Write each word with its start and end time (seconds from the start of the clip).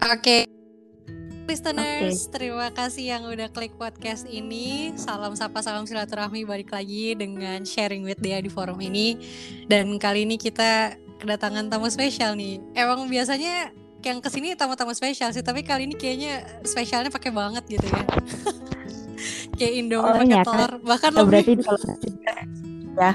Oke. 0.00 0.48
Listeners, 1.44 2.30
terima 2.30 2.70
kasih 2.70 3.18
yang 3.18 3.22
udah 3.26 3.50
klik 3.50 3.74
podcast 3.74 4.22
ini. 4.24 4.94
Salam 4.94 5.34
sapa, 5.34 5.60
salam 5.60 5.82
silaturahmi 5.82 6.46
balik 6.46 6.70
lagi 6.70 7.18
dengan 7.18 7.66
sharing 7.66 8.06
with 8.06 8.22
Dea 8.22 8.38
di 8.38 8.46
forum 8.46 8.78
ini. 8.78 9.18
Dan 9.66 9.98
kali 9.98 10.22
ini 10.22 10.38
kita 10.38 10.94
kedatangan 11.18 11.66
tamu 11.66 11.90
spesial 11.90 12.38
nih. 12.38 12.62
Emang 12.72 13.10
biasanya 13.10 13.74
yang 14.00 14.22
ke 14.22 14.30
sini 14.30 14.54
tamu-tamu 14.54 14.94
spesial 14.94 15.34
sih, 15.34 15.42
tapi 15.42 15.66
kali 15.66 15.90
ini 15.90 15.98
kayaknya 15.98 16.46
spesialnya 16.62 17.10
pakai 17.10 17.34
banget 17.34 17.66
gitu 17.66 17.84
ya. 17.84 18.02
Kayak 19.60 19.74
Indomie 19.76 20.00
Oh, 20.00 20.16
pakai 20.16 20.32
iya, 20.32 20.44
telur, 20.46 20.72
bahkan 20.80 21.10
Oh, 21.12 21.26
lebih. 21.28 21.28
berarti 21.28 21.52
kalau 21.60 21.80
ya 22.96 23.12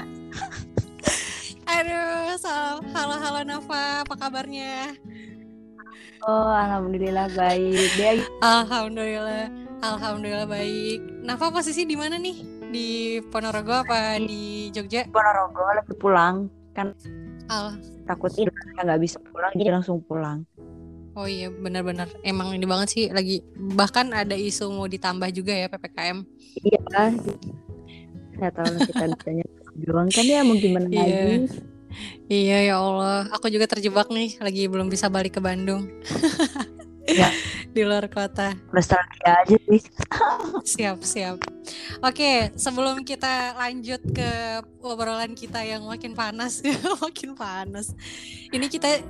Aduh, 1.76 2.38
salam. 2.38 2.78
Halo, 2.94 3.16
halo 3.18 3.40
Nafa, 3.42 4.06
apa 4.06 4.14
kabarnya? 4.14 4.94
Oh 6.24 6.48
alhamdulillah 6.48 7.28
baik 7.36 7.90
dia 8.00 8.24
Alhamdulillah, 8.40 9.52
alhamdulillah 9.84 10.48
baik. 10.48 11.04
Nafa 11.20 11.52
posisi 11.52 11.84
di 11.84 11.98
mana 11.98 12.16
nih? 12.16 12.36
Di 12.72 12.88
Ponorogo 13.28 13.84
apa 13.84 14.16
di 14.16 14.72
Jogja? 14.72 15.04
Ponorogo 15.12 15.60
lagi 15.68 15.92
pulang 16.00 16.48
kan 16.72 16.96
Al, 17.46 17.78
takut 18.04 18.32
nggak 18.32 19.00
bisa 19.00 19.16
pulang 19.32 19.52
jadi 19.54 19.70
langsung 19.70 20.02
pulang 20.02 20.42
oh 21.16 21.24
iya 21.24 21.48
benar-benar. 21.48 22.12
Emang 22.20 22.52
ini 22.52 22.68
banget 22.68 22.88
sih 22.92 23.04
lagi. 23.08 23.40
Bahkan 23.56 24.12
ada 24.12 24.36
isu 24.36 24.68
mau 24.68 24.84
ditambah 24.84 25.32
juga 25.32 25.56
ya 25.56 25.66
ppkm. 25.72 26.20
iya 26.60 26.80
saya 28.36 28.52
tahu 28.52 28.76
kita 28.84 29.04
bisanya 29.16 29.46
bilang 29.76 30.08
kan 30.12 30.24
ya 30.24 30.44
mau 30.44 30.56
gimana 30.56 30.88
lagi 30.92 31.48
Iya 32.26 32.72
ya 32.72 32.74
Allah, 32.82 33.30
aku 33.30 33.46
juga 33.52 33.70
terjebak 33.70 34.10
nih. 34.10 34.38
Lagi 34.42 34.66
belum 34.66 34.90
bisa 34.90 35.06
balik 35.06 35.38
ke 35.38 35.40
Bandung. 35.40 35.86
Ya. 37.06 37.30
di 37.76 37.84
luar 37.84 38.08
kota. 38.08 38.56
nostalgia 38.72 39.44
aja 39.44 39.56
sih 39.68 39.84
Siap, 40.72 41.04
siap. 41.04 41.36
Oke, 42.00 42.48
sebelum 42.56 43.04
kita 43.04 43.52
lanjut 43.52 44.00
ke 44.16 44.64
obrolan 44.80 45.36
kita 45.36 45.60
yang 45.60 45.84
makin 45.84 46.16
panas, 46.16 46.64
makin 47.04 47.36
panas. 47.36 47.92
Ini 48.48 48.66
kita 48.72 49.04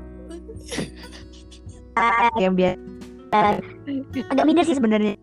yang 2.42 2.58
biasa 2.58 3.62
agak 4.34 4.44
minder 4.44 4.64
sih 4.66 4.76
sebenarnya 4.76 5.14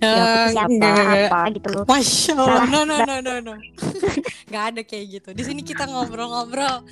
ya 0.00 0.14
tuh 0.14 0.46
siapa 0.54 0.70
enggak. 0.70 1.28
apa 1.28 1.40
gitu 1.54 1.68
loh 1.70 1.84
Masya 1.86 2.32
Allah, 2.34 2.64
no 2.70 2.80
no 2.82 2.96
no 3.02 3.14
no 3.20 3.32
no, 3.46 3.54
nggak 4.50 4.64
ada 4.74 4.80
kayak 4.82 5.06
gitu. 5.20 5.28
Di 5.34 5.42
sini 5.42 5.60
kita 5.62 5.86
ngobrol-ngobrol, 5.86 6.86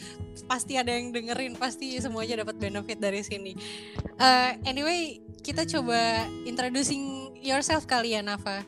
pasti 0.46 0.74
ada 0.76 0.90
yang 0.92 1.10
dengerin, 1.14 1.54
pasti 1.56 1.98
semuanya 1.98 2.42
dapat 2.42 2.58
benefit 2.58 2.98
dari 2.98 3.22
sini. 3.22 3.52
Eh, 4.18 4.50
anyway, 4.66 5.18
kita 5.42 5.62
coba 5.66 6.26
introducing 6.44 7.34
yourself 7.40 7.86
kali 7.86 8.14
ya, 8.14 8.22
Nafa. 8.22 8.62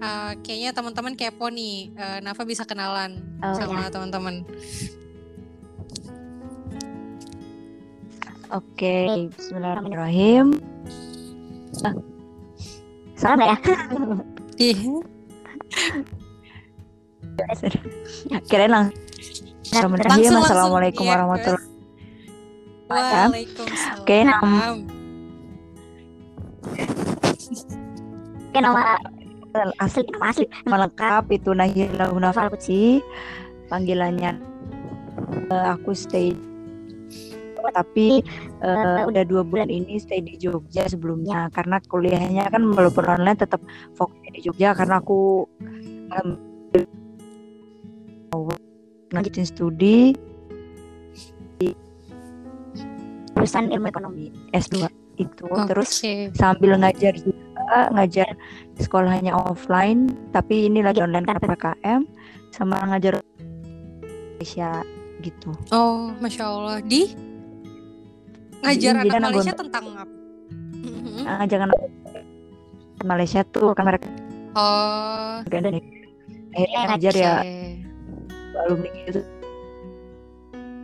Eh, 0.00 0.32
kayaknya 0.40 0.72
teman-teman 0.72 1.14
kepo 1.16 1.48
nih, 1.52 1.92
Eh, 1.92 2.18
Nafa 2.24 2.44
bisa 2.44 2.64
kenalan 2.64 3.20
Oh, 3.40 3.54
sama 3.56 3.88
teman-teman. 3.88 4.44
Oke, 8.50 9.30
Bismillahirrahmanirrahim. 9.38 10.58
Ah. 11.86 11.94
Salah 13.20 13.36
nggak 13.36 13.50
ya? 13.52 13.58
Ih, 14.58 14.78
Kirain 18.48 18.72
langsung. 18.72 18.96
Bismillahirrahmanirrahim. 19.60 20.10
langsung, 20.10 20.42
Assalamualaikum 20.42 21.04
Iya, 21.04 21.10
warahmatullahi 21.14 21.68
Waalaikumsalam. 22.90 24.02
Oke, 24.02 24.16
nam- 24.26 24.82
Oke, 28.50 28.58
nama 28.58 28.98
asli 29.78 30.02
nama 30.10 30.26
asli 30.26 30.44
nama 30.64 30.76
lengkap 30.88 31.24
itu 31.30 31.50
Nahila 31.54 32.10
Hunafal. 32.10 32.50
Panggilannya 33.70 34.42
eh, 35.46 35.66
aku 35.70 35.94
stay 35.94 36.34
tapi 37.68 38.24
eh, 38.64 39.02
udah 39.04 39.22
dua 39.28 39.44
bulan 39.44 39.68
ini 39.68 40.00
stay 40.00 40.24
di 40.24 40.40
Jogja 40.40 40.88
sebelumnya. 40.88 41.52
Karena 41.52 41.76
kuliahnya 41.84 42.48
kan 42.48 42.64
walaupun 42.64 43.04
online 43.04 43.36
tetap 43.36 43.60
fokusnya 43.92 44.30
di 44.32 44.40
Jogja. 44.48 44.72
Karena 44.72 45.04
aku 45.04 45.44
lanjutin 49.10 49.46
studi 49.46 50.14
di 51.58 51.68
jurusan 53.34 53.68
ilmu 53.68 53.86
ekonomi 53.90 54.32
S2 54.54 54.86
itu. 55.18 55.46
Terus 55.68 55.90
Oke. 56.00 56.14
sambil 56.38 56.78
ngajar 56.78 57.12
juga 57.18 57.90
ngajar 57.92 58.28
di 58.74 58.80
sekolahnya 58.82 59.32
offline 59.36 60.10
tapi 60.34 60.66
ini 60.66 60.82
lagi 60.82 61.04
online 61.04 61.26
karena 61.28 61.40
PPKM 61.42 62.00
sama 62.50 62.82
ngajar 62.88 63.20
Malaysia 64.38 64.82
gitu. 65.20 65.52
Oh, 65.70 66.10
masya 66.18 66.48
Allah. 66.48 66.76
Di 66.80 67.12
ngajar 68.60 68.92
Jadi 68.92 69.00
anak 69.00 69.04
kan 69.06 69.18
aku- 69.18 69.26
Malaysia 69.30 69.54
tentang 69.54 69.84
apa? 69.94 70.14
Nah, 71.20 71.44
jangan 71.44 71.68
Malaysia 73.00 73.40
tuh 73.44 73.72
kan 73.72 73.84
mereka 73.84 74.08
Oh, 74.52 75.40
juga 75.42 75.56
ada 75.58 75.70
nih. 75.70 75.84
akhirnya 76.50 76.80
ngajar 76.88 77.14
ya 77.14 77.32
alumni 78.58 78.90
gitu 79.04 79.20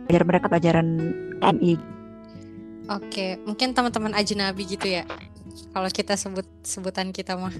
ngajar 0.03 0.23
mereka 0.23 0.45
pelajaran 0.47 0.87
MI 1.37 1.75
Oke, 2.87 3.35
mungkin 3.43 3.75
teman-teman 3.75 4.15
ajnabi 4.15 4.63
gitu 4.65 4.87
ya. 4.87 5.03
Kalau 5.69 5.91
kita 5.91 6.15
sebut 6.15 6.47
sebutan 6.61 7.11
kita 7.11 7.35
mah. 7.35 7.51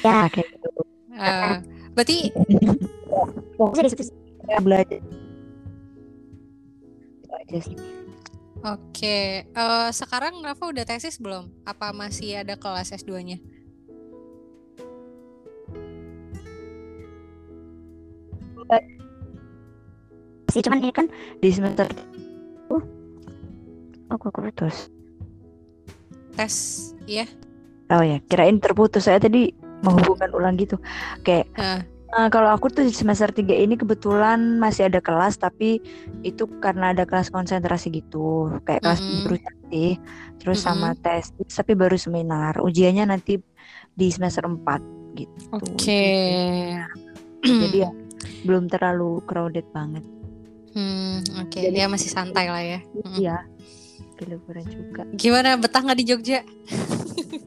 ya 0.00 0.28
kayak 0.28 0.46
gitu 0.48 0.68
Eh, 1.10 1.54
berarti 1.90 2.30
fokusnya 3.54 3.82
di 3.84 3.90
situ. 3.92 4.14
Ya, 4.44 4.58
belajar 4.58 5.02
Itu 7.16 7.32
aja 7.32 7.58
sih 7.60 7.74
oke. 8.64 9.18
Eh, 9.44 9.88
sekarang 9.92 10.40
Rafa 10.40 10.64
udah 10.64 10.84
tesis 10.88 11.20
belum? 11.20 11.52
Apa 11.68 11.92
masih 11.92 12.40
ada 12.40 12.56
kelas 12.56 12.96
S2-nya? 12.96 13.38
sih 20.54 20.62
cuman 20.62 20.78
ini 20.78 20.94
kan 20.94 21.10
di 21.42 21.50
semester 21.50 21.90
uh 22.70 22.84
aku 24.14 24.30
putus 24.30 24.86
Tes, 26.34 26.90
iya. 27.06 27.26
oh 27.94 28.02
ya 28.02 28.18
kirain 28.26 28.58
terputus 28.58 29.06
saya 29.06 29.22
tadi 29.22 29.54
menghubungkan 29.86 30.34
ulang 30.34 30.58
gitu 30.58 30.78
kayak. 31.22 31.46
Eh, 32.14 32.28
kalau 32.28 32.48
aku 32.48 32.68
tuh 32.68 32.82
di 32.82 32.92
semester 32.92 33.28
3 33.28 33.54
ini 33.54 33.74
kebetulan 33.74 34.38
masih 34.56 34.86
ada 34.86 34.98
kelas 34.98 35.34
tapi 35.36 35.82
itu 36.22 36.46
karena 36.58 36.90
ada 36.90 37.02
kelas 37.02 37.28
konsentrasi 37.28 37.90
gitu 37.92 38.48
kayak 38.62 38.80
kelas 38.80 39.00
Mm-mm. 39.00 39.24
berusaha 39.24 39.52
sih 39.68 39.92
terus 40.36 40.58
sama 40.60 40.94
tes 40.96 41.24
tapi 41.48 41.72
baru 41.72 41.96
seminar 41.96 42.58
ujiannya 42.58 43.08
nanti 43.08 43.42
di 43.90 44.06
semester 44.08 44.44
4 44.44 44.80
gitu 45.14 45.40
Oke. 45.52 46.04
jadi 47.62 47.76
ya 47.78 47.90
belum 48.42 48.66
terlalu 48.66 49.20
crowded 49.24 49.66
banget 49.70 50.04
Hmm, 50.74 51.22
oke. 51.38 51.54
Jadi- 51.54 51.70
Ya 51.72 51.86
masih 51.86 52.10
santai 52.10 52.50
lah 52.50 52.58
ya. 52.58 52.82
Mm. 52.82 53.14
iya 53.14 53.36
liburan 54.20 54.66
juga 54.66 55.06
Gimana 55.12 55.54
betah 55.54 55.78
nggak 55.80 55.98
di 55.98 56.04
Jogja? 56.04 56.42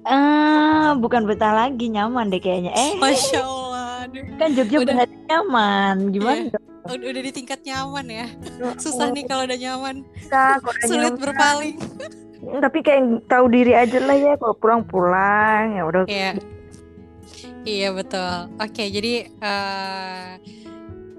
ah 0.04 0.96
bukan 0.96 1.24
betah 1.24 1.52
lagi 1.54 1.88
nyaman 1.88 2.28
deh 2.28 2.40
kayaknya 2.40 2.72
eh 2.72 2.96
Masya 2.96 3.40
Allah. 3.40 3.67
Aduh. 4.08 4.24
kan 4.38 4.50
Jogja 4.54 4.78
Udah. 4.80 4.96
nyaman 5.28 5.96
gimana 6.10 6.40
Iya. 6.42 6.52
dong? 6.54 6.66
Udah, 6.88 7.08
udah 7.10 7.22
di 7.22 7.32
tingkat 7.34 7.60
nyaman 7.62 8.06
ya. 8.08 8.28
Susah 8.78 9.12
nih 9.12 9.24
kalau 9.24 9.44
udah 9.44 9.58
nyaman. 9.58 9.96
Udah 10.26 10.56
Sulit 10.82 11.14
nyaman. 11.14 11.20
berpaling. 11.20 11.76
tapi 12.48 12.80
kayak 12.80 13.02
tahu 13.28 13.50
diri 13.50 13.74
aja 13.74 14.00
lah 14.00 14.16
ya 14.16 14.34
kalau 14.36 14.56
pulang-pulang 14.56 15.74
ya 15.74 15.84
udah 15.84 16.02
Iya. 16.08 16.32
Iya 17.62 17.90
betul. 17.92 18.32
Oke, 18.56 18.88
jadi 18.88 19.28
eh 19.28 20.28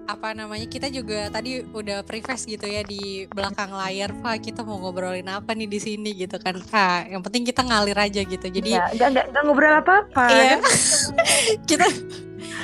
apa 0.09 0.33
namanya? 0.33 0.65
Kita 0.65 0.89
juga 0.89 1.29
tadi 1.29 1.61
udah 1.61 2.01
preface 2.03 2.49
gitu 2.49 2.65
ya 2.65 2.81
di 2.81 3.29
belakang 3.29 3.71
layar, 3.77 4.17
Pak. 4.25 4.41
Kita 4.41 4.65
mau 4.65 4.81
ngobrolin 4.81 5.29
apa 5.29 5.53
nih 5.53 5.69
di 5.69 5.79
sini 5.79 6.17
gitu 6.17 6.41
kan. 6.41 6.57
Ah, 6.73 7.05
yang 7.05 7.21
penting 7.21 7.45
kita 7.45 7.61
ngalir 7.61 7.97
aja 8.01 8.25
gitu. 8.25 8.47
Jadi 8.49 8.73
ya, 8.73 8.89
enggak, 8.91 9.09
enggak, 9.13 9.27
enggak 9.29 9.43
ngobrol 9.45 9.75
apa-apa 9.79 10.25
iya. 10.33 10.57
kan 10.57 10.61
kita 11.71 11.87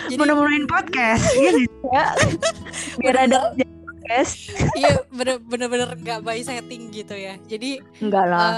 jadi 0.05 0.20
mau 0.20 0.26
nemenin 0.29 0.67
podcast 0.69 1.25
iya 1.32 1.50
nggak 1.56 1.70
ya 1.88 2.05
biar 3.00 3.17
ada 3.25 3.38
podcast 3.56 4.32
iya 4.76 5.00
bener- 5.08 5.41
bener-bener 5.41 5.96
nggak 5.96 6.20
by 6.20 6.41
setting 6.44 6.93
gitu 6.93 7.17
ya. 7.17 7.41
Jadi 7.49 7.81
enggak 8.05 8.25
lah 8.29 8.52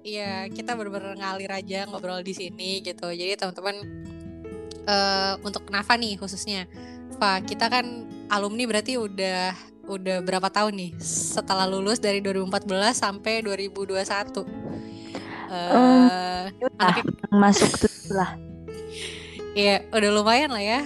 iya 0.00 0.48
kita 0.48 0.72
bener-bener 0.72 1.16
ngalir 1.20 1.52
aja 1.52 1.84
ngobrol 1.88 2.24
di 2.24 2.32
sini 2.32 2.80
gitu. 2.80 3.12
Jadi 3.12 3.36
teman-teman 3.36 3.76
eh 4.86 5.34
untuk 5.42 5.66
Nafa 5.68 5.98
nih 5.98 6.16
khususnya, 6.16 6.70
Fa 7.18 7.42
kita 7.42 7.66
kan 7.66 8.06
alumni 8.30 8.64
berarti 8.66 8.98
udah 8.98 9.54
udah 9.86 10.18
berapa 10.22 10.50
tahun 10.50 10.74
nih 10.74 10.90
setelah 10.98 11.66
lulus 11.66 12.02
dari 12.02 12.18
2014 12.18 12.66
sampai 12.90 13.38
2021 13.46 13.94
uh, 13.94 14.42
uh, 15.54 16.42
anaknya... 16.74 17.04
masuk 17.30 17.70
tuh 17.86 17.90
lah 18.10 18.34
Iya, 19.56 19.88
udah 19.88 20.10
lumayan 20.12 20.52
lah 20.52 20.60
ya 20.60 20.80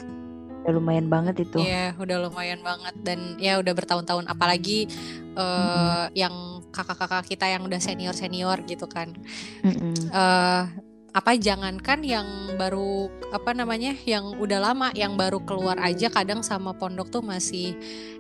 udah 0.61 0.73
lumayan 0.77 1.09
banget 1.09 1.49
itu. 1.49 1.57
Iya, 1.57 1.97
udah 1.97 2.17
lumayan 2.29 2.61
banget 2.61 2.95
dan 3.01 3.41
ya 3.41 3.57
udah 3.59 3.73
bertahun-tahun 3.73 4.29
apalagi 4.29 4.93
uh, 5.35 5.41
mm-hmm. 5.41 6.07
yang 6.13 6.35
kakak-kakak 6.69 7.25
kita 7.27 7.49
yang 7.49 7.65
udah 7.65 7.81
senior-senior 7.81 8.61
gitu 8.69 8.85
kan. 8.85 9.17
Mm-hmm. 9.65 10.13
Uh, 10.13 10.69
apa 11.11 11.35
jangankan 11.35 12.07
yang 12.07 12.27
baru 12.55 13.11
apa 13.35 13.51
namanya 13.51 13.95
yang 14.07 14.39
udah 14.39 14.59
lama 14.63 14.89
yang 14.95 15.19
baru 15.19 15.43
keluar 15.43 15.79
aja 15.83 16.07
kadang 16.07 16.47
sama 16.47 16.75
pondok 16.75 17.11
tuh 17.11 17.23
masih 17.23 17.75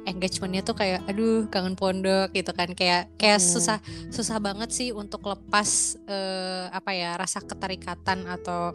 engagementnya 0.07 0.67
tuh 0.67 0.75
kayak 0.75 1.07
aduh 1.07 1.47
kangen 1.47 1.79
pondok 1.79 2.35
gitu 2.35 2.51
kan 2.51 2.75
kayak 2.75 3.11
kayak 3.15 3.39
hmm. 3.39 3.47
susah 3.47 3.79
susah 4.11 4.43
banget 4.43 4.75
sih 4.75 4.91
untuk 4.91 5.23
lepas 5.27 5.99
uh, 6.11 6.71
apa 6.75 6.91
ya 6.95 7.15
rasa 7.15 7.39
keterikatan 7.43 8.27
atau 8.27 8.75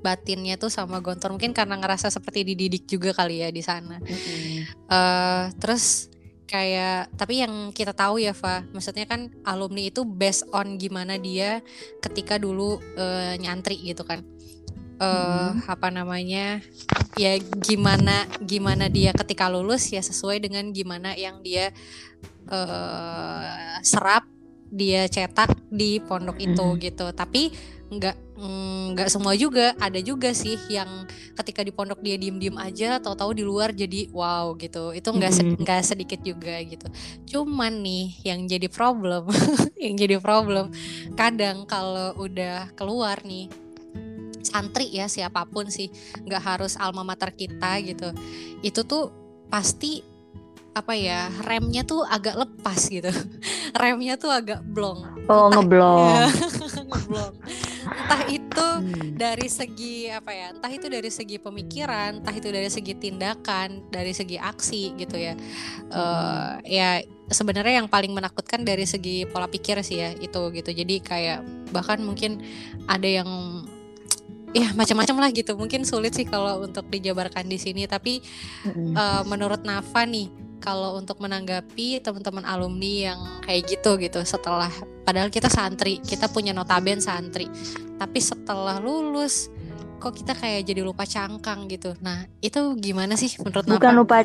batinnya 0.00 0.56
tuh 0.56 0.72
sama 0.72 0.98
Gontor 1.04 1.36
mungkin 1.36 1.52
karena 1.52 1.76
ngerasa 1.76 2.08
seperti 2.08 2.42
dididik 2.42 2.88
juga 2.88 3.12
kali 3.12 3.44
ya 3.44 3.52
di 3.52 3.60
sana. 3.60 4.00
Mm-hmm. 4.00 4.88
Uh, 4.88 5.44
terus 5.60 6.08
kayak 6.50 7.14
tapi 7.14 7.46
yang 7.46 7.70
kita 7.70 7.94
tahu 7.94 8.18
ya 8.18 8.34
Fa, 8.34 8.66
maksudnya 8.74 9.06
kan 9.06 9.30
alumni 9.46 9.86
itu 9.86 10.02
based 10.02 10.50
on 10.50 10.74
gimana 10.74 11.14
dia 11.14 11.62
ketika 12.02 12.42
dulu 12.42 12.82
uh, 12.98 13.38
nyantri 13.38 13.78
gitu 13.78 14.02
kan. 14.02 14.26
Uh, 15.00 15.56
hmm. 15.56 15.64
apa 15.64 15.88
namanya 15.88 16.60
ya 17.16 17.40
gimana 17.40 18.28
gimana 18.44 18.84
dia 18.92 19.16
ketika 19.16 19.48
lulus 19.48 19.88
ya 19.88 20.04
sesuai 20.04 20.44
dengan 20.44 20.76
gimana 20.76 21.16
yang 21.16 21.40
dia 21.40 21.72
uh, 22.52 23.80
serap 23.80 24.28
dia 24.68 25.08
cetak 25.08 25.56
di 25.72 26.04
pondok 26.04 26.36
itu 26.36 26.60
hmm. 26.60 26.78
gitu 26.84 27.06
tapi 27.16 27.48
nggak 27.90 28.16
mm, 28.38 28.94
nggak 28.94 29.08
semua 29.10 29.34
juga. 29.34 29.74
Ada 29.76 29.98
juga 29.98 30.30
sih 30.30 30.54
yang 30.70 31.06
ketika 31.34 31.66
di 31.66 31.74
pondok 31.74 31.98
dia 31.98 32.14
diem 32.14 32.38
diem 32.38 32.54
aja 32.56 33.02
tahu-tahu 33.02 33.34
di 33.34 33.42
luar 33.42 33.74
jadi 33.74 34.06
wow 34.14 34.54
gitu. 34.54 34.94
Itu 34.94 35.10
nggak 35.10 35.60
nggak 35.60 35.82
sedikit 35.82 36.22
juga 36.22 36.54
gitu. 36.62 36.86
Cuman 37.26 37.82
nih 37.82 38.22
yang 38.22 38.46
jadi 38.46 38.70
problem 38.70 39.26
yang 39.84 39.94
jadi 39.98 40.16
problem 40.22 40.70
kadang 41.18 41.66
kalau 41.66 42.14
udah 42.16 42.70
keluar 42.78 43.18
nih 43.26 43.50
santri 44.40 44.88
ya 44.88 45.04
siapa 45.04 45.44
pun 45.44 45.68
sih 45.68 45.92
nggak 46.24 46.42
harus 46.42 46.74
alma 46.80 47.04
mater 47.04 47.28
kita 47.36 47.76
gitu 47.84 48.08
itu 48.64 48.80
tuh 48.88 49.12
pasti 49.52 50.00
apa 50.70 50.94
ya 50.96 51.28
remnya 51.44 51.82
tuh 51.82 52.06
agak 52.06 52.38
lepas 52.38 52.78
gitu. 52.86 53.10
Remnya 53.80 54.14
tuh 54.14 54.30
agak 54.30 54.62
blong. 54.62 55.02
Oh 55.26 55.50
ngeblong. 55.50 56.30
ngeblong 56.90 57.34
entah 57.90 58.22
itu 58.30 58.66
hmm. 58.80 59.18
dari 59.18 59.48
segi 59.50 60.08
apa 60.10 60.30
ya 60.30 60.46
entah 60.54 60.70
itu 60.70 60.86
dari 60.86 61.10
segi 61.10 61.36
pemikiran 61.42 62.22
entah 62.22 62.34
itu 62.34 62.48
dari 62.48 62.70
segi 62.70 62.94
tindakan 62.96 63.90
dari 63.90 64.12
segi 64.14 64.38
aksi 64.38 64.94
gitu 64.96 65.16
ya. 65.18 65.34
Uh, 65.90 66.62
ya 66.66 67.02
sebenarnya 67.30 67.82
yang 67.82 67.88
paling 67.90 68.10
menakutkan 68.14 68.62
dari 68.62 68.86
segi 68.86 69.26
pola 69.26 69.46
pikir 69.46 69.82
sih 69.82 70.02
ya 70.02 70.10
itu 70.14 70.40
gitu. 70.54 70.70
Jadi 70.70 71.02
kayak 71.02 71.40
bahkan 71.74 72.02
mungkin 72.02 72.42
ada 72.86 73.06
yang 73.06 73.28
ya 74.50 74.74
macam-macam 74.74 75.16
lah 75.26 75.30
gitu. 75.30 75.54
Mungkin 75.54 75.86
sulit 75.86 76.14
sih 76.14 76.26
kalau 76.26 76.66
untuk 76.66 76.86
dijabarkan 76.90 77.46
di 77.46 77.58
sini 77.58 77.86
tapi 77.86 78.22
uh, 78.98 79.22
menurut 79.26 79.62
Nafa 79.62 80.06
nih 80.06 80.49
kalau 80.60 81.00
untuk 81.00 81.18
menanggapi 81.18 82.04
teman-teman 82.04 82.44
alumni 82.44 83.12
yang 83.12 83.20
kayak 83.42 83.66
gitu 83.66 83.96
gitu 83.96 84.20
setelah 84.22 84.70
padahal 85.02 85.32
kita 85.32 85.48
santri 85.48 85.98
kita 86.04 86.28
punya 86.28 86.52
notaben 86.52 87.00
santri 87.00 87.48
tapi 87.96 88.20
setelah 88.20 88.78
lulus 88.78 89.48
kok 90.00 90.16
kita 90.16 90.32
kayak 90.32 90.64
jadi 90.64 90.80
lupa 90.80 91.04
cangkang 91.04 91.68
gitu 91.68 91.96
nah 92.00 92.24
itu 92.40 92.76
gimana 92.76 93.16
sih 93.16 93.36
menurut 93.40 93.66
bukan 93.66 93.92
Nafa? 93.92 94.00
lupa 94.00 94.16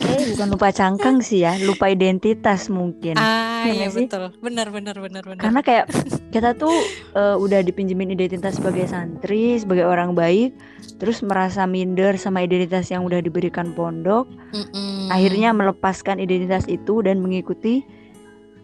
eh 0.00 0.32
bukan 0.32 0.48
lupa 0.56 0.72
cangkang 0.72 1.20
sih 1.20 1.44
ya 1.44 1.60
lupa 1.60 1.92
identitas 1.92 2.72
mungkin. 2.72 3.20
Ah 3.20 3.68
ya 3.68 3.84
iya 3.84 3.88
betul. 3.92 4.32
Benar 4.40 4.72
benar 4.72 4.96
benar 4.96 5.22
benar. 5.26 5.42
Karena 5.42 5.60
kayak 5.60 5.86
kita 6.32 6.56
tuh 6.56 6.72
uh, 7.12 7.36
udah 7.36 7.60
dipinjemin 7.60 8.16
identitas 8.16 8.56
sebagai 8.56 8.88
santri 8.88 9.60
sebagai 9.60 9.84
orang 9.84 10.16
baik 10.16 10.56
terus 10.96 11.20
merasa 11.20 11.68
minder 11.68 12.16
sama 12.16 12.40
identitas 12.40 12.88
yang 12.88 13.04
udah 13.04 13.20
diberikan 13.20 13.76
pondok 13.76 14.26
Mm-mm. 14.56 15.12
akhirnya 15.12 15.52
melepaskan 15.52 16.18
identitas 16.18 16.64
itu 16.66 17.04
dan 17.04 17.20
mengikuti 17.20 17.84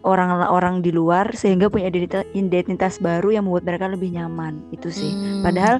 orang-orang 0.01 0.79
di 0.79 0.95
luar 0.95 1.35
sehingga 1.35 1.67
punya 1.67 1.91
identitas, 1.91 2.23
identitas 2.31 2.93
baru 3.03 3.35
yang 3.35 3.43
membuat 3.43 3.67
mereka 3.67 3.91
lebih 3.91 4.15
nyaman. 4.15 4.63
Itu 4.71 4.89
sih. 4.89 5.11
Mm. 5.11 5.43
padahal 5.43 5.75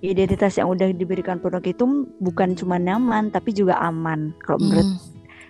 identitas 0.00 0.54
yang 0.58 0.70
udah 0.70 0.90
diberikan 0.94 1.42
pondok 1.42 1.66
itu 1.66 2.06
bukan 2.22 2.54
cuma 2.54 2.78
nyaman 2.78 3.34
tapi 3.34 3.50
juga 3.50 3.78
aman 3.82 4.30
kalau 4.46 4.62
menurut 4.62 4.86
mm. 4.86 4.98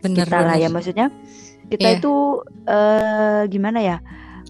bener, 0.04 0.16
kita 0.24 0.36
bener. 0.40 0.48
lah 0.48 0.56
ya 0.56 0.68
maksudnya 0.72 1.06
kita 1.68 1.88
yeah. 1.88 1.96
itu 2.00 2.12
uh, 2.64 3.42
gimana 3.52 3.78
ya 3.84 3.96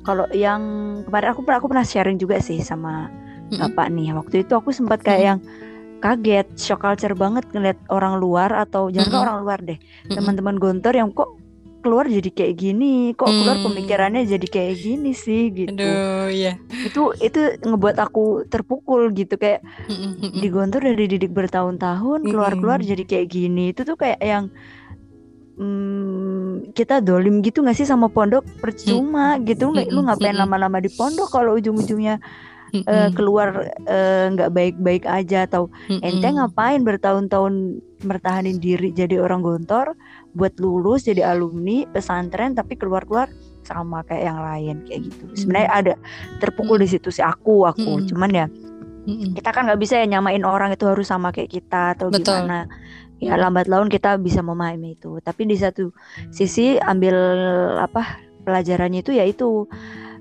kalau 0.06 0.30
yang 0.30 0.62
kemarin 1.02 1.34
aku 1.34 1.40
aku 1.50 1.66
pernah 1.66 1.86
sharing 1.86 2.16
juga 2.16 2.38
sih 2.38 2.62
sama 2.62 3.10
mm 3.10 3.50
-hmm. 3.50 3.58
bapak 3.58 3.86
nih 3.90 4.14
waktu 4.14 4.46
itu 4.46 4.52
aku 4.54 4.70
sempat 4.70 5.02
kayak 5.02 5.18
mm 5.18 5.26
-hmm. 5.26 5.30
yang 5.30 5.40
kaget, 5.98 6.46
shock 6.54 6.86
culture 6.86 7.14
banget 7.18 7.42
ngeliat 7.50 7.78
orang 7.90 8.22
luar 8.22 8.54
atau 8.54 8.86
jangan 8.86 9.10
mm 9.10 9.14
-hmm. 9.14 9.24
orang 9.26 9.36
luar 9.42 9.58
deh, 9.66 9.78
mm-hmm. 9.78 10.14
teman-teman 10.14 10.56
gontor 10.62 10.94
yang 10.94 11.10
kok 11.10 11.34
keluar 11.88 12.05
jadi 12.05 12.29
kayak 12.29 12.55
gini, 12.61 13.17
kok 13.17 13.32
keluar 13.32 13.56
mm. 13.56 13.64
pemikirannya 13.64 14.23
jadi 14.29 14.46
kayak 14.46 14.75
gini 14.76 15.17
sih 15.17 15.49
gitu. 15.49 15.81
Aduh, 15.81 16.29
iya. 16.29 16.61
Itu 16.85 17.17
itu 17.17 17.56
ngebuat 17.64 17.96
aku 17.96 18.44
terpukul 18.52 19.08
gitu 19.17 19.40
kayak 19.40 19.64
mm-hmm. 19.88 20.37
di 20.37 20.49
gontor 20.52 20.85
dari 20.85 21.08
didik 21.08 21.32
bertahun-tahun 21.32 22.29
keluar-keluar 22.29 22.85
jadi 22.85 23.08
kayak 23.08 23.26
gini. 23.32 23.73
Itu 23.73 23.88
tuh 23.88 23.96
kayak 23.96 24.20
yang 24.20 24.52
hmm, 25.56 26.76
kita 26.76 27.00
dolim 27.00 27.40
gitu 27.40 27.64
gak 27.64 27.76
sih 27.81 27.88
sama 27.88 28.06
pondok 28.12 28.46
percuma 28.62 29.41
gitu 29.43 29.73
lu 29.73 30.00
ngapain 30.05 30.37
lama-lama 30.37 30.79
di 30.79 30.93
pondok 30.93 31.32
kalau 31.32 31.56
ujung-ujungnya 31.58 32.20
uh, 32.87 33.08
keluar 33.17 33.73
eh, 33.88 34.25
nggak 34.32 34.50
uh, 34.50 34.55
baik-baik 34.55 35.05
aja 35.08 35.49
atau 35.49 35.73
ente 35.88 36.29
ngapain 36.29 36.81
bertahun-tahun 36.84 37.82
mertahanin 38.05 38.62
diri 38.62 38.94
jadi 38.94 39.19
orang 39.19 39.43
gontor 39.43 39.98
buat 40.37 40.56
lulus 40.61 41.08
jadi 41.08 41.25
alumni 41.25 41.89
pesantren 41.89 42.53
tapi 42.53 42.77
keluar-keluar 42.77 43.29
sama 43.65 44.05
kayak 44.08 44.25
yang 44.32 44.41
lain 44.41 44.77
kayak 44.89 45.01
gitu. 45.08 45.25
Sebenarnya 45.37 45.70
ada 45.70 45.94
terpukul 46.41 46.81
di 46.81 46.89
situ 46.89 47.13
sih 47.13 47.25
aku 47.25 47.69
aku. 47.69 48.08
Cuman 48.08 48.31
ya 48.32 48.47
kita 49.08 49.51
kan 49.53 49.69
nggak 49.69 49.81
bisa 49.81 50.01
ya 50.01 50.06
nyamain 50.08 50.44
orang 50.44 50.73
itu 50.73 50.85
harus 50.85 51.08
sama 51.08 51.32
kayak 51.32 51.53
kita 51.53 51.97
atau 51.97 52.08
Betul. 52.08 52.44
gimana. 52.44 52.69
Ya 53.19 53.35
lambat 53.35 53.67
laun 53.67 53.91
kita 53.91 54.17
bisa 54.20 54.41
memahami 54.41 54.94
itu. 54.94 55.19
Tapi 55.20 55.49
di 55.49 55.56
satu 55.58 55.91
sisi 56.31 56.79
ambil 56.79 57.17
apa 57.77 58.20
pelajarannya 58.47 59.05
itu 59.05 59.13
yaitu 59.13 59.69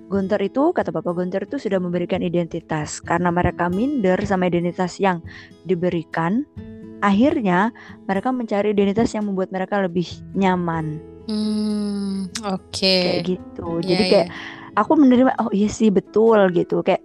Gunter 0.07 0.39
itu, 0.39 0.71
kata 0.71 0.89
Bapak 0.95 1.19
Gunter 1.19 1.43
itu 1.43 1.59
sudah 1.59 1.77
memberikan 1.77 2.23
identitas. 2.23 3.03
Karena 3.03 3.29
mereka 3.29 3.67
minder 3.67 4.17
sama 4.23 4.47
identitas 4.47 4.97
yang 4.97 5.19
diberikan, 5.67 6.47
akhirnya 7.03 7.75
mereka 8.09 8.31
mencari 8.33 8.73
identitas 8.73 9.13
yang 9.13 9.27
membuat 9.27 9.51
mereka 9.51 9.83
lebih 9.83 10.07
nyaman. 10.33 10.97
Hmm, 11.27 12.31
oke. 12.47 12.71
Okay. 12.71 13.03
Kayak 13.03 13.23
gitu. 13.35 13.67
Yeah, 13.83 13.87
Jadi 13.91 14.03
kayak 14.07 14.27
yeah. 14.31 14.79
aku 14.79 14.91
menerima, 14.95 15.31
oh 15.43 15.51
iya 15.51 15.69
sih 15.69 15.91
betul 15.91 16.39
gitu. 16.55 16.79
Kayak 16.81 17.03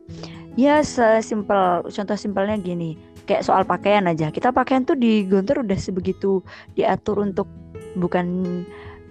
ya 0.54 0.80
sesimpel, 0.80 1.90
contoh 1.90 2.16
simpelnya 2.16 2.56
gini. 2.56 2.94
Kayak 3.26 3.46
soal 3.46 3.62
pakaian 3.66 4.06
aja. 4.06 4.30
Kita 4.30 4.54
pakaian 4.54 4.86
tuh 4.86 4.94
di 4.94 5.26
Gunter 5.26 5.62
udah 5.62 5.78
sebegitu 5.78 6.42
diatur 6.78 7.22
untuk 7.22 7.50
bukan 7.98 8.26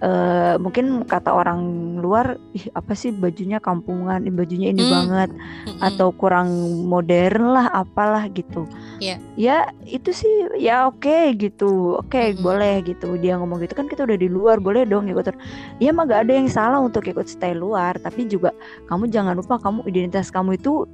uh, 0.02 0.54
mungkin 0.58 1.06
kata 1.06 1.30
orang 1.30 1.62
luar 2.02 2.36
ih 2.52 2.66
apa 2.74 2.92
sih 2.92 3.14
bajunya 3.14 3.62
kampungan 3.62 4.20
bajunya 4.34 4.74
ini 4.74 4.82
mm. 4.84 4.90
banget 4.90 5.30
mm 5.32 5.80
atau 5.82 6.14
kurang 6.14 6.50
modern 6.86 7.58
lah 7.58 7.66
apalah 7.74 8.30
gitu. 8.30 8.66
Yeah. 9.02 9.18
ya 9.34 9.56
itu 9.82 10.14
sih 10.14 10.62
ya 10.62 10.86
oke 10.86 11.02
okay, 11.02 11.34
gitu 11.34 11.98
oke 11.98 12.10
okay, 12.10 12.34
mm 12.34 12.42
boleh 12.42 12.82
gitu 12.86 13.18
dia 13.18 13.38
ngomong 13.38 13.62
gitu. 13.62 13.74
Kan 13.78 13.86
kita 13.86 14.06
udah 14.06 14.18
di 14.18 14.28
luar 14.30 14.58
boleh 14.58 14.86
dong 14.86 15.10
ikut 15.10 15.34
ya 15.78 15.90
mah 15.94 16.06
gak 16.06 16.26
ada 16.28 16.32
yang 16.34 16.48
salah 16.50 16.78
untuk 16.82 17.06
ikut 17.06 17.26
stay 17.26 17.54
luar 17.54 17.98
tapi 18.02 18.26
juga 18.26 18.50
kamu 18.90 19.10
jangan 19.10 19.34
lupa 19.38 19.58
kamu 19.62 19.86
identitas 19.86 20.30
kamu 20.30 20.58
itu 20.58 20.86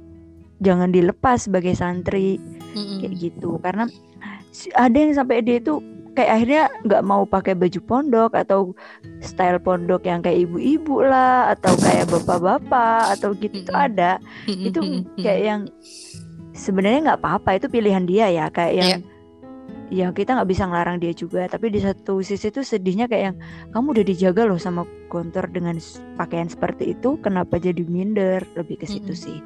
jangan 0.61 0.93
dilepas 0.93 1.49
sebagai 1.49 1.73
santri. 1.73 2.37
Mm 2.73 3.01
kayak 3.01 3.13
gitu 3.17 3.57
karena 3.65 3.89
ada 4.77 4.97
yang 4.97 5.13
sampai 5.13 5.41
dia 5.45 5.57
itu 5.61 5.81
kayak 6.19 6.31
akhirnya 6.35 6.63
nggak 6.83 7.03
mau 7.07 7.23
pakai 7.23 7.55
baju 7.55 7.79
pondok 7.87 8.35
atau 8.35 8.75
style 9.23 9.63
pondok 9.63 10.03
yang 10.03 10.19
kayak 10.19 10.43
ibu-ibu 10.43 10.99
lah 10.99 11.55
atau 11.55 11.71
kayak 11.79 12.11
bapak-bapak 12.11 13.15
atau 13.15 13.31
gitu 13.39 13.63
tuh 13.63 13.71
ada. 13.79 14.19
Itu 14.43 14.83
kayak 15.15 15.41
yang 15.47 15.61
sebenarnya 16.51 16.99
nggak 17.07 17.19
apa-apa 17.23 17.55
itu 17.55 17.71
pilihan 17.71 18.03
dia 18.03 18.27
ya. 18.27 18.51
Kayak 18.51 18.73
yang 18.75 18.91
yeah. 19.87 20.11
ya 20.11 20.11
kita 20.11 20.35
nggak 20.35 20.49
bisa 20.51 20.67
ngelarang 20.67 20.99
dia 20.99 21.15
juga 21.15 21.47
tapi 21.47 21.71
di 21.71 21.79
satu 21.79 22.19
sisi 22.19 22.51
tuh 22.51 22.67
sedihnya 22.67 23.07
kayak 23.07 23.23
yang 23.31 23.37
kamu 23.71 23.95
udah 23.95 24.05
dijaga 24.05 24.43
loh 24.43 24.59
sama 24.59 24.83
kontor 25.07 25.47
dengan 25.47 25.79
pakaian 26.19 26.51
seperti 26.51 26.99
itu 26.99 27.15
kenapa 27.23 27.55
jadi 27.63 27.87
minder? 27.87 28.43
Lebih 28.59 28.83
ke 28.83 28.85
situ 28.91 29.15
sih. 29.15 29.39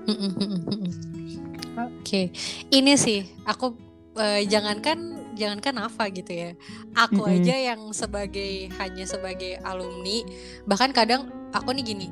Oke. 1.77 2.01
Okay. 2.01 2.25
ini 2.73 2.97
sih 2.97 3.21
aku 3.45 3.77
uh, 4.17 4.41
jangankan 4.49 5.22
jangankan 5.35 5.73
Nafa 5.83 6.09
gitu 6.09 6.31
ya. 6.31 6.49
Aku 6.97 7.23
mm 7.23 7.29
-hmm. 7.29 7.35
aja 7.41 7.55
yang 7.73 7.81
sebagai 7.91 8.69
hanya 8.79 9.05
sebagai 9.05 9.59
alumni 9.61 10.25
bahkan 10.65 10.89
kadang 10.95 11.29
aku 11.53 11.75
nih 11.75 11.85
gini 11.85 12.07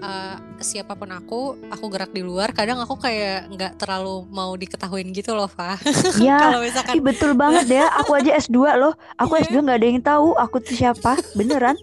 uh, 0.00 0.36
siapa 0.60 0.96
pun 0.96 1.08
aku 1.12 1.56
aku 1.70 1.84
gerak 1.92 2.10
di 2.12 2.24
luar 2.24 2.52
kadang 2.52 2.80
aku 2.80 2.96
kayak 3.00 3.48
nggak 3.52 3.72
terlalu 3.80 4.26
mau 4.28 4.52
diketahuin 4.56 5.08
gitu 5.12 5.36
loh 5.36 5.48
Fa. 5.48 5.76
Iya 6.16 6.36
kalau 6.44 6.60
misalkan 6.64 6.94
Ih, 6.98 7.02
betul 7.04 7.32
banget 7.36 7.66
ya. 7.68 7.86
Aku 8.02 8.16
aja 8.16 8.36
S2 8.36 8.58
loh. 8.76 8.92
Aku 9.16 9.36
yeah. 9.38 9.46
S2 9.48 9.56
nggak 9.64 9.78
ada 9.78 9.86
yang 9.86 10.00
tahu 10.02 10.28
aku 10.36 10.56
tuh 10.60 10.74
siapa. 10.76 11.16
Beneran? 11.36 11.76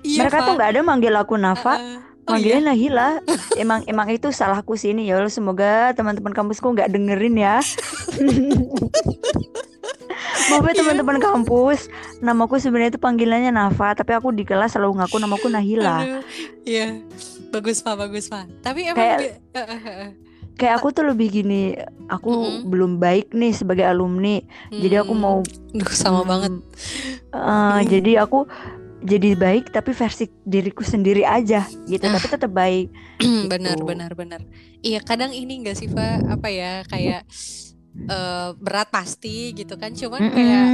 Iya, 0.00 0.24
mereka 0.24 0.38
Fa. 0.40 0.46
tuh 0.48 0.52
nggak 0.56 0.70
ada 0.72 0.80
manggil 0.80 1.12
aku 1.12 1.34
Nafa. 1.36 1.74
Uh, 1.76 2.00
Oh 2.28 2.36
Manggilnya 2.36 2.60
iya? 2.60 2.68
Nahila 2.68 3.08
Emang 3.56 3.80
emang 3.88 4.12
itu 4.12 4.28
salahku 4.28 4.76
sih 4.76 4.92
ini 4.92 5.08
ya 5.08 5.16
Allah 5.16 5.32
Semoga 5.32 5.96
teman-teman 5.96 6.36
kampusku 6.36 6.68
nggak 6.76 6.92
dengerin 6.92 7.36
ya 7.40 7.56
Maaf 10.48 10.64
ya 10.64 10.72
iya. 10.72 10.80
teman-teman 10.80 11.18
kampus, 11.20 11.92
namaku 12.24 12.56
sebenarnya 12.56 12.96
itu 12.96 13.00
panggilannya 13.00 13.52
Nafa, 13.52 13.92
tapi 13.92 14.16
aku 14.16 14.32
di 14.32 14.48
kelas 14.48 14.76
selalu 14.76 15.00
ngaku 15.00 15.16
namaku 15.20 15.46
Nahila. 15.52 16.24
Iya, 16.64 17.04
bagus 17.52 17.84
pak, 17.84 17.94
bagus 18.00 18.32
pak. 18.32 18.48
Tapi 18.64 18.88
emang 18.88 18.96
kayak, 18.96 19.20
kayak 20.56 20.74
aku 20.80 20.88
tuh 20.92 21.04
lebih 21.04 21.28
gini, 21.28 21.76
aku 22.08 22.32
mm 22.32 22.44
-hmm. 22.44 22.62
belum 22.64 22.92
baik 22.96 23.36
nih 23.36 23.52
sebagai 23.52 23.84
alumni, 23.84 24.40
mm. 24.72 24.80
jadi 24.80 25.04
aku 25.04 25.12
mau 25.12 25.44
Duh, 25.76 25.92
sama 25.92 26.24
hmm, 26.24 26.28
banget. 26.28 26.52
Uh, 27.28 27.76
mm. 27.76 27.78
Jadi 27.92 28.12
aku 28.16 28.48
jadi 28.98 29.38
baik 29.38 29.70
tapi 29.70 29.94
versi 29.94 30.26
diriku 30.42 30.82
sendiri 30.82 31.22
aja 31.22 31.66
gitu 31.86 32.04
ah. 32.10 32.18
tapi 32.18 32.26
tetap 32.26 32.50
baik 32.50 32.88
gitu. 33.22 33.46
benar 33.46 33.78
benar 33.78 34.10
benar 34.14 34.40
iya 34.82 34.98
kadang 35.02 35.30
ini 35.30 35.62
enggak 35.62 35.78
sih 35.78 35.86
pak 35.86 36.26
apa 36.26 36.48
ya 36.50 36.72
kayak 36.90 37.22
uh, 38.10 38.54
berat 38.58 38.90
pasti 38.90 39.54
gitu 39.54 39.78
kan 39.78 39.94
cuman 39.94 40.20
mm 40.20 40.28
-mm. 40.30 40.36
kayak 40.36 40.66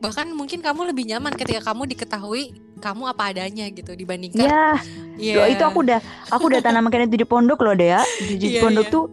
bahkan 0.00 0.32
mungkin 0.32 0.64
kamu 0.64 0.88
lebih 0.88 1.04
nyaman 1.04 1.36
ketika 1.36 1.60
kamu 1.72 1.84
diketahui 1.92 2.56
kamu 2.80 3.12
apa 3.12 3.28
adanya 3.28 3.68
gitu 3.68 3.92
dibandingkan 3.92 4.40
ya 4.40 4.80
yeah. 5.20 5.44
yeah. 5.44 5.46
itu 5.52 5.60
aku 5.60 5.84
udah 5.84 6.00
aku 6.32 6.48
udah 6.48 6.64
tanamkan 6.64 7.04
itu 7.04 7.20
di 7.20 7.28
pondok 7.28 7.60
loh 7.60 7.76
deh 7.76 7.92
ya 7.92 8.00
di, 8.24 8.40
di 8.40 8.48
yeah, 8.56 8.62
pondok 8.64 8.88
yeah. 8.88 8.94
tuh 8.96 9.04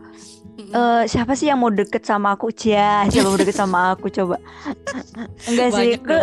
uh, 0.73 1.03
siapa 1.09 1.33
sih 1.33 1.49
yang 1.49 1.59
mau 1.61 1.73
deket 1.73 2.05
sama 2.05 2.33
aku? 2.37 2.53
Cia 2.53 3.05
siapa 3.09 3.29
mau 3.29 3.39
deket 3.39 3.57
sama 3.57 3.97
aku 3.97 4.07
coba. 4.09 4.37
Enggak 5.49 5.69
sih 5.77 5.97
ke 5.99 6.19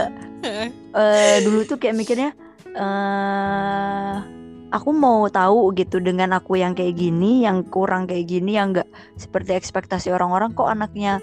uh, 0.94 1.36
dulu 1.44 1.66
tuh 1.66 1.76
kayak 1.76 1.96
mikirnya 1.98 2.30
uh, 2.74 4.22
aku 4.70 4.90
mau 4.94 5.26
tahu 5.26 5.74
gitu 5.74 5.98
dengan 5.98 6.38
aku 6.38 6.58
yang 6.58 6.72
kayak 6.78 6.94
gini, 6.94 7.44
yang 7.44 7.66
kurang 7.66 8.06
kayak 8.06 8.30
gini, 8.30 8.54
yang 8.56 8.72
enggak 8.74 8.88
seperti 9.18 9.58
ekspektasi 9.58 10.14
orang-orang 10.14 10.54
kok 10.54 10.70
anaknya 10.70 11.18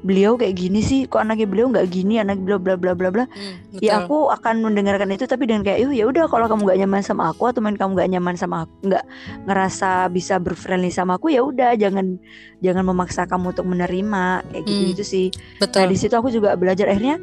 beliau 0.00 0.36
kayak 0.40 0.56
gini 0.56 0.80
sih, 0.80 1.04
kok 1.04 1.20
anaknya 1.20 1.46
beliau 1.48 1.66
nggak 1.68 1.86
gini, 1.92 2.20
anak 2.20 2.40
beliau 2.40 2.56
bla 2.56 2.74
bla 2.76 2.96
bla 2.96 3.12
bla. 3.12 3.24
Hmm, 3.28 3.80
ya 3.80 4.04
aku 4.04 4.32
akan 4.32 4.64
mendengarkan 4.64 5.12
itu 5.12 5.28
tapi 5.28 5.44
dengan 5.44 5.64
kayak, 5.64 5.92
ya 5.92 6.04
udah 6.08 6.28
kalau 6.28 6.48
kamu 6.48 6.64
nggak 6.64 6.78
nyaman 6.86 7.02
sama 7.04 7.32
aku 7.32 7.48
atau 7.48 7.60
main 7.60 7.76
kamu 7.76 7.96
nggak 7.96 8.10
nyaman 8.16 8.34
sama 8.36 8.64
aku, 8.64 8.74
nggak 8.88 9.04
ngerasa 9.44 10.08
bisa 10.08 10.40
berfriendly 10.40 10.88
sama 10.88 11.20
aku 11.20 11.32
ya 11.32 11.44
udah 11.44 11.76
jangan 11.76 12.16
jangan 12.64 12.84
memaksa 12.84 13.28
kamu 13.28 13.52
untuk 13.52 13.66
menerima 13.68 14.44
kayak 14.48 14.64
gitu 14.64 14.82
hmm, 14.82 14.90
gitu 14.96 15.04
sih. 15.04 15.26
Betul. 15.60 15.84
Nah 15.84 15.86
di 15.88 15.96
situ 15.96 16.14
aku 16.16 16.28
juga 16.32 16.56
belajar 16.56 16.88
akhirnya 16.88 17.20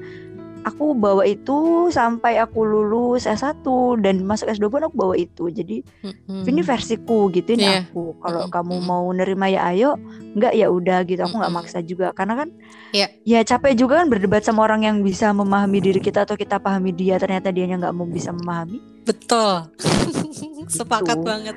aku 0.64 0.96
bawa 0.98 1.28
itu 1.28 1.90
sampai 1.94 2.40
aku 2.42 2.64
lulus 2.64 3.28
S1 3.28 3.62
dan 4.02 4.24
masuk 4.24 4.50
S2 4.50 4.66
pun 4.72 4.82
aku 4.88 4.96
bawa 4.96 5.16
itu. 5.20 5.52
Jadi 5.52 5.84
mm-hmm. 5.84 6.48
ini 6.48 6.62
versiku 6.64 7.30
gitu 7.30 7.54
ini 7.54 7.68
yeah. 7.68 7.84
aku. 7.86 8.18
Kalau 8.24 8.48
mm-hmm. 8.48 8.56
kamu 8.56 8.76
mau 8.82 9.06
nerima 9.14 9.46
ya 9.52 9.70
ayo, 9.74 10.00
enggak 10.34 10.54
ya 10.56 10.68
udah 10.72 11.00
gitu. 11.06 11.22
Aku 11.22 11.36
nggak 11.38 11.52
mm-hmm. 11.52 11.68
maksa 11.70 11.80
juga 11.84 12.16
karena 12.16 12.34
kan 12.46 12.50
yeah. 12.96 13.10
ya 13.28 13.44
capek 13.44 13.78
juga 13.78 14.02
kan 14.02 14.08
berdebat 14.08 14.42
sama 14.42 14.66
orang 14.66 14.88
yang 14.88 14.98
bisa 15.04 15.30
memahami 15.36 15.84
diri 15.84 16.00
kita 16.02 16.24
atau 16.26 16.40
kita 16.40 16.58
pahami 16.58 16.96
dia 16.96 17.20
ternyata 17.22 17.54
dianya 17.54 17.78
nggak 17.78 17.96
mau 17.96 18.08
bisa 18.08 18.34
memahami. 18.34 18.80
Betul. 19.06 19.68
gitu. 19.78 20.84
Sepakat 20.84 21.22
banget. 21.22 21.56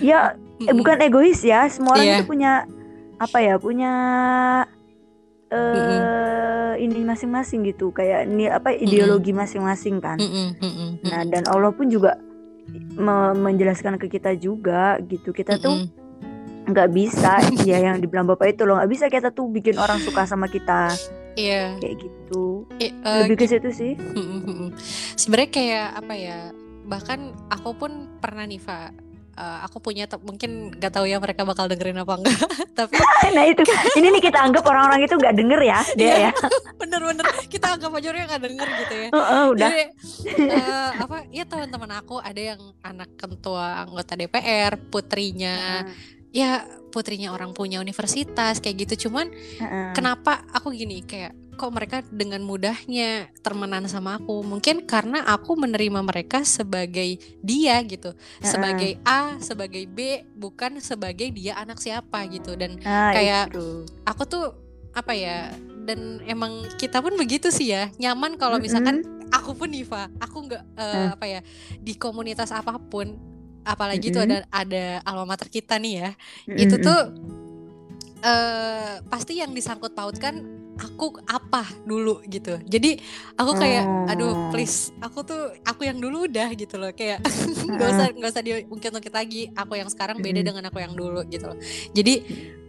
Ya 0.00 0.34
mm-hmm. 0.34 0.68
eh, 0.70 0.74
bukan 0.74 0.96
egois 1.04 1.40
ya. 1.44 1.68
Semua 1.68 1.98
orang 1.98 2.06
yeah. 2.06 2.18
itu 2.22 2.26
punya 2.26 2.52
apa 3.20 3.38
ya? 3.44 3.54
Punya 3.60 3.92
mm-hmm 5.50 6.30
ini 6.80 7.04
masing-masing 7.04 7.60
gitu 7.68 7.92
kayak 7.92 8.24
ini 8.24 8.48
apa 8.48 8.72
ideologi 8.72 9.36
masing-masing 9.36 10.00
kan 10.00 10.16
nah 11.04 11.22
dan 11.28 11.44
Allah 11.52 11.70
pun 11.70 11.92
juga 11.92 12.16
me 12.96 13.36
menjelaskan 13.36 14.00
ke 14.00 14.08
kita 14.08 14.32
juga 14.38 14.96
gitu 15.04 15.36
kita 15.36 15.60
tuh 15.60 15.84
nggak 16.64 16.88
bisa 16.94 17.42
ya 17.68 17.82
yang 17.82 18.00
dibilang 18.00 18.24
bapak 18.24 18.56
itu 18.56 18.62
loh 18.64 18.80
nggak 18.80 18.90
bisa 18.90 19.04
kita 19.12 19.28
tuh 19.34 19.50
bikin 19.52 19.76
orang 19.76 20.00
suka 20.00 20.24
sama 20.24 20.48
kita 20.48 20.88
Iya. 21.38 21.78
Yeah. 21.78 21.78
Kayak 21.78 21.96
gitu. 22.02 22.66
I, 22.82 22.90
uh, 23.06 23.22
Lebih 23.22 23.38
ke 23.38 23.46
situ 23.46 23.70
sih. 23.70 23.92
Sebenarnya 25.14 25.50
kayak 25.54 25.88
apa 26.02 26.14
ya? 26.18 26.38
Bahkan 26.90 27.20
aku 27.54 27.70
pun 27.78 28.10
pernah 28.18 28.50
nih, 28.50 28.58
Pak 28.58 29.09
uh, 29.40 29.58
aku 29.64 29.80
punya 29.80 30.04
mungkin 30.20 30.76
gak 30.76 30.92
tahu 30.92 31.08
ya 31.08 31.16
mereka 31.16 31.48
bakal 31.48 31.64
dengerin 31.64 32.04
apa 32.04 32.20
enggak 32.20 32.38
tapi 32.78 32.94
nah 33.36 33.44
itu. 33.48 33.62
Ini 33.96 34.06
nih 34.12 34.22
kita 34.22 34.38
anggap 34.40 34.64
orang-orang 34.64 35.04
itu 35.04 35.14
nggak 35.16 35.34
denger 35.36 35.60
ya 35.64 35.80
dia 35.96 36.14
ya. 36.28 36.32
Bener-bener. 36.80 37.24
Kita 37.48 37.76
anggap 37.76 37.90
aja 37.96 38.06
orang 38.12 38.28
nggak 38.28 38.42
denger 38.44 38.68
gitu 38.84 38.94
ya. 38.94 39.08
Uh, 39.12 39.18
uh, 39.18 39.42
udah. 39.52 39.70
Jadi, 39.70 39.84
uh, 40.52 40.90
apa 41.08 41.16
ya 41.32 41.44
teman-teman 41.48 41.90
aku 42.00 42.16
ada 42.20 42.40
yang 42.40 42.60
anak 42.84 43.10
ketua 43.16 43.84
anggota 43.84 44.12
DPR 44.16 44.76
putrinya 44.90 45.84
uh. 45.84 45.92
ya 46.30 46.64
putrinya 46.90 47.30
orang 47.30 47.54
punya 47.56 47.78
universitas 47.80 48.60
kayak 48.60 48.88
gitu. 48.88 49.08
Cuman 49.08 49.30
uh 49.30 49.64
-uh. 49.64 49.86
kenapa 49.96 50.44
aku 50.52 50.72
gini 50.74 51.04
kayak 51.04 51.32
kok 51.60 51.76
mereka 51.76 52.00
dengan 52.08 52.40
mudahnya 52.40 53.28
termenan 53.44 53.84
sama 53.84 54.16
aku 54.16 54.40
mungkin 54.40 54.88
karena 54.88 55.20
aku 55.28 55.60
menerima 55.60 56.00
mereka 56.00 56.40
sebagai 56.40 57.20
dia 57.44 57.76
gitu 57.84 58.16
uh 58.16 58.48
sebagai 58.50 58.96
A 59.04 59.36
sebagai 59.44 59.84
B 59.84 60.24
bukan 60.32 60.80
sebagai 60.80 61.28
dia 61.28 61.60
anak 61.60 61.76
siapa 61.76 62.24
gitu 62.32 62.56
dan 62.56 62.80
uh, 62.80 63.12
kayak 63.12 63.52
itu. 63.52 63.84
aku 64.08 64.22
tuh 64.24 64.46
apa 64.96 65.12
ya 65.12 65.52
dan 65.84 66.24
emang 66.24 66.64
kita 66.80 66.98
pun 67.04 67.14
begitu 67.20 67.52
sih 67.52 67.70
ya 67.70 67.92
nyaman 68.00 68.40
kalau 68.40 68.56
misalkan 68.56 69.04
mm 69.04 69.06
-hmm. 69.06 69.36
aku 69.36 69.52
pun 69.54 69.68
Niva 69.68 70.08
aku 70.18 70.48
nggak 70.48 70.64
uh, 70.74 70.82
uh. 70.82 71.08
apa 71.14 71.26
ya 71.28 71.40
di 71.78 71.94
komunitas 71.94 72.50
apa 72.50 72.80
pun 72.80 73.14
apalagi 73.62 74.08
mm 74.08 74.16
-hmm. 74.16 74.16
tuh 74.16 74.22
ada 74.24 74.38
ada 74.50 74.84
alma 75.04 75.36
mater 75.36 75.52
kita 75.52 75.76
nih 75.76 75.92
ya 76.00 76.10
mm 76.10 76.16
-hmm. 76.48 76.56
itu 76.58 76.76
tuh 76.80 77.00
uh, 78.24 78.94
pasti 79.06 79.38
yang 79.38 79.52
disangkut 79.52 79.92
pautkan 79.94 80.59
aku 80.80 81.20
apa 81.28 81.68
dulu 81.84 82.24
gitu. 82.24 82.56
Jadi 82.64 82.96
aku 83.36 83.52
kayak 83.54 83.84
aduh 84.08 84.32
oh. 84.32 84.36
please 84.48 84.96
aku 85.04 85.20
tuh 85.22 85.52
aku 85.62 85.84
yang 85.84 86.00
dulu 86.00 86.24
udah 86.24 86.48
gitu 86.56 86.80
loh. 86.80 86.90
Kayak 86.96 87.20
nggak 87.76 87.88
usah 87.88 88.06
nggak 88.16 88.30
usah 88.32 88.44
diungkit-ungkit 88.44 89.14
lagi. 89.14 89.52
Aku 89.52 89.76
yang 89.76 89.92
sekarang 89.92 90.24
beda 90.24 90.40
dengan 90.40 90.64
aku 90.66 90.80
yang 90.80 90.96
dulu 90.96 91.20
gitu 91.28 91.52
loh. 91.52 91.58
Jadi 91.92 92.14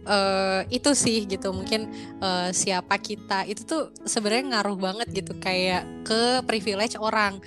uh, 0.04 0.60
itu 0.68 0.90
sih 0.92 1.24
gitu. 1.24 1.50
Mungkin 1.50 1.88
uh, 2.20 2.52
siapa 2.52 3.00
kita 3.00 3.48
itu 3.48 3.64
tuh 3.64 3.90
sebenarnya 4.04 4.60
ngaruh 4.60 4.76
banget 4.76 5.08
gitu 5.10 5.32
kayak 5.40 5.88
ke 6.04 6.44
privilege 6.44 7.00
orang. 7.00 7.40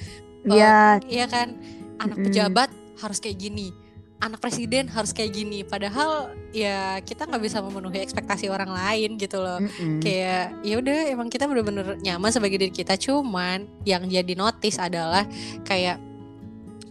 Iya. 0.45 0.97
Uh, 0.99 1.09
iya 1.09 1.25
kan? 1.29 1.53
Anak 2.01 2.27
pejabat 2.27 2.69
harus 2.99 3.23
kayak 3.23 3.39
gini 3.39 3.84
anak 4.23 4.39
presiden 4.39 4.87
harus 4.87 5.11
kayak 5.11 5.35
gini. 5.35 5.61
Padahal 5.67 6.31
ya 6.55 6.99
kita 7.03 7.27
nggak 7.27 7.43
bisa 7.43 7.59
memenuhi 7.59 7.99
ekspektasi 7.99 8.47
orang 8.47 8.71
lain 8.71 9.19
gitu 9.19 9.43
loh. 9.43 9.59
Mm-hmm. 9.59 9.99
kayak 9.99 10.43
ya 10.63 10.75
udah 10.79 10.99
emang 11.11 11.27
kita 11.27 11.45
bener-bener 11.49 11.99
nyaman 11.99 12.31
sebagai 12.31 12.57
diri 12.61 12.73
kita. 12.73 12.95
Cuman 12.95 13.67
yang 13.83 14.07
jadi 14.07 14.33
notice 14.37 14.79
adalah 14.79 15.27
kayak 15.67 15.99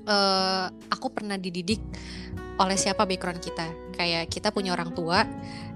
uh, 0.04 0.68
aku 0.92 1.08
pernah 1.12 1.40
dididik 1.40 1.80
oleh 2.54 2.76
siapa 2.78 3.08
background 3.08 3.40
kita. 3.40 3.72
Kayak 3.94 4.30
kita 4.30 4.50
punya 4.50 4.74
orang 4.74 4.90
tua 4.94 5.26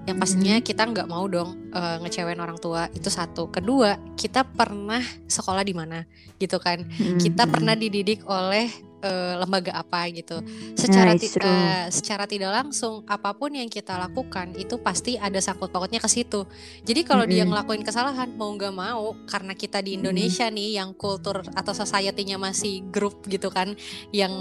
yang 0.07 0.15
pastinya 0.15 0.57
mm-hmm. 0.57 0.69
kita 0.69 0.83
nggak 0.89 1.07
mau 1.11 1.27
dong 1.27 1.71
uh, 1.73 1.97
ngecewain 2.05 2.39
orang 2.39 2.61
tua. 2.61 2.87
Itu 2.93 3.09
satu. 3.09 3.49
Kedua 3.49 3.97
kita 4.15 4.45
pernah 4.45 5.01
sekolah 5.27 5.65
di 5.65 5.73
mana 5.73 6.05
gitu 6.37 6.61
kan. 6.61 6.85
Mm-hmm. 6.85 7.19
kita 7.19 7.43
pernah 7.49 7.73
dididik 7.73 8.23
oleh 8.29 8.88
uh, 9.03 9.33
lembaga 9.43 9.75
apa 9.75 10.07
gitu. 10.11 10.39
Secara 10.75 11.15
nice, 11.15 11.35
uh, 11.39 11.87
secara 11.91 12.23
tidak 12.27 12.51
langsung 12.51 13.03
apa 13.07 13.31
pun 13.35 13.51
yang 13.55 13.67
kita 13.71 13.95
lakukan 13.95 14.55
itu 14.55 14.79
pasti 14.79 15.15
ada 15.15 15.39
sangkut 15.39 15.71
pautnya 15.71 15.99
ke 15.99 16.09
situ. 16.11 16.45
Jadi 16.83 17.01
kalau 17.07 17.23
mm 17.23 17.31
-hmm. 17.31 17.35
dia 17.35 17.43
ngelakuin 17.47 17.83
kesalahan 17.83 18.29
mau 18.35 18.51
nggak 18.53 18.75
mau 18.75 19.15
karena 19.27 19.53
kita 19.55 19.79
di 19.83 19.99
Indonesia 19.99 20.47
mm 20.47 20.51
-hmm. 20.51 20.59
nih 20.63 20.69
yang 20.79 20.89
kultur 20.95 21.43
atau 21.55 21.73
society-nya 21.75 22.37
masih 22.39 22.83
grup 22.91 23.23
gitu 23.27 23.51
kan 23.51 23.73
yang 24.11 24.31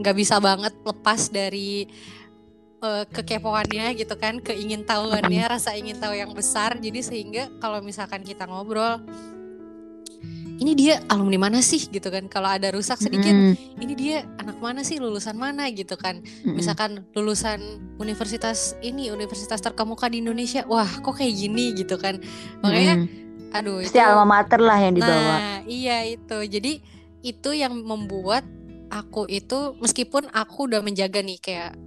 -hmm. 0.00 0.16
bisa 0.16 0.36
banget 0.40 0.74
lepas 0.84 1.28
dari 1.32 1.88
uh, 2.82 3.04
kekepoannya 3.08 3.96
gitu 3.96 4.14
kan, 4.18 4.40
keingin 4.40 4.84
tahuannya, 4.84 5.44
rasa 5.48 5.76
ingin 5.76 5.96
tahu 5.96 6.14
yang 6.16 6.32
besar. 6.32 6.76
Jadi 6.76 7.00
sehingga 7.00 7.48
kalau 7.62 7.80
misalkan 7.80 8.22
kita 8.22 8.44
ngobrol 8.44 9.00
ini 10.66 10.74
dia 10.74 10.98
alumni 11.06 11.46
mana 11.46 11.62
sih? 11.62 11.78
Gitu 11.86 12.10
kan. 12.10 12.26
Kalau 12.26 12.50
ada 12.50 12.74
rusak 12.74 12.98
sedikit 12.98 13.30
mm. 13.30 13.78
ini 13.78 13.94
dia 13.94 14.26
anak 14.42 14.58
mana 14.58 14.82
sih? 14.82 14.98
Lulusan 14.98 15.38
mana? 15.38 15.70
Gitu 15.70 15.94
kan. 15.94 16.18
Mm. 16.42 16.58
misalkan 16.58 17.06
lulusan 17.14 17.62
universitas 18.02 18.74
ini 18.82 19.14
universitas 19.14 19.62
terkemuka 19.62 20.10
di 20.10 20.18
Indonesia 20.18 20.66
wah 20.66 20.90
kok 20.90 21.22
kayak 21.22 21.38
gini? 21.38 21.70
Gitu 21.70 21.94
kan. 22.02 22.18
Makanya 22.66 23.06
mm. 23.06 23.54
aduh 23.54 23.78
itu 23.78 23.94
alma 23.94 24.26
mater 24.26 24.58
lah 24.58 24.82
yang 24.82 24.98
dibawa. 24.98 25.14
Nah 25.38 25.56
iya 25.70 26.02
itu. 26.02 26.38
Jadi 26.42 26.82
itu 27.22 27.50
yang 27.54 27.78
membuat 27.86 28.42
aku 28.90 29.30
itu 29.30 29.78
meskipun 29.78 30.26
aku 30.34 30.66
udah 30.66 30.82
menjaga 30.82 31.22
nih 31.22 31.38
kayak 31.38 31.78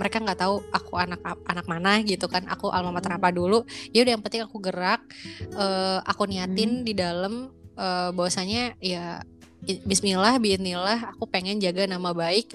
mereka 0.00 0.24
nggak 0.24 0.40
tahu 0.40 0.64
aku 0.72 0.96
anak 0.96 1.20
anak 1.20 1.68
mana 1.68 2.00
gitu 2.00 2.32
kan. 2.32 2.48
Aku 2.48 2.72
alma 2.72 2.96
mater 2.96 3.12
apa 3.12 3.28
dulu 3.28 3.68
ya 3.92 4.00
udah 4.08 4.16
yang 4.16 4.24
penting 4.24 4.40
aku 4.48 4.56
gerak 4.56 5.04
uh, 5.52 6.00
aku 6.08 6.24
niatin 6.24 6.80
hmm. 6.80 6.86
di 6.88 6.96
dalam 6.96 7.60
uh, 7.82 8.14
bahwasanya 8.14 8.78
ya 8.78 9.26
Bismillah, 9.62 10.42
Bismillah, 10.42 11.14
aku 11.14 11.30
pengen 11.30 11.62
jaga 11.62 11.86
nama 11.86 12.10
baik 12.10 12.50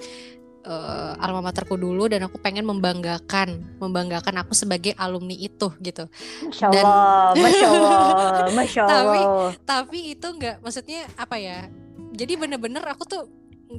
uh, 0.68 1.16
alma 1.16 1.40
materku 1.40 1.80
dulu 1.80 2.04
dan 2.04 2.28
aku 2.28 2.36
pengen 2.36 2.68
membanggakan, 2.68 3.64
membanggakan 3.80 4.44
aku 4.44 4.52
sebagai 4.52 4.92
alumni 5.00 5.32
itu 5.32 5.72
gitu. 5.80 6.04
Masya 6.44 6.66
Allah, 6.68 7.32
dan, 7.32 7.40
Masya 7.40 7.66
Allah, 7.72 7.98
Masya 8.60 8.82
Allah. 8.84 9.00
tapi 9.00 9.20
tapi 9.64 9.98
itu 10.12 10.26
nggak, 10.28 10.60
maksudnya 10.60 11.08
apa 11.16 11.40
ya? 11.40 11.72
Jadi 12.12 12.32
bener-bener 12.36 12.84
aku 12.84 13.08
tuh 13.08 13.24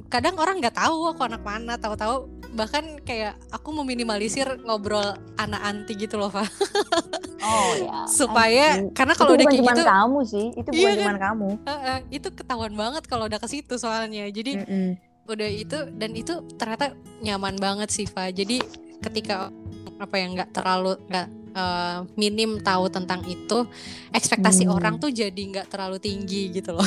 kadang 0.06 0.38
orang 0.38 0.62
nggak 0.62 0.78
tahu 0.78 1.10
aku 1.10 1.26
anak 1.26 1.42
mana 1.42 1.74
tahu-tahu 1.74 2.30
bahkan 2.54 2.98
kayak 3.02 3.38
aku 3.50 3.74
meminimalisir 3.74 4.46
ngobrol 4.62 5.18
anak 5.38 5.62
anti 5.62 5.98
gitu 5.98 6.18
loh 6.18 6.30
Pak 6.30 6.46
oh 7.42 7.70
ya 7.86 8.06
supaya 8.06 8.78
anti. 8.78 8.94
karena 8.94 9.14
kalau 9.18 9.34
udah 9.34 9.46
kayak 9.50 9.66
gitu 9.66 9.82
kamu 9.82 10.20
sih 10.26 10.46
itu 10.54 10.68
bukan 10.70 10.78
iya, 10.94 10.98
cuma 10.98 11.14
kan? 11.14 11.18
kamu 11.30 11.48
uh, 11.66 11.72
uh, 11.74 11.98
itu 12.10 12.28
ketahuan 12.30 12.74
banget 12.74 13.02
kalau 13.10 13.26
udah 13.26 13.38
ke 13.42 13.48
situ 13.50 13.74
soalnya 13.78 14.30
jadi 14.30 14.62
mm 14.62 14.66
-mm. 14.66 14.90
udah 15.26 15.50
itu 15.50 15.78
dan 15.94 16.10
itu 16.14 16.34
ternyata 16.54 16.94
nyaman 17.22 17.58
banget 17.58 17.90
sih 17.90 18.06
Pak 18.06 18.34
jadi 18.34 18.62
ketika 19.02 19.50
apa 19.98 20.14
yang 20.18 20.38
nggak 20.38 20.50
terlalu 20.54 20.98
nggak 21.10 21.39
uh, 21.54 22.06
minim 22.14 22.58
tahu 22.60 22.90
tentang 22.90 23.22
itu 23.26 23.66
ekspektasi 24.14 24.66
hmm. 24.66 24.74
orang 24.74 24.94
tuh 24.98 25.10
jadi 25.10 25.38
nggak 25.38 25.66
terlalu 25.70 25.98
tinggi 25.98 26.50
gitu 26.50 26.74
loh 26.74 26.86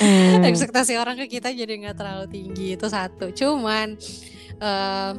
hmm. 0.00 0.44
ekspektasi 0.50 0.96
orang 0.96 1.16
ke 1.24 1.38
kita 1.38 1.52
jadi 1.52 1.72
nggak 1.86 1.96
terlalu 1.96 2.26
tinggi 2.28 2.76
itu 2.76 2.86
satu 2.86 3.32
cuman 3.32 3.96
uh, 4.60 5.12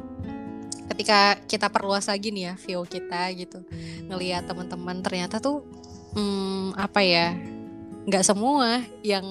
ketika 0.95 1.37
kita 1.45 1.67
perluas 1.69 2.09
lagi 2.09 2.33
nih 2.33 2.43
ya 2.49 2.53
view 2.57 2.81
kita 2.87 3.29
gitu 3.35 3.59
ngelihat 4.07 4.49
teman-teman 4.49 5.03
ternyata 5.03 5.37
tuh 5.37 5.61
hmm, 6.15 6.73
apa 6.79 7.01
ya 7.03 7.35
nggak 8.07 8.23
semua 8.23 8.81
yang 9.03 9.25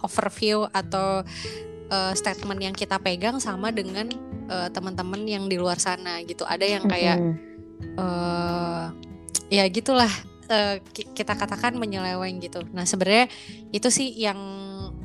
overview 0.00 0.68
atau 0.70 1.26
uh, 1.90 2.12
statement 2.14 2.60
yang 2.60 2.74
kita 2.76 2.96
pegang 3.02 3.42
sama 3.42 3.74
dengan 3.74 4.06
uh, 4.48 4.68
teman-teman 4.70 5.24
yang 5.26 5.44
di 5.50 5.58
luar 5.58 5.80
sana 5.80 6.22
gitu 6.22 6.46
ada 6.46 6.62
yang 6.62 6.86
kayak 6.86 7.18
mm 7.18 7.24
-hmm. 7.26 7.53
Uh, 7.98 8.90
ya 9.48 9.64
gitulah 9.70 10.10
uh, 10.50 10.80
kita 10.90 11.34
katakan 11.36 11.76
menyeleweng 11.76 12.40
gitu 12.42 12.64
nah 12.72 12.84
sebenarnya 12.88 13.30
itu 13.70 13.88
sih 13.90 14.12
yang 14.14 14.38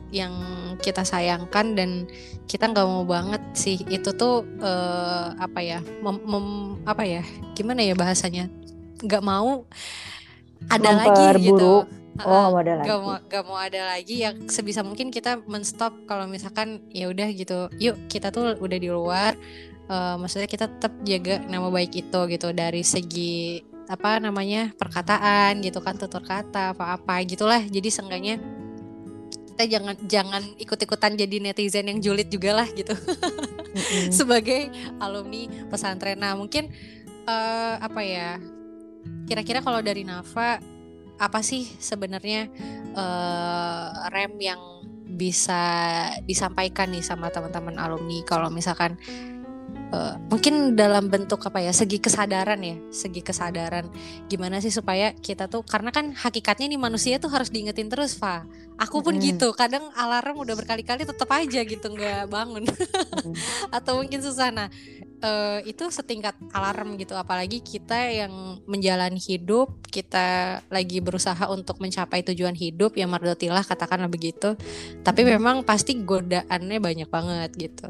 yang 0.09 0.33
kita 0.81 1.05
sayangkan 1.05 1.77
dan 1.77 2.09
kita 2.49 2.65
nggak 2.65 2.87
mau 2.89 3.05
banget 3.05 3.41
sih 3.53 3.77
itu 3.93 4.09
tuh 4.17 4.41
uh, 4.57 5.37
apa 5.37 5.61
ya 5.61 5.79
mem, 6.01 6.17
mem, 6.25 6.47
apa 6.81 7.05
ya 7.05 7.21
gimana 7.53 7.85
ya 7.85 7.93
bahasanya 7.93 8.49
nggak 9.05 9.21
mau 9.21 9.69
ada 10.67 10.89
lagi 11.05 11.45
gitu 11.45 11.85
Oh, 12.27 12.51
gak 12.51 12.67
ada 12.67 12.73
lagi. 12.83 12.87
Gak 12.91 12.99
mau, 12.99 13.15
gak 13.31 13.43
mau 13.47 13.55
ada 13.55 13.81
lagi 13.95 14.15
ya 14.27 14.35
sebisa 14.51 14.83
mungkin 14.83 15.07
kita 15.07 15.39
menstop 15.47 15.95
kalau 16.03 16.27
misalkan 16.27 16.83
ya 16.91 17.07
udah 17.07 17.31
gitu. 17.31 17.71
Yuk 17.79 17.95
kita 18.11 18.27
tuh 18.27 18.59
udah 18.59 18.75
di 18.75 18.89
luar. 18.91 19.39
Uh, 19.89 20.21
maksudnya 20.21 20.45
kita 20.45 20.69
tetap 20.69 20.93
jaga 21.01 21.41
nama 21.49 21.65
baik 21.73 21.97
itu 21.97 22.19
gitu 22.29 22.53
dari 22.53 22.85
segi 22.85 23.65
apa 23.89 24.21
namanya 24.21 24.69
perkataan 24.77 25.65
gitu 25.65 25.81
kan 25.81 25.97
tutur 25.97 26.21
kata 26.21 26.77
apa 26.77 27.01
apa 27.01 27.25
gitulah. 27.25 27.57
Jadi 27.65 27.89
seenggaknya 27.89 28.37
kita 29.49 29.65
jangan 29.65 29.95
jangan 30.05 30.43
ikut-ikutan 30.61 31.17
jadi 31.17 31.41
netizen 31.41 31.89
yang 31.89 31.99
julid 31.99 32.29
juga 32.29 32.63
lah 32.63 32.69
gitu. 32.69 32.93
Mm-hmm. 32.93 34.13
sebagai 34.17 34.69
alumni 35.01 35.49
pesantren. 35.67 36.21
Nah 36.21 36.37
mungkin 36.37 36.69
uh, 37.25 37.81
apa 37.81 38.01
ya 38.05 38.37
kira-kira 39.25 39.65
kalau 39.65 39.81
dari 39.81 40.05
Nafa 40.05 40.61
apa 41.19 41.39
sih 41.43 41.67
sebenarnya 41.81 42.47
uh, 42.95 44.07
rem 44.13 44.37
yang 44.39 44.61
bisa 45.09 45.59
disampaikan 46.23 46.93
nih 46.93 47.03
sama 47.03 47.33
teman-teman 47.33 47.75
alumni? 47.81 48.21
Kalau 48.23 48.47
misalkan 48.47 48.95
uh, 49.93 50.15
mungkin 50.29 50.77
dalam 50.77 51.09
bentuk 51.09 51.41
apa 51.45 51.59
ya 51.63 51.73
segi 51.73 51.97
kesadaran 51.97 52.59
ya 52.61 52.75
segi 52.93 53.21
kesadaran. 53.21 53.89
Gimana 54.29 54.61
sih 54.61 54.73
supaya 54.73 55.13
kita 55.17 55.49
tuh 55.49 55.65
karena 55.65 55.89
kan 55.89 56.13
hakikatnya 56.13 56.69
nih 56.69 56.81
manusia 56.81 57.15
tuh 57.17 57.29
harus 57.31 57.49
diingetin 57.49 57.89
terus 57.89 58.17
Fa. 58.17 58.45
Aku 58.79 59.03
pun 59.03 59.19
mm. 59.19 59.21
gitu 59.35 59.51
kadang 59.51 59.91
alarm 59.91 60.39
udah 60.39 60.55
berkali-kali 60.55 61.03
tetap 61.03 61.27
aja 61.35 61.61
gitu 61.65 61.87
nggak 61.91 62.31
bangun. 62.31 62.63
Atau 63.75 63.99
mungkin 63.99 64.23
susah. 64.23 64.53
Nah 64.55 64.67
uh, 65.23 65.59
itu 65.63 65.87
setingkat 65.91 66.35
alarm 66.51 66.95
gitu. 66.99 67.15
Apalagi 67.15 67.59
kita 67.59 68.09
yang 68.09 68.59
menjalani 68.65 69.19
hidup 69.19 69.69
kita 69.87 70.59
lagi 70.71 70.99
berusaha 71.03 71.49
untuk 71.51 71.79
mencapai 71.83 72.23
tujuan 72.31 72.55
hidup 72.55 72.95
yang 72.95 73.11
mardotilah 73.11 73.63
katakanlah 73.63 74.11
begitu. 74.11 74.55
Tapi 75.03 75.21
memang 75.27 75.63
pasti 75.63 75.99
godaannya 75.99 76.79
banyak 76.79 77.09
banget 77.09 77.51
gitu. 77.55 77.87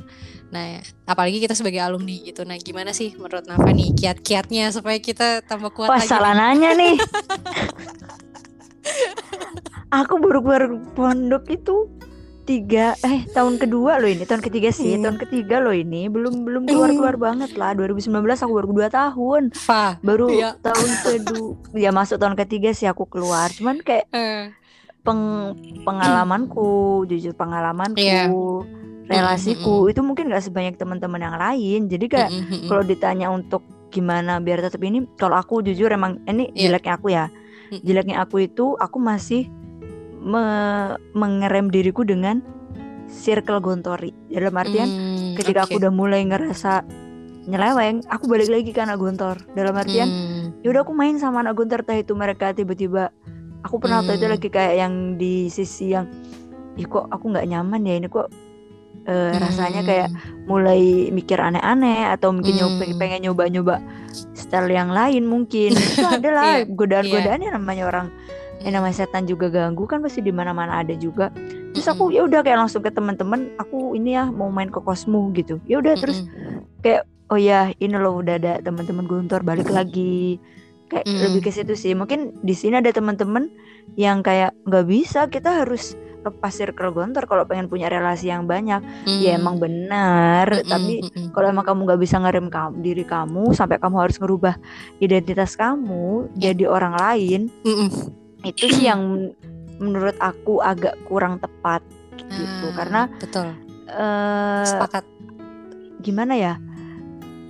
Nah 0.50 0.82
apalagi 1.06 1.42
kita 1.42 1.54
sebagai 1.54 1.82
alumni 1.82 2.18
gitu. 2.22 2.46
Nah 2.46 2.58
gimana 2.58 2.92
sih 2.94 3.14
menurut 3.16 3.46
Nafa 3.46 3.70
nih 3.70 3.94
kiat-kiatnya 3.94 4.74
supaya 4.74 4.98
kita 4.98 5.46
tambah 5.46 5.74
kuat 5.74 5.90
Wah, 5.90 6.00
lagi? 6.02 6.10
salah 6.10 6.34
nanya 6.34 6.74
nih. 6.74 6.96
Aku 9.90 10.22
baru 10.22 10.42
keluar 10.46 10.64
pondok 10.94 11.50
itu 11.50 11.90
tiga 12.50 12.98
eh 13.06 13.30
tahun 13.30 13.62
kedua 13.62 14.02
loh 14.02 14.10
ini 14.10 14.26
tahun 14.26 14.42
ketiga 14.42 14.74
sih 14.74 14.98
hmm. 14.98 15.06
tahun 15.06 15.18
ketiga 15.22 15.62
loh 15.62 15.70
ini 15.70 16.10
belum 16.10 16.42
belum 16.42 16.66
keluar 16.66 16.90
keluar 16.90 17.16
hmm. 17.16 17.26
banget 17.30 17.52
lah 17.54 17.78
2019 17.78 18.10
aku 18.26 18.54
baru 18.58 18.68
dua 18.74 18.90
tahun 18.90 19.42
Fa, 19.54 20.02
baru 20.02 20.34
iya. 20.34 20.58
tahun 20.58 20.90
kedua 21.06 21.54
ya 21.86 21.94
masuk 21.94 22.18
tahun 22.18 22.34
ketiga 22.34 22.74
sih 22.74 22.90
aku 22.90 23.06
keluar 23.06 23.54
cuman 23.54 23.86
kayak 23.86 24.10
uh. 24.18 24.50
peng 25.06 25.54
pengalamanku 25.86 27.06
jujur 27.06 27.38
pengalamanku 27.38 28.02
yeah. 28.02 28.26
relasiku 29.06 29.70
mm 29.70 29.82
-hmm. 29.86 29.92
itu 29.94 30.02
mungkin 30.02 30.34
gak 30.34 30.50
sebanyak 30.50 30.74
teman-teman 30.82 31.22
yang 31.22 31.38
lain 31.38 31.86
jadi 31.86 32.06
kayak 32.10 32.30
mm 32.34 32.44
-hmm. 32.50 32.62
kalau 32.66 32.82
ditanya 32.82 33.30
untuk 33.30 33.62
gimana 33.94 34.42
biar 34.42 34.66
tetap 34.66 34.82
ini 34.82 35.06
kalau 35.22 35.38
aku 35.38 35.62
jujur 35.62 35.94
emang 35.94 36.18
ini 36.26 36.50
yeah. 36.58 36.74
jeleknya 36.74 36.94
aku 36.98 37.08
ya 37.14 37.26
jeleknya 37.86 38.26
aku 38.26 38.42
itu 38.50 38.74
aku 38.82 38.98
masih 38.98 39.46
me 40.20 40.44
mengerem 41.16 41.72
diriku 41.72 42.04
dengan 42.04 42.44
circle 43.10 43.64
gontori 43.64 44.14
dalam 44.30 44.54
artian 44.54 44.88
hmm, 44.88 45.34
ketika 45.40 45.66
okay. 45.66 45.74
aku 45.74 45.82
udah 45.82 45.92
mulai 45.92 46.22
ngerasa 46.28 46.86
nyeleweng 47.50 48.06
aku 48.06 48.30
balik 48.30 48.52
lagi 48.52 48.70
ke 48.70 48.80
anak 48.84 49.02
gontor 49.02 49.42
dalam 49.58 49.74
artian 49.74 50.06
hmm. 50.06 50.62
yaudah 50.62 50.86
aku 50.86 50.94
main 50.94 51.18
sama 51.18 51.42
anak 51.42 51.58
gontor 51.58 51.82
tah 51.82 51.98
itu 51.98 52.14
mereka 52.14 52.54
tiba-tiba 52.54 53.10
aku 53.66 53.82
pernah 53.82 54.06
hmm. 54.06 54.14
itu 54.14 54.26
lagi 54.30 54.50
kayak 54.54 54.76
yang 54.78 54.94
di 55.18 55.50
sisi 55.50 55.98
yang 55.98 56.06
ih 56.78 56.86
kok 56.86 57.10
aku 57.10 57.34
nggak 57.34 57.50
nyaman 57.50 57.82
ya 57.84 57.98
ini 57.98 58.08
kok 58.08 58.30
uh, 59.10 59.34
hmm. 59.34 59.40
rasanya 59.42 59.82
kayak 59.84 60.10
mulai 60.46 61.10
mikir 61.10 61.42
aneh-aneh 61.42 62.14
atau 62.14 62.30
mungkin 62.30 62.56
hmm. 62.56 62.62
nyoba 62.62 62.84
pengen 63.02 63.20
nyoba-nyoba 63.28 63.76
style 64.38 64.72
yang 64.72 64.94
lain 64.94 65.26
mungkin 65.26 65.74
itu 65.74 66.06
adalah 66.22 66.64
yeah. 66.64 66.70
godaan-godaan 66.70 67.42
yeah. 67.44 67.54
namanya 67.58 67.84
orang 67.90 68.08
yang 68.60 68.76
namanya 68.76 69.06
setan 69.06 69.24
juga 69.24 69.48
ganggu 69.48 69.88
kan 69.88 70.04
pasti 70.04 70.20
di 70.20 70.36
mana-mana 70.36 70.84
ada 70.84 70.92
juga. 70.96 71.32
Terus 71.72 71.88
aku 71.88 72.12
ya 72.12 72.28
udah 72.28 72.44
kayak 72.44 72.60
langsung 72.60 72.84
ke 72.84 72.92
teman-teman 72.92 73.56
aku 73.56 73.96
ini 73.96 74.20
ya 74.20 74.28
mau 74.28 74.52
main 74.52 74.68
ke 74.68 74.80
kosmu 74.84 75.32
gitu. 75.36 75.64
Ya 75.64 75.80
udah 75.80 75.96
terus 75.96 76.28
kayak 76.84 77.08
oh 77.32 77.40
ya 77.40 77.72
ini 77.80 77.96
loh 77.96 78.20
udah 78.20 78.36
ada 78.36 78.54
teman-teman 78.60 79.08
guntur 79.08 79.40
balik 79.46 79.72
lagi. 79.72 80.42
Kayak 80.90 81.06
mm. 81.06 81.20
lebih 81.30 81.42
ke 81.46 81.52
situ 81.56 81.74
sih. 81.78 81.94
Mungkin 81.96 82.42
di 82.44 82.52
sini 82.58 82.82
ada 82.82 82.92
teman-teman 82.92 83.48
yang 83.96 84.20
kayak 84.26 84.52
nggak 84.68 84.86
bisa 84.90 85.30
kita 85.32 85.64
harus 85.64 85.96
lepas 86.20 86.52
circle 86.52 86.92
gontor 86.92 87.24
kalau 87.32 87.48
pengen 87.48 87.72
punya 87.72 87.88
relasi 87.88 88.28
yang 88.28 88.44
banyak. 88.44 88.84
Mm. 89.08 89.20
ya 89.24 89.32
emang 89.40 89.56
benar 89.56 90.52
mm 90.52 90.68
tapi 90.68 91.00
mm 91.00 91.32
kalau 91.32 91.48
emang 91.48 91.64
kamu 91.64 91.80
nggak 91.88 92.02
bisa 92.02 92.20
ngerem 92.20 92.52
kamu 92.52 92.76
diri 92.84 93.06
kamu 93.08 93.56
sampai 93.56 93.80
kamu 93.80 93.96
harus 94.04 94.18
ngerubah 94.20 94.60
identitas 95.00 95.56
kamu 95.56 96.28
yeah. 96.36 96.52
jadi 96.52 96.64
orang 96.68 96.94
lain 97.00 97.42
mm 97.64 98.29
itu 98.46 98.72
sih 98.72 98.88
yang 98.88 99.34
menurut 99.80 100.16
aku 100.20 100.60
agak 100.60 100.96
kurang 101.08 101.40
tepat 101.40 101.84
gitu. 102.20 102.68
Ah, 102.72 102.76
karena 102.76 103.02
betul. 103.20 103.48
uh, 103.96 104.64
sepakat. 104.68 105.04
gimana 106.00 106.36
ya? 106.36 106.54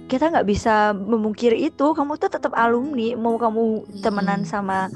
Kita 0.09 0.33
nggak 0.33 0.47
bisa 0.49 0.93
memungkiri 0.93 1.69
itu. 1.69 1.93
Kamu 1.93 2.17
tuh 2.17 2.33
tetap 2.33 2.53
alumni. 2.57 3.13
Mau 3.13 3.37
kamu 3.37 3.85
temenan 4.01 4.41
sama 4.41 4.89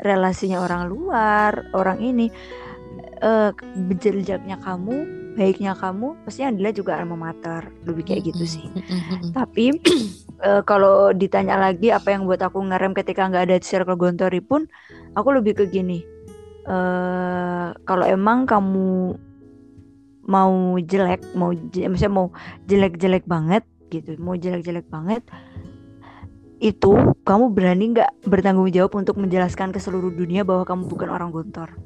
relasinya 0.00 0.58
orang 0.64 0.90
luar 0.90 1.70
orang 1.70 2.02
ini 2.02 2.26
uh, 3.22 3.54
jejaknya 3.94 4.58
kamu 4.58 5.22
baiknya 5.34 5.74
kamu 5.74 6.14
pasti 6.22 6.46
yang 6.46 6.54
dilihat 6.54 6.78
juga 6.78 6.94
alma 6.94 7.18
mater. 7.18 7.66
Lebih 7.84 8.06
kayak 8.06 8.22
gitu 8.32 8.44
sih. 8.46 8.66
tapi 9.36 9.74
uh, 10.46 10.62
kalau 10.70 11.10
ditanya 11.10 11.58
lagi 11.58 11.90
apa 11.90 12.14
yang 12.14 12.24
buat 12.24 12.40
aku 12.40 12.62
ngerem 12.62 12.94
ketika 12.94 13.26
nggak 13.26 13.50
ada 13.50 13.58
circle 13.58 13.98
gontori 13.98 14.38
pun 14.38 14.70
aku 15.14 15.28
lebih 15.34 15.54
ke 15.58 15.64
gini 15.70 16.02
uh, 16.66 17.74
kalau 17.86 18.04
emang 18.04 18.44
kamu 18.44 19.16
mau 20.24 20.54
jelek 20.80 21.20
mau 21.36 21.52
misalnya 21.52 22.12
mau 22.12 22.26
jelek-jelek 22.64 23.24
banget 23.28 23.64
gitu 23.92 24.16
mau 24.18 24.34
jelek-jelek 24.34 24.88
banget 24.88 25.22
itu 26.64 26.96
kamu 27.28 27.52
berani 27.52 27.92
nggak 27.92 28.24
bertanggung 28.24 28.72
jawab 28.72 28.96
untuk 28.96 29.20
menjelaskan 29.20 29.68
ke 29.68 29.76
seluruh 29.76 30.08
dunia 30.08 30.48
bahwa 30.48 30.64
kamu 30.64 30.88
bukan 30.88 31.12
orang 31.12 31.28
gontor? 31.28 31.76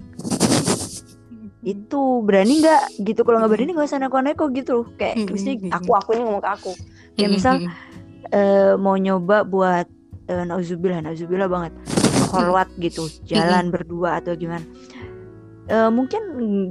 Itu 1.67 2.23
berani 2.23 2.62
nggak 2.62 3.03
gitu? 3.03 3.27
Kalau 3.27 3.43
nggak 3.43 3.53
berani 3.59 3.75
nggak 3.75 3.88
usah 3.91 3.99
neko-neko 3.99 4.55
gitu 4.55 4.87
kayak 4.95 5.35
mesti 5.35 5.73
aku 5.73 5.91
aku 5.99 6.14
ini 6.14 6.23
ngomong 6.23 6.45
ke 6.45 6.51
aku. 6.55 6.73
Kayak 7.19 7.31
misal 7.35 7.55
uh, 8.31 8.79
mau 8.79 8.95
nyoba 8.95 9.43
buat 9.43 9.91
uh, 10.31 10.45
nauzubillah 10.47 11.03
nauzubillah 11.03 11.49
banget 11.51 11.73
kolwat 12.29 12.69
gitu 12.79 13.09
jalan 13.25 13.73
berdua 13.73 14.21
atau 14.21 14.37
gimana. 14.37 14.64
Uh, 15.69 15.93
mungkin 15.93 16.23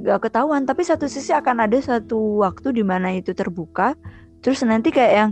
nggak 0.02 0.26
ketahuan 0.26 0.65
tapi 0.65 0.82
satu 0.82 1.06
sisi 1.06 1.30
akan 1.30 1.70
ada 1.70 1.78
satu 1.78 2.41
waktu 2.41 2.82
di 2.82 2.82
mana 2.82 3.13
itu 3.13 3.30
terbuka 3.30 3.93
terus 4.41 4.65
nanti 4.65 4.89
kayak 4.89 5.13
yang 5.13 5.32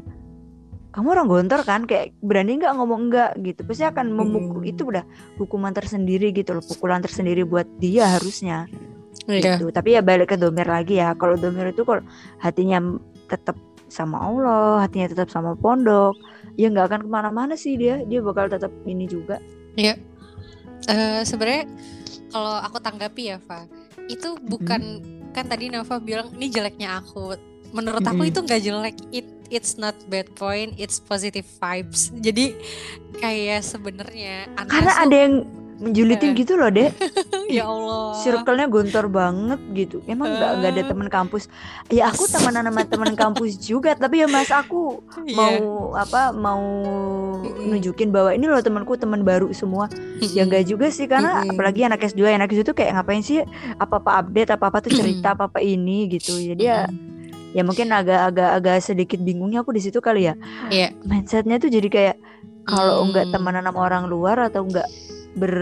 kamu 0.95 1.11
orang 1.11 1.27
gontor 1.27 1.61
kan? 1.67 1.83
Kayak 1.83 2.15
berani 2.23 2.55
nggak 2.55 2.71
ngomong 2.71 3.11
enggak 3.11 3.35
gitu. 3.43 3.67
Pasti 3.67 3.83
akan 3.83 4.15
memukul 4.15 4.63
hmm. 4.63 4.71
itu 4.71 4.81
udah 4.87 5.03
hukuman 5.35 5.75
tersendiri 5.75 6.31
gitu 6.31 6.55
loh 6.55 6.63
pukulan 6.63 7.03
tersendiri 7.03 7.43
buat 7.43 7.67
dia 7.83 8.07
harusnya. 8.15 8.71
Yeah. 9.27 9.59
gitu. 9.59 9.75
Tapi 9.75 9.99
ya 9.99 10.01
balik 10.05 10.31
ke 10.31 10.39
domir 10.39 10.63
lagi 10.63 11.03
ya 11.03 11.11
kalau 11.19 11.35
domir 11.35 11.75
itu 11.75 11.83
kalau 11.83 11.99
hatinya 12.39 12.79
tetap 13.27 13.59
sama 13.91 14.23
Allah 14.23 14.87
hatinya 14.87 15.11
tetap 15.11 15.27
sama 15.29 15.53
pondok 15.53 16.15
ya 16.55 16.71
nggak 16.71 16.87
akan 16.87 16.99
ke 17.03 17.09
mana-mana 17.11 17.53
sih 17.59 17.75
dia. 17.75 17.99
Dia 18.07 18.23
bakal 18.23 18.47
tetap 18.47 18.71
ini 18.87 19.03
juga. 19.03 19.43
Ya 19.75 19.91
yeah. 19.93 19.97
Uh, 20.89 21.21
sebenarnya 21.25 21.65
kalau 22.29 22.55
aku 22.61 22.77
tanggapi 22.81 23.31
ya 23.31 23.37
Fa 23.39 23.63
itu 24.05 24.37
bukan 24.41 25.01
hmm. 25.01 25.33
kan 25.33 25.45
tadi 25.49 25.71
Nova 25.73 25.97
bilang 25.97 26.31
ini 26.37 26.51
jeleknya 26.51 27.01
aku. 27.01 27.35
Menurut 27.75 28.05
aku 28.07 28.29
itu 28.29 28.39
nggak 28.39 28.61
jelek. 28.63 28.95
It 29.11 29.27
it's 29.51 29.75
not 29.75 29.93
bad 30.07 30.29
point 30.37 30.77
it's 30.79 31.01
positive 31.01 31.45
vibes. 31.59 32.13
Jadi 32.15 32.55
kayak 33.19 33.65
sebenarnya 33.65 34.47
karena 34.69 34.93
ada 34.95 35.15
yang 35.15 35.35
menjulitin 35.75 36.31
gitu 36.37 36.55
loh 36.55 36.71
deh 36.71 36.87
ya 37.55 37.67
Allah 37.67 38.15
circle-nya 38.23 38.67
gontor 38.71 39.11
banget 39.11 39.59
gitu 39.75 39.97
emang 40.07 40.31
nggak 40.31 40.51
uh. 40.51 40.55
nggak 40.61 40.71
ada 40.71 40.83
teman 40.87 41.07
kampus 41.11 41.51
ya 41.91 42.09
aku 42.09 42.23
temenan 42.31 42.71
sama 42.71 42.81
teman 42.93 43.13
kampus 43.13 43.51
juga 43.59 43.91
tapi 43.95 44.23
ya 44.23 44.27
mas 44.31 44.49
aku 44.49 45.03
yeah. 45.27 45.35
mau 45.35 45.55
apa 45.99 46.31
mau 46.31 46.63
nunjukin 47.43 48.09
bahwa 48.09 48.31
ini 48.31 48.47
loh 48.47 48.63
temanku 48.63 48.95
teman 48.95 49.21
baru 49.27 49.51
semua 49.51 49.91
ya 50.23 50.47
enggak 50.47 50.65
juga 50.65 50.87
sih 50.87 51.05
karena 51.05 51.43
apalagi 51.43 51.83
anak 51.83 52.07
S2 52.07 52.23
anak 52.31 52.55
S2 52.55 52.63
tuh 52.71 52.75
kayak 52.75 52.95
ngapain 52.95 53.21
sih 53.21 53.43
apa 53.77 53.99
apa 53.99 54.23
update 54.23 54.55
apa 54.55 54.65
apa 54.71 54.77
tuh 54.79 54.91
cerita 54.95 55.35
apa 55.35 55.51
apa 55.51 55.59
ini 55.59 56.07
gitu 56.07 56.39
jadi 56.39 56.63
ya 56.63 56.79
ya 57.55 57.63
mungkin 57.63 57.87
agak-agak 57.87 58.49
agak 58.59 58.77
sedikit 58.83 59.19
bingungnya 59.23 59.63
aku 59.63 59.71
di 59.71 59.79
situ 59.79 60.03
kali 60.03 60.27
ya. 60.27 60.35
Iya. 60.67 60.91
Yeah. 60.91 61.07
Mindsetnya 61.07 61.55
tuh 61.55 61.71
jadi 61.71 61.87
kayak 61.87 62.15
kalau 62.67 62.99
hmm. 62.99 63.05
enggak 63.07 63.25
temenan 63.31 63.63
sama 63.63 63.79
orang 63.79 64.03
luar 64.11 64.37
atau 64.43 64.67
enggak 64.67 64.91
ber 65.35 65.53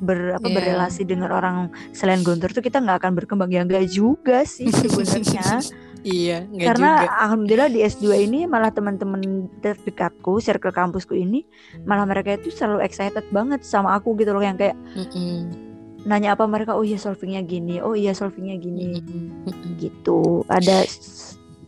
ber 0.00 0.38
apa 0.38 0.46
yeah. 0.48 0.56
berrelasi 0.56 1.02
dengan 1.04 1.34
orang 1.34 1.68
selain 1.92 2.24
Guntur 2.24 2.54
tuh 2.54 2.64
kita 2.64 2.80
nggak 2.80 3.04
akan 3.04 3.12
berkembang 3.18 3.50
ya 3.52 3.66
enggak 3.66 3.90
juga 3.90 4.46
sih 4.46 4.70
sebenarnya. 4.72 5.60
iya, 6.06 6.48
Karena 6.48 7.04
juga. 7.04 7.28
alhamdulillah 7.28 7.68
di 7.68 7.80
S2 7.84 8.24
ini 8.24 8.48
malah 8.48 8.72
teman-teman 8.72 9.50
terdekatku, 9.60 10.40
circle 10.40 10.72
kampusku 10.72 11.12
ini 11.12 11.44
malah 11.84 12.08
mereka 12.08 12.40
itu 12.40 12.48
selalu 12.48 12.80
excited 12.86 13.26
banget 13.28 13.60
sama 13.66 13.92
aku 13.98 14.16
gitu 14.16 14.32
loh 14.32 14.40
yang 14.40 14.56
kayak 14.56 14.78
mm 14.96 15.06
-mm 15.12 15.70
nanya 16.04 16.32
apa 16.32 16.48
mereka 16.48 16.72
oh 16.72 16.84
iya 16.84 16.96
solvingnya 16.96 17.44
gini 17.44 17.76
oh 17.84 17.92
iya 17.92 18.16
solvingnya 18.16 18.56
gini 18.56 19.00
mm-hmm. 19.00 19.76
gitu 19.76 20.48
ada 20.48 20.88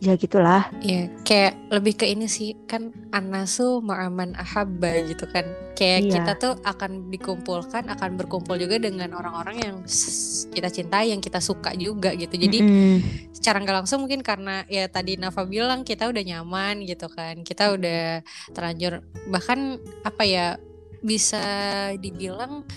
ya 0.03 0.19
gitulah 0.19 0.67
ya 0.83 1.07
kayak 1.23 1.71
lebih 1.71 1.95
ke 1.95 2.05
ini 2.11 2.27
sih 2.27 2.59
kan 2.67 2.91
anasu 3.15 3.79
ma'aman 3.79 4.35
ahabba 4.35 4.99
gitu 5.07 5.23
kan 5.31 5.47
kayak 5.79 5.99
iya. 6.03 6.13
kita 6.19 6.31
tuh 6.35 6.53
akan 6.59 7.07
dikumpulkan 7.07 7.87
akan 7.87 8.19
berkumpul 8.19 8.59
juga 8.59 8.83
dengan 8.83 9.15
orang-orang 9.15 9.63
yang 9.63 9.75
kita 10.51 10.67
cintai 10.67 11.15
yang 11.15 11.23
kita 11.23 11.39
suka 11.39 11.71
juga 11.79 12.11
gitu 12.19 12.35
jadi 12.35 12.59
mm-hmm. 12.59 13.31
secara 13.31 13.63
nggak 13.63 13.87
langsung 13.87 14.03
mungkin 14.03 14.19
karena 14.19 14.67
ya 14.67 14.91
tadi 14.91 15.15
Nafa 15.15 15.47
bilang 15.47 15.87
kita 15.87 16.11
udah 16.11 16.19
nyaman 16.19 16.83
gitu 16.83 17.07
kan 17.07 17.39
kita 17.47 17.71
udah 17.71 18.27
terlanjur 18.51 19.07
bahkan 19.31 19.79
apa 20.03 20.23
ya 20.27 20.47
bisa 20.99 21.39
dibilang 21.95 22.67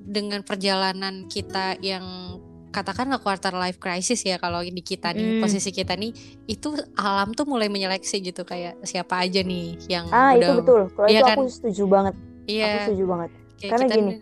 dengan 0.00 0.40
perjalanan 0.40 1.28
kita 1.28 1.76
yang 1.84 2.40
katakanlah 2.72 3.20
quarter 3.20 3.52
life 3.52 3.76
crisis 3.76 4.24
ya 4.24 4.40
kalau 4.40 4.64
di 4.64 4.80
kita 4.80 5.12
nih 5.12 5.38
mm. 5.38 5.40
posisi 5.44 5.70
kita 5.70 5.92
nih 5.92 6.10
itu 6.48 6.72
alam 6.96 7.36
tuh 7.36 7.44
mulai 7.44 7.68
menyeleksi 7.68 8.24
gitu 8.24 8.48
kayak 8.48 8.80
siapa 8.88 9.20
aja 9.20 9.44
nih 9.44 9.76
yang 9.92 10.08
ah 10.08 10.32
udah, 10.32 10.40
itu 10.40 10.52
betul. 10.64 10.80
Kalau 10.96 11.08
ya 11.12 11.20
itu 11.20 11.28
kan? 11.28 11.36
aku 11.36 11.44
setuju 11.52 11.84
banget. 11.84 12.14
Iya. 12.48 12.64
Aku 12.64 12.78
setuju 12.88 13.04
banget. 13.04 13.30
Kayak 13.60 13.70
karena 13.70 13.86
gini 13.92 14.12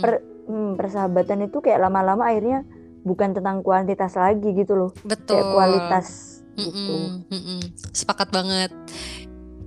per, 0.00 0.12
hmm, 0.48 0.70
persahabatan 0.80 1.38
itu 1.46 1.58
kayak 1.60 1.78
lama-lama 1.84 2.24
akhirnya 2.26 2.64
bukan 3.04 3.36
tentang 3.36 3.60
kuantitas 3.60 4.16
lagi 4.16 4.48
gitu 4.56 4.72
loh. 4.74 4.90
Betul. 5.04 5.38
kayak 5.38 5.46
kualitas 5.52 6.06
mm 6.56 6.58
-mm, 6.58 6.64
gitu. 6.64 6.94
mm 7.28 7.40
-mm. 7.44 7.60
sepakat 7.92 8.28
banget. 8.32 8.72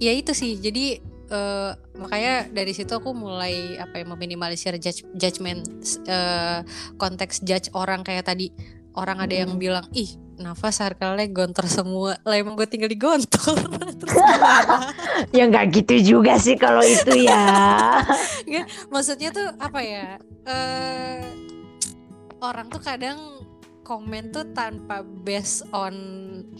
Ya 0.02 0.12
itu 0.18 0.34
sih 0.34 0.58
jadi 0.58 1.11
uh, 1.32 1.72
makanya 1.98 2.52
dari 2.52 2.76
situ 2.76 2.92
aku 2.92 3.16
mulai 3.16 3.80
apa 3.80 4.04
ya 4.04 4.06
meminimalisir 4.06 4.76
judge, 4.78 5.08
judgment 5.16 5.66
uh, 6.06 6.62
konteks 7.00 7.42
judge 7.42 7.72
orang 7.74 8.04
kayak 8.06 8.28
tadi. 8.28 8.52
Orang 8.92 9.24
ada 9.24 9.32
yang 9.32 9.56
hmm. 9.56 9.62
bilang 9.64 9.88
ih 9.96 10.20
nafas 10.36 10.84
circle-nya 10.84 11.32
gontor 11.32 11.64
semua. 11.72 12.20
Lah 12.28 12.36
emang 12.36 12.60
gue 12.60 12.68
tinggal 12.68 12.92
di 12.92 13.00
gontor 13.00 13.56
ya 15.38 15.48
nggak 15.48 15.66
gitu 15.72 15.96
juga 16.20 16.36
sih 16.36 16.60
kalau 16.60 16.84
itu 16.84 17.24
ya. 17.24 17.48
Nggak, 18.44 18.66
maksudnya 18.92 19.30
tuh 19.32 19.48
apa 19.64 19.80
ya 19.80 20.20
uh, 20.44 21.24
orang 22.44 22.68
tuh 22.68 22.82
kadang 22.84 23.18
komen 23.92 24.32
tuh 24.32 24.48
tanpa 24.56 25.04
based 25.04 25.68
on 25.76 25.92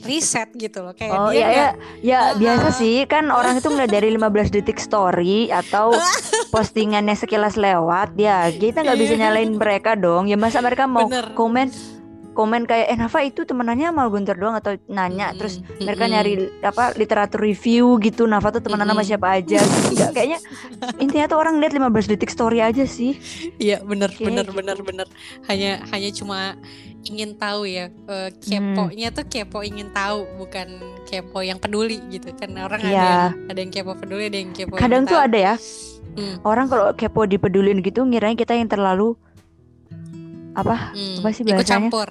riset 0.04 0.52
gitu 0.60 0.84
loh 0.84 0.92
kayak 0.92 1.16
oh, 1.16 1.32
dia 1.32 1.40
iya, 1.40 1.48
iya. 1.48 1.70
ya 2.04 2.20
uh, 2.20 2.30
biasa 2.36 2.76
sih 2.76 3.08
kan 3.08 3.32
orang 3.32 3.64
itu 3.64 3.72
ngeliat 3.72 3.88
dari 3.88 4.12
15 4.20 4.52
detik 4.52 4.76
story 4.84 5.48
atau 5.48 5.96
postingannya 6.54 7.16
sekilas 7.16 7.56
lewat 7.56 8.20
ya 8.20 8.52
kita 8.52 8.84
nggak 8.84 9.00
bisa 9.00 9.16
iya. 9.16 9.32
nyalain 9.32 9.56
mereka 9.56 9.96
dong 9.96 10.28
ya 10.28 10.36
masa 10.36 10.60
mereka 10.60 10.92
mau 10.92 11.08
Bener. 11.08 11.32
komen 11.32 11.72
komen 12.32 12.64
kayak 12.64 12.88
eh 12.96 12.98
Nafa 12.98 13.20
itu 13.28 13.44
temenannya 13.44 13.92
mal 13.92 14.08
Gunter 14.08 14.36
doang 14.40 14.56
atau 14.56 14.80
nanya 14.88 15.32
mm 15.32 15.32
-hmm. 15.32 15.40
terus 15.40 15.56
mereka 15.84 16.08
mm 16.08 16.12
-hmm. 16.12 16.16
nyari 16.16 16.34
apa 16.64 16.84
literatur 16.96 17.40
review 17.44 18.00
gitu 18.00 18.24
Nafa 18.24 18.56
tuh 18.56 18.64
temenan 18.64 18.88
mm 18.88 18.96
-hmm. 18.96 19.04
sama 19.04 19.10
siapa 19.12 19.28
aja 19.36 19.60
enggak 19.92 20.12
kayaknya 20.16 20.40
intinya 21.04 21.26
tuh 21.28 21.40
orang 21.40 21.60
lihat 21.60 21.76
15 21.76 22.12
detik 22.16 22.32
story 22.32 22.64
aja 22.64 22.88
sih 22.88 23.20
iya 23.60 23.84
bener 23.84 24.12
Kayak 24.16 24.28
bener 24.32 24.46
gitu. 24.48 24.56
bener 24.56 24.78
bener 24.80 25.08
hanya 25.52 25.84
hanya 25.92 26.10
cuma 26.16 26.56
ingin 27.02 27.34
tahu 27.38 27.66
ya 27.66 27.90
uh, 28.06 28.30
keponya 28.38 29.10
hmm. 29.10 29.18
tuh 29.18 29.26
kepo 29.26 29.60
ingin 29.66 29.90
tahu 29.90 30.26
bukan 30.38 30.68
kepo 31.10 31.42
yang 31.42 31.58
peduli 31.58 31.98
gitu 32.14 32.30
kan 32.38 32.54
orang 32.62 32.82
yeah. 32.86 32.92
ada 32.92 33.02
yang, 33.02 33.50
ada 33.50 33.60
yang 33.60 33.72
kepo 33.74 33.92
peduli 33.98 34.24
ada 34.30 34.38
yang 34.38 34.52
kepo 34.54 34.78
kadang 34.78 35.10
tuh 35.10 35.18
tahu. 35.18 35.28
ada 35.28 35.38
ya 35.38 35.56
hmm. 36.18 36.36
orang 36.46 36.70
kalau 36.70 36.94
kepo 36.94 37.26
dipedulin 37.26 37.82
gitu 37.82 38.06
ngirain 38.06 38.38
kita 38.38 38.54
yang 38.54 38.70
terlalu 38.70 39.18
apa 40.56 40.92
hmm, 40.92 41.24
apa 41.24 41.30
sih 41.32 41.44
bahasanya? 41.48 41.60
Ikut 41.60 41.68
campur. 41.68 42.08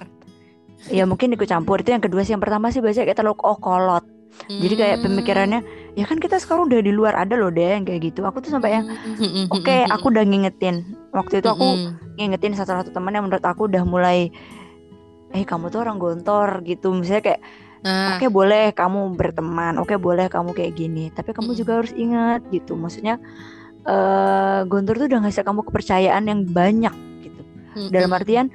Ya 0.89 1.03
mungkin 1.05 1.29
ikut 1.37 1.45
campur 1.45 1.77
itu 1.81 1.93
yang 1.93 2.03
kedua 2.03 2.25
sih. 2.25 2.33
Yang 2.33 2.43
pertama 2.49 2.73
sih 2.73 2.81
biasanya 2.81 3.05
kita 3.09 3.17
terlalu 3.21 3.37
oh 3.45 3.57
kolot. 3.61 4.05
Hmm. 4.47 4.61
Jadi 4.63 4.75
kayak 4.79 4.97
hmm. 4.97 5.05
pemikirannya 5.05 5.59
ya 5.93 6.05
kan 6.07 6.17
kita 6.17 6.39
sekarang 6.39 6.71
udah 6.71 6.79
di 6.79 6.93
luar 6.95 7.13
ada 7.19 7.35
loh 7.37 7.53
deh 7.53 7.77
yang 7.77 7.85
kayak 7.85 8.01
gitu. 8.11 8.25
Aku 8.25 8.41
tuh 8.41 8.49
sampai 8.49 8.81
yang 8.81 8.85
hmm. 8.89 9.51
oke 9.53 9.61
okay, 9.61 9.85
aku 9.85 10.09
udah 10.09 10.23
ngingetin. 10.25 10.97
Waktu 11.13 11.43
itu 11.43 11.47
aku 11.51 11.67
ngingetin 12.17 12.57
satu 12.57 12.73
satu 12.73 12.89
teman 12.89 13.13
yang 13.13 13.29
menurut 13.29 13.45
aku 13.45 13.69
udah 13.69 13.83
mulai 13.85 14.33
eh 15.31 15.43
kamu 15.47 15.71
tuh 15.71 15.83
orang 15.83 15.97
gontor 15.97 16.63
gitu. 16.63 16.91
Misalnya 16.95 17.35
kayak 17.35 17.43
Nah. 17.81 18.13
Oke 18.13 18.29
okay, 18.29 18.29
boleh 18.29 18.77
kamu 18.77 19.17
berteman, 19.17 19.81
oke 19.81 19.89
okay, 19.89 19.97
boleh 19.97 20.29
kamu 20.29 20.53
kayak 20.53 20.77
gini, 20.77 21.09
tapi 21.09 21.33
kamu 21.33 21.57
hmm. 21.57 21.59
juga 21.65 21.81
harus 21.81 21.89
ingat 21.97 22.45
gitu. 22.53 22.77
Maksudnya 22.77 23.17
uh, 23.89 24.61
gontor 24.69 25.01
tuh 25.01 25.09
udah 25.09 25.25
ngasih 25.25 25.41
kamu 25.41 25.65
kepercayaan 25.65 26.29
yang 26.29 26.45
banyak 26.45 26.93
hmm 27.71 27.89
Dalam 27.89 28.11
artian 28.11 28.51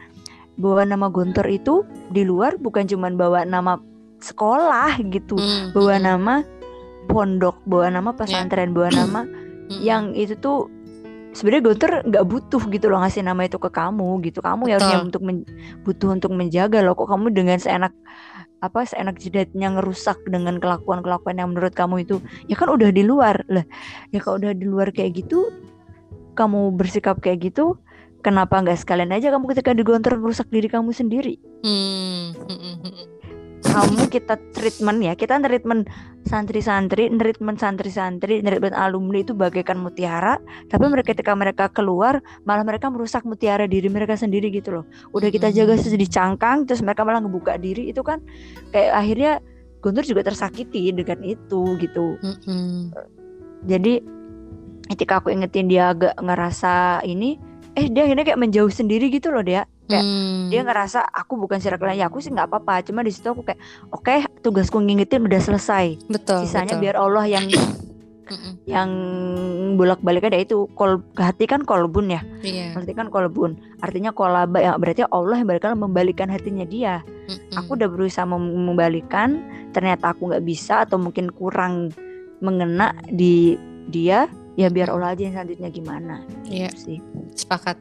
bawa 0.56 0.84
nama 0.88 1.08
Guntur 1.12 1.44
itu 1.48 1.84
di 2.12 2.24
luar 2.24 2.56
bukan 2.56 2.88
cuma 2.88 3.12
bawa 3.12 3.44
nama 3.44 3.80
sekolah 4.20 5.00
gitu, 5.12 5.36
mm-hmm. 5.36 5.76
bawa 5.76 5.94
nama 6.00 6.34
pondok 7.08 7.60
bawa 7.68 7.92
nama 7.92 8.10
pesantren 8.16 8.72
bawa 8.72 8.88
nama 8.92 9.20
yang 9.68 10.16
itu 10.16 10.36
tuh 10.40 10.70
sebenarnya 11.36 11.62
Guntur 11.68 11.90
nggak 12.08 12.24
butuh 12.24 12.62
gitu 12.72 12.86
loh 12.88 13.04
ngasih 13.04 13.20
nama 13.20 13.44
itu 13.44 13.60
ke 13.60 13.68
kamu 13.68 14.24
gitu. 14.24 14.40
Kamu 14.40 14.72
yang 14.72 14.80
harusnya 14.80 14.98
untuk 15.04 15.22
men- 15.22 15.46
butuh 15.84 16.08
untuk 16.16 16.32
menjaga 16.32 16.80
loh. 16.80 16.96
Kok 16.96 17.08
kamu 17.12 17.36
dengan 17.36 17.60
seenak 17.60 17.92
apa 18.64 18.88
seenak 18.88 19.20
jidatnya 19.20 19.68
ngerusak 19.76 20.16
dengan 20.24 20.56
kelakuan 20.56 21.04
kelakuan 21.04 21.36
yang 21.36 21.52
menurut 21.52 21.76
kamu 21.76 22.08
itu? 22.08 22.24
Ya 22.48 22.56
kan 22.56 22.72
udah 22.72 22.88
di 22.88 23.04
luar. 23.04 23.44
Lah 23.52 23.68
ya 24.10 24.24
kalau 24.24 24.40
udah 24.40 24.56
di 24.56 24.64
luar 24.64 24.88
kayak 24.96 25.20
gitu 25.20 25.52
kamu 26.36 26.72
bersikap 26.76 27.20
kayak 27.20 27.52
gitu 27.52 27.80
kenapa 28.20 28.58
nggak 28.58 28.82
sekalian 28.82 29.14
aja 29.14 29.30
kamu 29.30 29.54
ketika 29.54 29.70
di 29.72 29.86
Gontor 29.86 30.18
ngerusak 30.18 30.50
diri 30.50 30.66
kamu 30.66 30.90
sendiri? 30.90 31.38
Hmm, 31.62 32.34
mm, 32.34 32.56
mm, 32.58 32.76
mm, 32.82 32.92
mm. 32.92 33.15
Kamu 33.66 34.08
kita 34.08 34.34
treatment 34.54 34.98
ya. 35.02 35.12
Kita 35.18 35.42
treatment 35.42 35.90
santri-santri 36.26 37.10
treatment 37.12 37.58
santri-santri 37.58 38.42
treatment 38.42 38.74
alumni 38.74 39.20
itu 39.22 39.34
bagaikan 39.34 39.82
mutiara. 39.82 40.38
Tapi 40.70 40.84
mereka 40.86 41.12
ketika 41.14 41.32
mereka 41.34 41.68
keluar 41.70 42.22
malah 42.46 42.62
mereka 42.62 42.88
merusak 42.88 43.26
mutiara 43.26 43.66
diri 43.66 43.90
mereka 43.90 44.14
sendiri 44.16 44.48
gitu 44.50 44.80
loh. 44.80 44.84
Udah 45.12 45.28
kita 45.28 45.52
jaga 45.52 45.76
sedih 45.76 46.08
cangkang 46.08 46.64
terus 46.64 46.80
mereka 46.80 47.02
malah 47.04 47.20
ngebuka 47.20 47.58
diri 47.60 47.90
itu 47.90 48.00
kan 48.00 48.22
kayak 48.72 48.92
akhirnya 48.94 49.32
Guntur 49.86 50.02
juga 50.02 50.26
tersakiti 50.26 50.90
dengan 50.90 51.22
itu 51.22 51.78
gitu. 51.78 52.18
Mm, 52.18 52.90
jadi 53.70 54.02
ketika 54.90 55.22
aku 55.22 55.30
ingetin 55.30 55.70
dia 55.70 55.94
agak 55.94 56.18
ngerasa 56.18 57.06
ini 57.06 57.38
eh 57.78 57.86
dia 57.86 58.08
akhirnya 58.08 58.24
kayak 58.26 58.40
menjauh 58.40 58.72
sendiri 58.72 59.12
gitu 59.14 59.30
loh 59.30 59.46
dia 59.46 59.62
Kayak 59.86 60.02
Hmm. 60.02 60.50
dia 60.50 60.60
ngerasa 60.66 60.98
aku 61.06 61.38
bukan 61.38 61.62
circle 61.62 61.94
ya 61.94 62.10
aku 62.10 62.18
sih 62.18 62.34
nggak 62.34 62.50
apa-apa. 62.50 62.82
Cuma 62.82 63.06
di 63.06 63.14
situ 63.14 63.30
aku 63.30 63.46
kayak 63.46 63.60
oke 63.88 64.42
tugasku 64.42 64.82
ngingetin 64.82 65.22
udah 65.22 65.38
selesai. 65.38 66.10
Betul 66.10 66.42
sisanya 66.42 66.74
betul. 66.74 66.82
biar 66.82 66.96
Allah 66.98 67.24
yang 67.24 67.46
yang 68.66 68.90
bolak 69.78 70.02
baliknya 70.02 70.42
itu. 70.42 70.66
Kol 70.74 70.98
hati 71.14 71.46
kan 71.46 71.62
kolbun 71.62 72.10
ya? 72.10 72.20
Iya. 72.42 72.74
hati 72.74 72.92
kan 72.92 73.06
kolbun. 73.08 73.54
Artinya 73.78 74.10
kolaba 74.10 74.58
ya 74.58 74.74
berarti 74.74 75.06
Allah 75.06 75.38
yang 75.38 75.48
balikan 75.48 75.78
membalikan 75.78 76.28
hatinya 76.28 76.66
dia. 76.66 77.06
Mm-mm. 77.26 77.58
aku 77.58 77.74
udah 77.74 77.86
berusaha 77.90 78.26
mem- 78.26 78.66
membalikan. 78.66 79.38
Ternyata 79.70 80.14
aku 80.14 80.30
nggak 80.30 80.42
bisa 80.42 80.82
atau 80.82 80.98
mungkin 80.98 81.30
kurang 81.30 81.94
mengena 82.42 82.90
di 83.06 83.54
dia 83.86 84.26
ya 84.58 84.66
biar 84.66 84.90
Allah 84.90 85.14
aja 85.14 85.22
yang 85.30 85.34
selanjutnya 85.38 85.70
gimana. 85.70 86.14
Iya. 86.42 86.74
Gitu 86.74 86.78
sih. 86.82 86.98
Sepakat. 87.38 87.78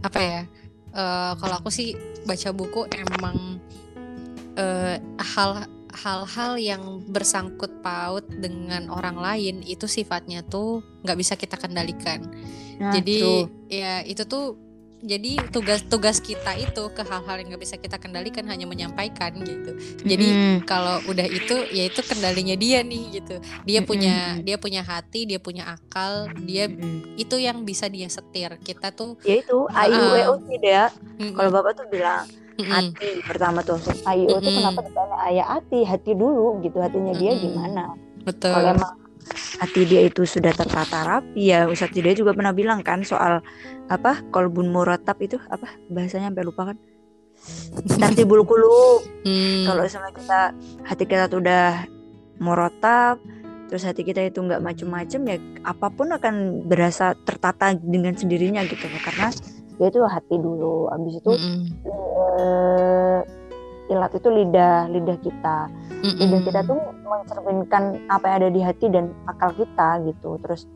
Apa 0.00 0.20
ya 0.20 0.40
eh, 0.96 1.32
kalau 1.36 1.54
aku 1.60 1.68
sih 1.68 1.92
baca 2.24 2.50
buku 2.56 2.88
emang 2.96 3.60
eh, 4.56 4.96
hal 5.20 5.68
hal-hal 5.96 6.60
yang 6.60 7.00
bersangkut 7.08 7.80
paut 7.80 8.24
dengan 8.28 8.92
orang 8.92 9.16
lain 9.16 9.64
itu 9.64 9.88
sifatnya 9.88 10.44
tuh 10.44 10.84
nggak 11.04 11.16
bisa 11.16 11.34
kita 11.40 11.56
kendalikan 11.56 12.20
Nah, 12.76 12.92
jadi 12.92 13.16
tuh. 13.24 13.44
ya 13.72 14.04
itu 14.04 14.22
tuh 14.28 14.65
jadi 15.06 15.38
tugas-tugas 15.54 16.18
kita 16.18 16.58
itu 16.58 16.90
ke 16.90 17.06
hal-hal 17.06 17.38
yang 17.38 17.54
nggak 17.54 17.62
bisa 17.62 17.78
kita 17.78 17.94
kendalikan 17.94 18.42
hanya 18.50 18.66
menyampaikan 18.66 19.38
gitu. 19.38 19.78
Jadi 20.02 20.28
Mm-mm. 20.34 20.56
kalau 20.66 20.98
udah 21.06 21.22
itu 21.30 21.62
ya 21.70 21.86
itu 21.86 22.02
kendalinya 22.02 22.58
dia 22.58 22.82
nih 22.82 23.22
gitu. 23.22 23.38
Dia 23.62 23.86
punya 23.86 24.34
dia 24.42 24.58
punya 24.58 24.82
hati 24.82 25.30
dia 25.30 25.38
punya 25.38 25.78
akal 25.78 26.26
dia 26.42 26.66
Mm-mm. 26.66 27.14
itu 27.14 27.38
yang 27.38 27.62
bisa 27.62 27.86
dia 27.86 28.10
setir. 28.10 28.58
Kita 28.58 28.90
tuh 28.90 29.14
ya 29.22 29.38
itu 29.38 29.70
A 29.70 29.86
I 29.86 29.94
U 29.94 30.10
E 30.18 30.22
O 30.26 30.34
sih 30.42 30.58
dia 30.58 30.90
mm-mm, 30.90 31.38
kalau 31.38 31.54
bapak 31.54 31.78
tuh 31.78 31.86
bilang 31.86 32.26
hati 32.58 33.22
pertama 33.22 33.62
tuh. 33.62 33.78
A 34.02 34.18
I 34.18 34.26
U 34.26 34.42
tuh 34.42 34.50
kenapa 34.50 34.82
ditanya 34.82 35.16
ayah 35.30 35.46
hati 35.54 35.86
hati 35.86 36.12
dulu 36.18 36.58
gitu. 36.66 36.82
Hatinya 36.82 37.14
dia 37.14 37.30
Mm-mm. 37.30 37.46
gimana? 37.46 37.94
Betul. 38.26 38.58
Kalau 38.58 38.74
emang 38.74 39.05
hati 39.34 39.82
dia 39.88 40.06
itu 40.06 40.22
sudah 40.22 40.52
tertata 40.54 41.04
rapi. 41.06 41.52
Ya 41.52 41.66
Ustadz 41.66 41.96
dia 41.96 42.14
juga 42.14 42.32
pernah 42.36 42.52
bilang 42.54 42.80
kan 42.82 43.02
soal 43.02 43.42
apa 43.90 44.22
kolbun 44.34 44.70
muratap 44.70 45.18
itu 45.22 45.38
apa 45.50 45.70
bahasanya 45.90 46.30
sampai 46.32 46.46
lupa 46.46 46.62
kan? 46.74 46.76
Tartibul 48.00 48.42
kulub 48.48 49.04
Hmm, 49.22 49.68
kalau 49.68 49.84
sama 49.90 50.08
kita 50.14 50.56
hati 50.88 51.04
kita 51.04 51.28
tuh 51.28 51.44
udah 51.44 51.84
muratap 52.40 53.20
terus 53.66 53.82
hati 53.82 54.06
kita 54.06 54.22
itu 54.22 54.38
nggak 54.38 54.62
macem-macem 54.62 55.20
ya 55.26 55.36
apa 55.66 55.90
pun 55.90 56.14
akan 56.14 56.64
berasa 56.70 57.18
tertata 57.26 57.74
dengan 57.74 58.14
sendirinya 58.14 58.62
gitu 58.70 58.86
karena 59.02 59.28
dia 59.76 59.86
itu 59.92 60.00
hati 60.06 60.36
dulu. 60.40 60.88
Abis 60.88 61.20
itu 61.20 61.30
mm-mm, 61.36 61.58
eh, 61.84 63.20
ilat 63.86 64.12
itu 64.14 64.28
lidah 64.28 64.90
lidah 64.90 65.18
kita. 65.22 65.58
Mm-mm. 66.02 66.18
lidah 66.20 66.40
kita 66.44 66.60
tuh 66.66 66.78
mencerminkan 67.02 68.02
apa 68.06 68.24
yang 68.28 68.36
ada 68.44 68.50
di 68.52 68.60
hati 68.62 68.86
dan 68.90 69.10
akal 69.26 69.54
kita 69.54 70.02
gitu. 70.06 70.38
Terus 70.42 70.66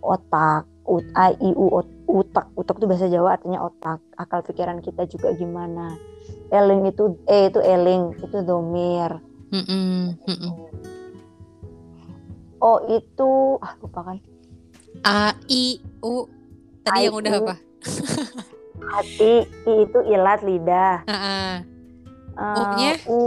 otak 0.00 0.64
ut 0.88 1.04
a 1.12 1.32
i 1.36 1.50
u 1.52 1.66
ot- 1.68 1.96
utak. 2.08 2.48
Utak 2.56 2.80
tuh 2.80 2.88
bahasa 2.88 3.06
Jawa 3.08 3.36
artinya 3.36 3.64
otak. 3.64 4.00
Akal 4.16 4.40
pikiran 4.42 4.80
kita 4.80 5.04
juga 5.06 5.32
gimana. 5.36 5.94
Eling 6.48 6.88
itu 6.88 7.16
e 7.28 7.52
itu 7.52 7.60
eling 7.60 8.16
itu 8.20 8.36
domir. 8.40 9.20
Mm-mm, 9.48 10.16
mm-mm. 10.28 10.52
o 12.60 12.72
itu 12.90 13.30
ah 13.60 13.72
lupa 13.80 14.00
kan. 14.02 14.18
A 15.04 15.32
I 15.48 15.78
U. 16.02 16.26
Tadi 16.84 17.00
I, 17.00 17.06
yang 17.06 17.16
udah 17.20 17.32
apa? 17.38 17.54
Hati 18.78 19.34
i 19.44 19.72
itu 19.84 19.98
ilat 20.08 20.40
lidah. 20.42 21.04
Ah, 21.08 21.14
ah. 21.14 21.54
Eh, 22.38 22.56
U-nya? 22.62 22.92
u 23.10 23.18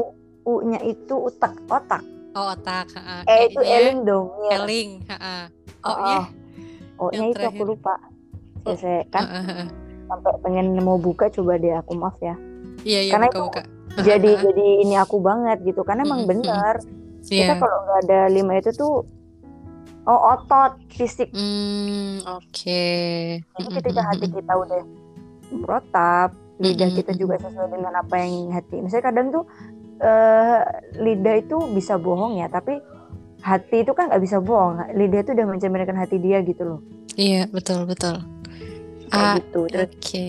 u 0.47 0.53
itu 0.87 1.15
utak 1.19 1.53
otak. 1.67 2.03
Oh 2.31 2.55
otak 2.55 2.87
ah, 2.95 3.19
ah. 3.19 3.21
e 3.27 3.51
itu 3.51 3.59
eling 3.59 4.07
domir 4.07 4.55
eling 4.55 5.03
ah, 5.11 5.19
ah. 5.19 5.41
Oh, 5.83 5.99
O-nya 5.99 6.19
o 6.95 7.03
nya 7.11 7.19
Yang 7.19 7.27
itu 7.35 7.45
aku 7.51 7.63
lupa. 7.75 7.95
Oh, 8.63 8.77
saya, 8.77 9.03
kan 9.11 9.25
ah, 9.27 9.43
ah. 9.43 9.67
sampai 10.07 10.31
pengen 10.39 10.79
mau 10.79 10.95
buka 10.95 11.27
coba 11.27 11.59
deh 11.59 11.75
aku 11.75 11.91
maaf 11.99 12.15
ya. 12.23 12.39
Iya 12.87 12.99
iya 13.03 13.11
Karena 13.11 13.27
buka 13.27 13.35
itu 13.35 13.41
buka 13.51 13.61
jadi 13.99 14.31
jadi 14.39 14.67
ini 14.87 14.95
aku 14.95 15.19
banget 15.19 15.59
gitu 15.67 15.83
karena 15.83 16.07
emang 16.07 16.23
Mm-mm, 16.23 16.31
bener. 16.31 16.75
Iya. 17.27 17.53
kita 17.53 17.53
kalau 17.61 17.77
nggak 17.85 17.99
ada 18.07 18.19
lima 18.33 18.53
itu 18.57 18.71
tuh 18.71 19.03
oh 20.07 20.19
otot 20.31 20.79
fisik. 20.87 21.29
Hmm, 21.35 22.23
oke. 22.25 22.87
Jadi 23.43 23.67
ketika 23.75 24.01
hati 24.07 24.27
kita 24.31 24.53
udah 24.55 24.81
merotap 25.51 26.31
lidah 26.61 26.89
Mm-mm, 26.89 26.97
kita 27.01 27.11
juga 27.17 27.41
sesuai 27.41 27.69
dengan 27.73 27.93
apa 27.97 28.15
yang 28.21 28.53
hati. 28.53 28.77
Misalnya 28.79 29.05
kadang 29.09 29.27
tuh 29.33 29.43
eh, 29.99 30.61
lidah 31.01 31.35
itu 31.41 31.57
bisa 31.73 31.97
bohong 31.97 32.37
ya 32.37 32.47
tapi 32.47 32.77
hati 33.41 33.81
itu 33.81 33.91
kan 33.97 34.13
nggak 34.13 34.21
bisa 34.21 34.37
bohong. 34.37 34.93
Lidah 34.93 35.25
itu 35.25 35.33
udah 35.33 35.47
mencerminkan 35.49 35.97
hati 35.97 36.21
dia 36.21 36.39
gitu 36.45 36.63
loh. 36.63 36.79
Iya 37.17 37.49
betul 37.49 37.89
betul. 37.89 38.21
Kayak 39.09 39.27
Ah, 39.27 39.35
gitu. 39.41 39.61
Terus 39.67 39.89
oke. 39.89 40.27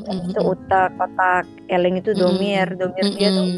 Itu 0.00 0.40
utak 0.44 0.96
otak 0.96 1.44
eling 1.68 2.00
itu 2.00 2.12
domir. 2.14 2.68
Domir 2.76 3.04
dia 3.16 3.28
tuh 3.32 3.48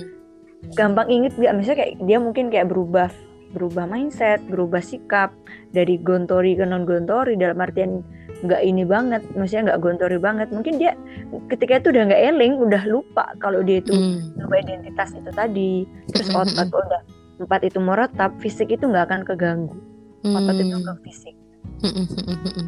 gampang 0.78 1.10
inget 1.10 1.34
dia. 1.36 1.50
Misalnya 1.52 1.84
kayak 1.84 1.94
dia 2.06 2.18
mungkin 2.22 2.48
kayak 2.48 2.70
berubah 2.70 3.10
berubah 3.52 3.84
mindset 3.84 4.40
berubah 4.48 4.80
sikap 4.80 5.30
dari 5.76 6.00
gontori 6.00 6.56
ke 6.56 6.64
non 6.64 6.88
gontori 6.88 7.36
dalam 7.36 7.60
artian 7.60 8.00
nggak 8.42 8.60
ini 8.66 8.82
banget 8.82 9.22
maksudnya 9.38 9.72
nggak 9.72 9.80
gontori 9.80 10.18
banget 10.18 10.50
mungkin 10.50 10.76
dia 10.82 10.98
ketika 11.46 11.78
itu 11.78 11.94
udah 11.94 12.02
nggak 12.10 12.22
eling 12.34 12.54
udah 12.58 12.82
lupa 12.90 13.24
kalau 13.38 13.62
dia 13.62 13.78
itu 13.78 13.94
Mm. 13.94 14.34
lupa 14.42 14.56
identitas 14.58 15.10
itu 15.14 15.30
tadi 15.30 15.86
terus 16.10 16.28
Mm, 16.28 16.34
mm, 16.34 16.42
otak 16.42 16.68
udah 16.74 17.00
tempat 17.38 17.60
itu 17.62 17.78
meretap 17.78 18.30
fisik 18.42 18.68
itu 18.74 18.84
nggak 18.86 19.06
akan 19.10 19.20
keganggu 19.22 19.78
otot 20.22 20.54
itu 20.58 20.76
Hmm. 20.76 20.86
ke 20.86 20.92
fisik 21.06 21.34
Mm-mm. 21.82 22.66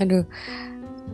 Aduh, 0.00 0.24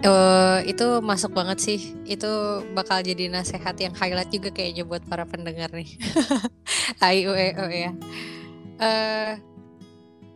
Eh, 0.05 0.59
itu 0.69 1.01
masuk 1.01 1.33
banget 1.33 1.57
sih. 1.57 1.81
Itu 2.05 2.29
bakal 2.77 3.01
jadi 3.01 3.33
nasehat 3.33 3.81
yang 3.81 3.97
highlight 3.97 4.29
juga 4.29 4.53
kayaknya 4.53 4.85
buat 4.85 5.01
para 5.09 5.25
pendengar 5.25 5.73
nih. 5.73 5.89
Oh 7.01 7.71
ya. 7.73 7.97
Eh, 8.77 9.33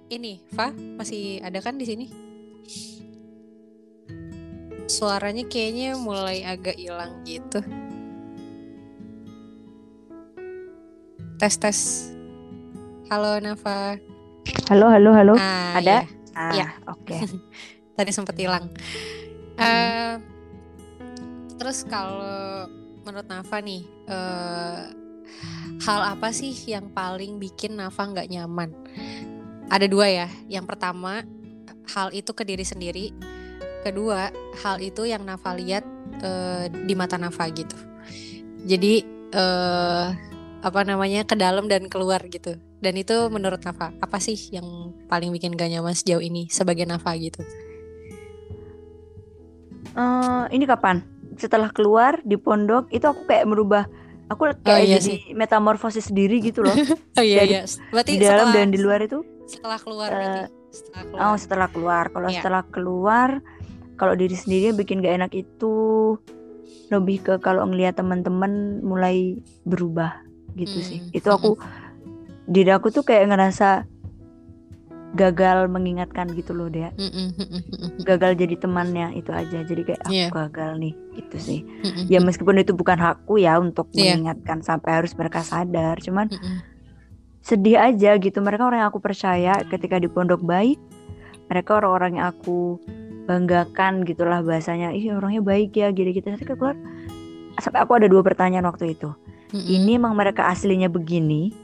ini, 0.08 0.40
Fa, 0.48 0.72
masih 0.72 1.44
ada 1.44 1.60
kan 1.60 1.76
di 1.76 1.84
sini? 1.84 2.29
Suaranya 4.90 5.46
kayaknya 5.46 5.94
mulai 5.94 6.42
agak 6.42 6.74
hilang 6.74 7.22
gitu. 7.22 7.62
Tes 11.38 11.54
tes. 11.56 11.78
Halo 13.06 13.38
Nafa. 13.38 13.96
halo 14.66 14.86
halo 14.90 15.10
halo 15.14 15.34
Ah, 15.34 15.78
ada? 15.78 16.02
ya. 16.02 16.02
ah 16.34 16.52
Ya. 16.54 16.68
oke 16.86 17.14
tadi 17.98 18.10
sempat 18.10 18.34
hilang. 18.34 18.66
Eh, 19.54 20.14
terus 21.54 21.86
kalau 21.86 22.66
menurut 23.02 23.26
Nafa 23.26 23.62
nih, 23.62 23.82
eh, 24.06 24.80
hal 25.80 26.00
apa 26.08 26.30
sih 26.30 26.50
yang 26.66 26.90
paling 26.90 27.38
bikin 27.38 27.78
Nafa 27.78 28.10
nggak 28.10 28.26
nyaman? 28.26 28.74
Ada 29.70 29.86
dua 29.86 30.10
ya. 30.10 30.26
Yang 30.48 30.66
pertama, 30.66 31.22
hal 31.94 32.10
itu 32.10 32.30
ke 32.30 32.42
diri 32.42 32.66
sendiri. 32.66 33.14
Kedua, 33.80 34.28
hal 34.60 34.76
itu 34.84 35.08
yang 35.08 35.24
Nafa 35.24 35.56
lihat 35.56 35.84
eh, 36.20 36.68
di 36.68 36.94
mata 36.96 37.16
Nafa 37.16 37.48
gitu. 37.48 37.76
Jadi 38.68 39.04
eh, 39.32 40.06
apa 40.60 40.80
namanya 40.84 41.24
ke 41.24 41.36
dalam 41.36 41.66
dan 41.66 41.88
keluar 41.88 42.20
gitu. 42.28 42.60
Dan 42.80 42.96
itu 42.96 43.28
menurut 43.28 43.60
Nafa 43.64 43.92
apa 44.00 44.18
sih 44.20 44.36
yang 44.52 44.92
paling 45.08 45.32
bikin 45.32 45.56
gak 45.56 45.72
nyaman 45.72 45.96
sejauh 45.96 46.20
ini 46.20 46.48
sebagai 46.52 46.84
Nafa 46.84 47.16
gitu? 47.16 47.40
Uh, 49.96 50.46
ini 50.54 50.68
kapan? 50.68 51.02
Setelah 51.40 51.72
keluar 51.72 52.20
di 52.22 52.36
pondok 52.36 52.92
itu 52.92 53.04
aku 53.08 53.26
kayak 53.26 53.48
merubah 53.48 53.84
aku 54.30 54.54
kayak 54.62 54.78
oh, 54.78 54.86
iya 54.86 54.96
jadi 55.02 55.10
sih. 55.18 55.34
metamorfosis 55.34 56.08
sendiri 56.12 56.38
gitu 56.38 56.62
loh. 56.62 56.76
oh 57.18 57.24
iya 57.24 57.42
iya. 57.42 57.60
Berarti 57.90 58.16
di 58.16 58.22
dalam 58.22 58.52
setelah, 58.52 58.56
dan 58.62 58.68
di 58.70 58.78
luar 58.78 59.00
itu 59.02 59.18
setelah 59.50 59.78
keluar 59.82 60.10
uh, 60.14 60.46
Setelah 60.70 61.02
keluar. 61.02 61.20
Oh, 61.26 61.36
setelah 61.36 61.68
keluar. 61.68 62.04
Kalau 62.14 62.28
yeah. 62.30 62.36
setelah 62.38 62.62
keluar 62.70 63.30
kalau 64.00 64.16
diri 64.16 64.32
sendiri 64.32 64.72
bikin 64.72 65.04
gak 65.04 65.20
enak 65.20 65.32
itu 65.36 66.16
lebih 66.88 67.20
ke 67.20 67.34
kalau 67.44 67.68
ngelihat 67.68 68.00
teman-teman 68.00 68.80
mulai 68.80 69.44
berubah 69.68 70.24
gitu 70.56 70.80
hmm. 70.80 70.86
sih. 70.88 70.98
Itu 71.12 71.28
aku 71.28 71.60
hmm. 71.60 72.48
diri 72.48 72.72
aku 72.72 72.88
tuh 72.88 73.04
kayak 73.04 73.28
ngerasa 73.28 73.84
gagal 75.14 75.66
mengingatkan 75.66 76.30
gitu 76.38 76.54
loh 76.54 76.70
dia 76.70 76.94
gagal 78.08 78.38
jadi 78.38 78.54
temannya 78.62 79.18
itu 79.18 79.34
aja 79.34 79.66
jadi 79.66 79.82
kayak 79.82 80.02
aku 80.06 80.14
yeah. 80.14 80.30
gagal 80.30 80.70
nih 80.78 80.94
gitu 81.18 81.36
sih 81.42 81.60
ya 82.06 82.22
meskipun 82.22 82.62
itu 82.62 82.70
bukan 82.78 82.94
hakku 82.94 83.42
ya 83.42 83.58
untuk 83.58 83.90
yeah. 83.90 84.14
mengingatkan 84.14 84.62
sampai 84.62 85.02
harus 85.02 85.10
mereka 85.18 85.42
sadar 85.42 85.98
cuman 85.98 86.30
sedih 87.42 87.80
aja 87.80 88.14
gitu 88.22 88.38
mereka 88.38 88.70
orang 88.70 88.86
yang 88.86 88.90
aku 88.94 89.02
percaya 89.02 89.58
ketika 89.66 89.98
di 89.98 90.06
pondok 90.06 90.46
baik 90.46 90.78
mereka 91.50 91.82
orang-orang 91.82 92.22
yang 92.22 92.30
aku 92.30 92.78
banggakan 93.30 94.02
gitulah 94.02 94.42
bahasanya 94.42 94.90
ih 94.90 95.14
orangnya 95.14 95.38
baik 95.38 95.78
ya 95.78 95.94
gini 95.94 96.10
gitu 96.10 96.34
nanti 96.34 96.42
keluar 96.42 96.74
sampai 97.62 97.86
aku 97.86 97.94
ada 98.02 98.10
dua 98.10 98.26
pertanyaan 98.26 98.66
waktu 98.66 98.98
itu 98.98 99.14
ini 99.54 99.94
emang 99.94 100.18
mereka 100.18 100.50
aslinya 100.50 100.90
begini 100.90 101.54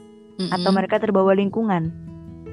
atau 0.55 0.71
mereka 0.71 0.95
terbawa 1.03 1.35
lingkungan 1.35 2.07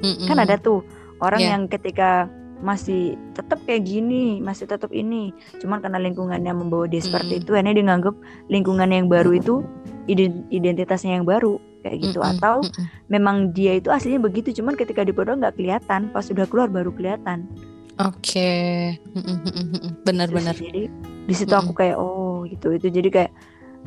Mm-mm. 0.05 0.29
Kan 0.29 0.37
ada 0.37 0.61
tuh 0.61 0.85
orang 1.25 1.41
yeah. 1.41 1.53
yang 1.57 1.63
ketika 1.71 2.29
masih 2.65 3.17
tetap 3.37 3.61
kayak 3.69 3.85
gini, 3.85 4.41
masih 4.41 4.65
tetap 4.65 4.89
ini, 4.93 5.37
cuman 5.61 5.85
karena 5.85 6.01
lingkungannya 6.01 6.53
membawa 6.53 6.89
dia 6.89 7.03
seperti 7.05 7.41
mm-hmm. 7.41 7.45
itu, 7.45 7.61
ini 7.61 7.71
dia 7.77 7.85
nganggep 7.85 8.15
lingkungan 8.49 8.89
yang 8.89 9.07
baru 9.13 9.37
itu 9.37 9.61
identitasnya 10.49 11.21
yang 11.21 11.29
baru 11.29 11.61
kayak 11.85 12.01
gitu 12.01 12.25
mm-hmm. 12.25 12.41
atau 12.41 12.65
mm-hmm. 12.65 12.85
memang 13.13 13.53
dia 13.53 13.77
itu 13.77 13.93
aslinya 13.93 14.25
begitu, 14.25 14.49
cuman 14.57 14.81
ketika 14.81 15.05
di 15.05 15.13
pondok 15.13 15.45
nggak 15.45 15.55
kelihatan, 15.61 16.09
pas 16.09 16.25
sudah 16.25 16.49
keluar 16.49 16.73
baru 16.73 16.89
kelihatan. 16.95 17.45
Oke, 17.95 18.99
okay. 18.99 18.99
benar-benar. 20.03 20.59
Jadi 20.59 20.91
di 21.31 21.35
situ 21.35 21.55
aku 21.55 21.71
kayak 21.71 21.95
oh 21.95 22.43
gitu. 22.51 22.75
Itu 22.75 22.91
jadi 22.91 23.07
kayak 23.07 23.33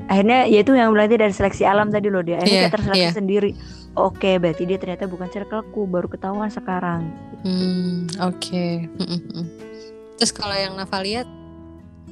akhirnya 0.07 0.47
ya 0.47 0.63
itu 0.63 0.71
yang 0.79 0.95
berarti 0.95 1.19
dari 1.19 1.33
seleksi 1.35 1.67
alam 1.67 1.91
tadi 1.91 2.07
loh 2.07 2.23
dia. 2.23 2.39
Akhirnya 2.39 2.55
yeah, 2.55 2.63
kayak 2.71 2.75
terseleksi 2.79 3.03
yeah. 3.03 3.17
sendiri. 3.19 3.51
Oke 3.99 4.15
okay, 4.15 4.33
berarti 4.39 4.63
dia 4.63 4.79
ternyata 4.79 5.11
bukan 5.11 5.27
circleku 5.27 5.83
baru 5.91 6.07
ketahuan 6.07 6.47
sekarang. 6.47 7.11
Hmm, 7.43 8.07
oke. 8.23 8.39
Okay. 8.39 8.87
terus 10.15 10.31
kalau 10.31 10.55
yang 10.55 10.79
Nafa 10.79 11.03
lihat? 11.03 11.27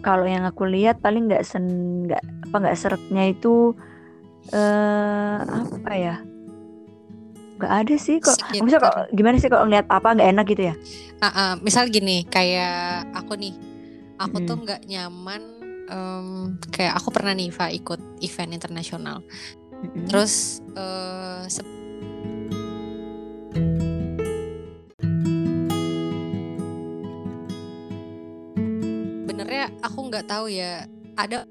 Kalau 0.04 0.28
yang 0.28 0.44
aku 0.44 0.68
lihat 0.68 1.00
paling 1.00 1.32
nggak 1.32 1.48
sen 1.48 1.64
nggak 2.12 2.22
apa 2.52 2.56
nggak 2.60 2.78
seretnya 2.78 3.24
itu 3.32 3.72
eh 4.52 5.40
uh, 5.40 5.64
apa 5.80 5.92
ya 5.96 6.16
nggak 7.56 7.72
ada 7.72 7.96
sih 7.96 8.20
kok 8.20 8.36
kok 8.36 8.96
gimana 9.16 9.40
sih 9.40 9.48
kalau 9.48 9.64
ngeliat 9.64 9.88
apa 9.88 10.12
nggak 10.12 10.30
enak 10.36 10.46
gitu 10.52 10.64
ya 10.72 10.76
uh, 11.24 11.28
uh, 11.28 11.52
misal 11.64 11.88
gini 11.88 12.28
kayak 12.28 13.08
aku 13.16 13.40
nih 13.40 13.56
aku 14.20 14.44
hmm. 14.44 14.48
tuh 14.48 14.58
nggak 14.64 14.82
nyaman 14.88 15.42
um, 15.90 16.58
kayak 16.74 16.98
aku 16.98 17.10
pernah 17.14 17.34
nih 17.36 17.50
Fa 17.54 17.70
ikut 17.70 18.00
event 18.22 18.56
internasional. 18.56 19.22
Mm-hmm. 19.84 20.06
Terus 20.10 20.64
uh, 20.74 21.46
benernya 29.26 29.70
aku 29.84 30.00
nggak 30.10 30.26
tahu 30.26 30.48
ya 30.50 30.88
ada 31.16 31.46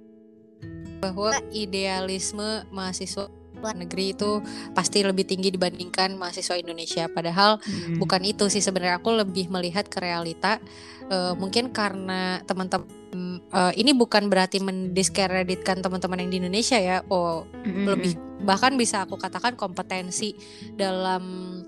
bahwa 1.04 1.36
idealisme 1.52 2.64
mahasiswa 2.72 3.28
luar 3.64 3.80
negeri 3.80 4.12
itu 4.12 4.44
pasti 4.76 5.00
lebih 5.00 5.24
tinggi 5.24 5.48
dibandingkan 5.48 6.20
mahasiswa 6.20 6.60
Indonesia. 6.60 7.08
Padahal 7.08 7.56
hmm. 7.64 7.96
bukan 7.96 8.20
itu 8.28 8.52
sih 8.52 8.60
sebenarnya 8.60 9.00
aku 9.00 9.16
lebih 9.16 9.48
melihat 9.48 9.88
ke 9.88 10.04
realita. 10.04 10.60
Uh, 11.08 11.36
mungkin 11.36 11.72
karena 11.72 12.40
teman-teman 12.44 13.03
uh, 13.54 13.72
ini 13.78 13.94
bukan 13.94 14.26
berarti 14.28 14.60
mendiskreditkan 14.60 15.80
teman-teman 15.80 16.26
yang 16.26 16.30
di 16.30 16.38
Indonesia 16.42 16.78
ya. 16.78 17.00
Oh, 17.08 17.46
hmm 17.64 17.86
lebih 17.86 18.12
bahkan 18.44 18.76
bisa 18.76 19.02
aku 19.08 19.16
katakan 19.16 19.56
kompetensi 19.56 20.36
dalam 20.76 21.22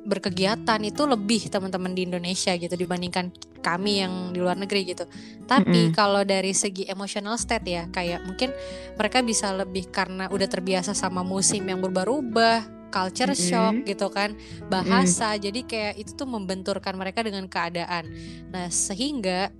berkegiatan 0.05 0.77
itu 0.85 1.09
lebih 1.09 1.49
teman-teman 1.49 1.97
di 1.97 2.05
Indonesia 2.05 2.53
gitu 2.53 2.77
dibandingkan 2.77 3.33
kami 3.65 4.05
yang 4.05 4.31
di 4.31 4.39
luar 4.39 4.61
negeri 4.61 4.93
gitu. 4.93 5.09
Tapi 5.49 5.67
mm 5.67 5.87
-hmm. 5.91 5.97
kalau 5.97 6.23
dari 6.23 6.53
segi 6.53 6.87
emotional 6.87 7.41
state 7.41 7.67
ya 7.67 7.83
kayak 7.89 8.23
mungkin 8.29 8.53
mereka 8.95 9.25
bisa 9.25 9.51
lebih 9.57 9.89
karena 9.89 10.29
udah 10.29 10.47
terbiasa 10.47 10.93
sama 10.93 11.27
musim 11.27 11.67
yang 11.67 11.83
berubah-ubah, 11.83 12.93
culture 12.95 13.35
shock 13.35 13.73
mm 13.73 13.81
-hmm. 13.83 13.91
gitu 13.91 14.07
kan, 14.13 14.31
bahasa. 14.71 15.35
Mm 15.35 15.35
-hmm. 15.35 15.45
Jadi 15.51 15.61
kayak 15.67 15.95
itu 15.99 16.13
tuh 16.15 16.29
membenturkan 16.29 16.95
mereka 16.95 17.27
dengan 17.27 17.51
keadaan. 17.51 18.07
Nah, 18.53 18.71
sehingga 18.71 19.51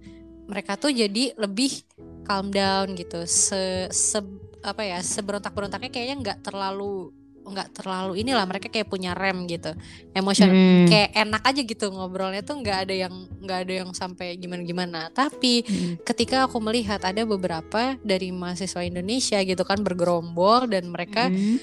mereka 0.47 0.79
tuh 0.79 0.95
jadi 0.95 1.35
lebih 1.39 1.83
calm 2.27 2.51
down 2.51 2.95
gitu. 2.95 3.27
Se, 3.27 3.91
se 3.91 4.19
apa 4.63 4.83
ya, 4.83 4.99
seberontak-berontaknya 5.03 5.91
kayaknya 5.91 6.17
nggak 6.23 6.39
terlalu 6.43 7.15
nggak 7.47 7.79
terlalu 7.79 8.27
inilah 8.27 8.43
mereka 8.43 8.67
kayak 8.67 8.91
punya 8.91 9.15
rem 9.15 9.47
gitu 9.47 9.71
emosional 10.11 10.51
hmm. 10.51 10.87
kayak 10.91 11.11
enak 11.15 11.43
aja 11.47 11.63
gitu 11.63 11.87
ngobrolnya 11.95 12.43
tuh 12.43 12.59
nggak 12.59 12.79
ada 12.87 12.95
yang 13.07 13.15
nggak 13.39 13.59
ada 13.67 13.73
yang 13.87 13.91
sampai 13.95 14.35
gimana 14.35 14.67
gimana 14.67 15.01
tapi 15.15 15.63
hmm. 15.63 16.03
ketika 16.03 16.51
aku 16.51 16.59
melihat 16.59 16.99
ada 17.07 17.23
beberapa 17.23 17.95
dari 18.03 18.35
mahasiswa 18.35 18.83
Indonesia 18.83 19.39
gitu 19.47 19.63
kan 19.63 19.79
bergerombol 19.87 20.67
dan 20.67 20.91
mereka 20.91 21.31
hmm. 21.31 21.57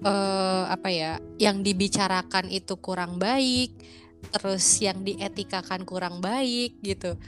uh, 0.00 0.72
apa 0.72 0.88
ya 0.88 1.12
yang 1.36 1.60
dibicarakan 1.60 2.48
itu 2.48 2.80
kurang 2.80 3.20
baik 3.20 3.76
terus 4.32 4.64
yang 4.80 5.04
dietikakan 5.04 5.84
kurang 5.84 6.24
baik 6.24 6.80
gitu 6.80 7.20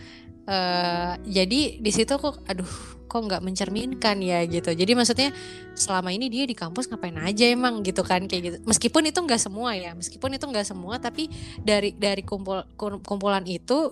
uh, 0.51 1.15
jadi 1.23 1.79
di 1.79 1.91
situ 1.95 2.19
kok 2.19 2.43
aduh 2.51 2.99
kok 3.11 3.27
nggak 3.27 3.43
mencerminkan 3.43 4.23
ya 4.23 4.47
gitu. 4.47 4.71
Jadi 4.71 4.95
maksudnya 4.95 5.35
selama 5.75 6.15
ini 6.15 6.31
dia 6.31 6.47
di 6.47 6.55
kampus 6.55 6.87
ngapain 6.87 7.19
aja 7.19 7.51
emang 7.51 7.83
gitu 7.83 8.07
kan 8.07 8.23
kayak 8.31 8.43
gitu. 8.47 8.57
Meskipun 8.63 9.11
itu 9.11 9.19
nggak 9.19 9.43
semua 9.43 9.75
ya 9.75 9.91
meskipun 9.99 10.39
itu 10.39 10.47
nggak 10.47 10.67
semua 10.67 11.03
tapi 11.03 11.27
dari 11.59 11.91
dari 11.91 12.23
kumpul 12.23 12.63
kumpulan 12.79 13.43
itu 13.51 13.91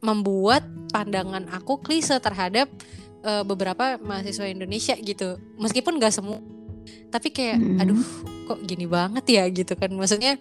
membuat 0.00 0.64
pandangan 0.88 1.44
aku 1.52 1.84
klise 1.84 2.16
terhadap 2.24 2.72
uh, 3.20 3.44
beberapa 3.44 4.00
mahasiswa 4.00 4.48
Indonesia 4.48 4.96
gitu. 4.96 5.36
Meskipun 5.60 6.00
nggak 6.00 6.16
semua 6.16 6.40
tapi 7.12 7.28
kayak 7.28 7.60
hmm. 7.60 7.80
aduh 7.84 8.04
kok 8.48 8.64
gini 8.64 8.88
banget 8.88 9.24
ya 9.28 9.44
gitu 9.52 9.76
kan. 9.76 9.92
Maksudnya 9.92 10.40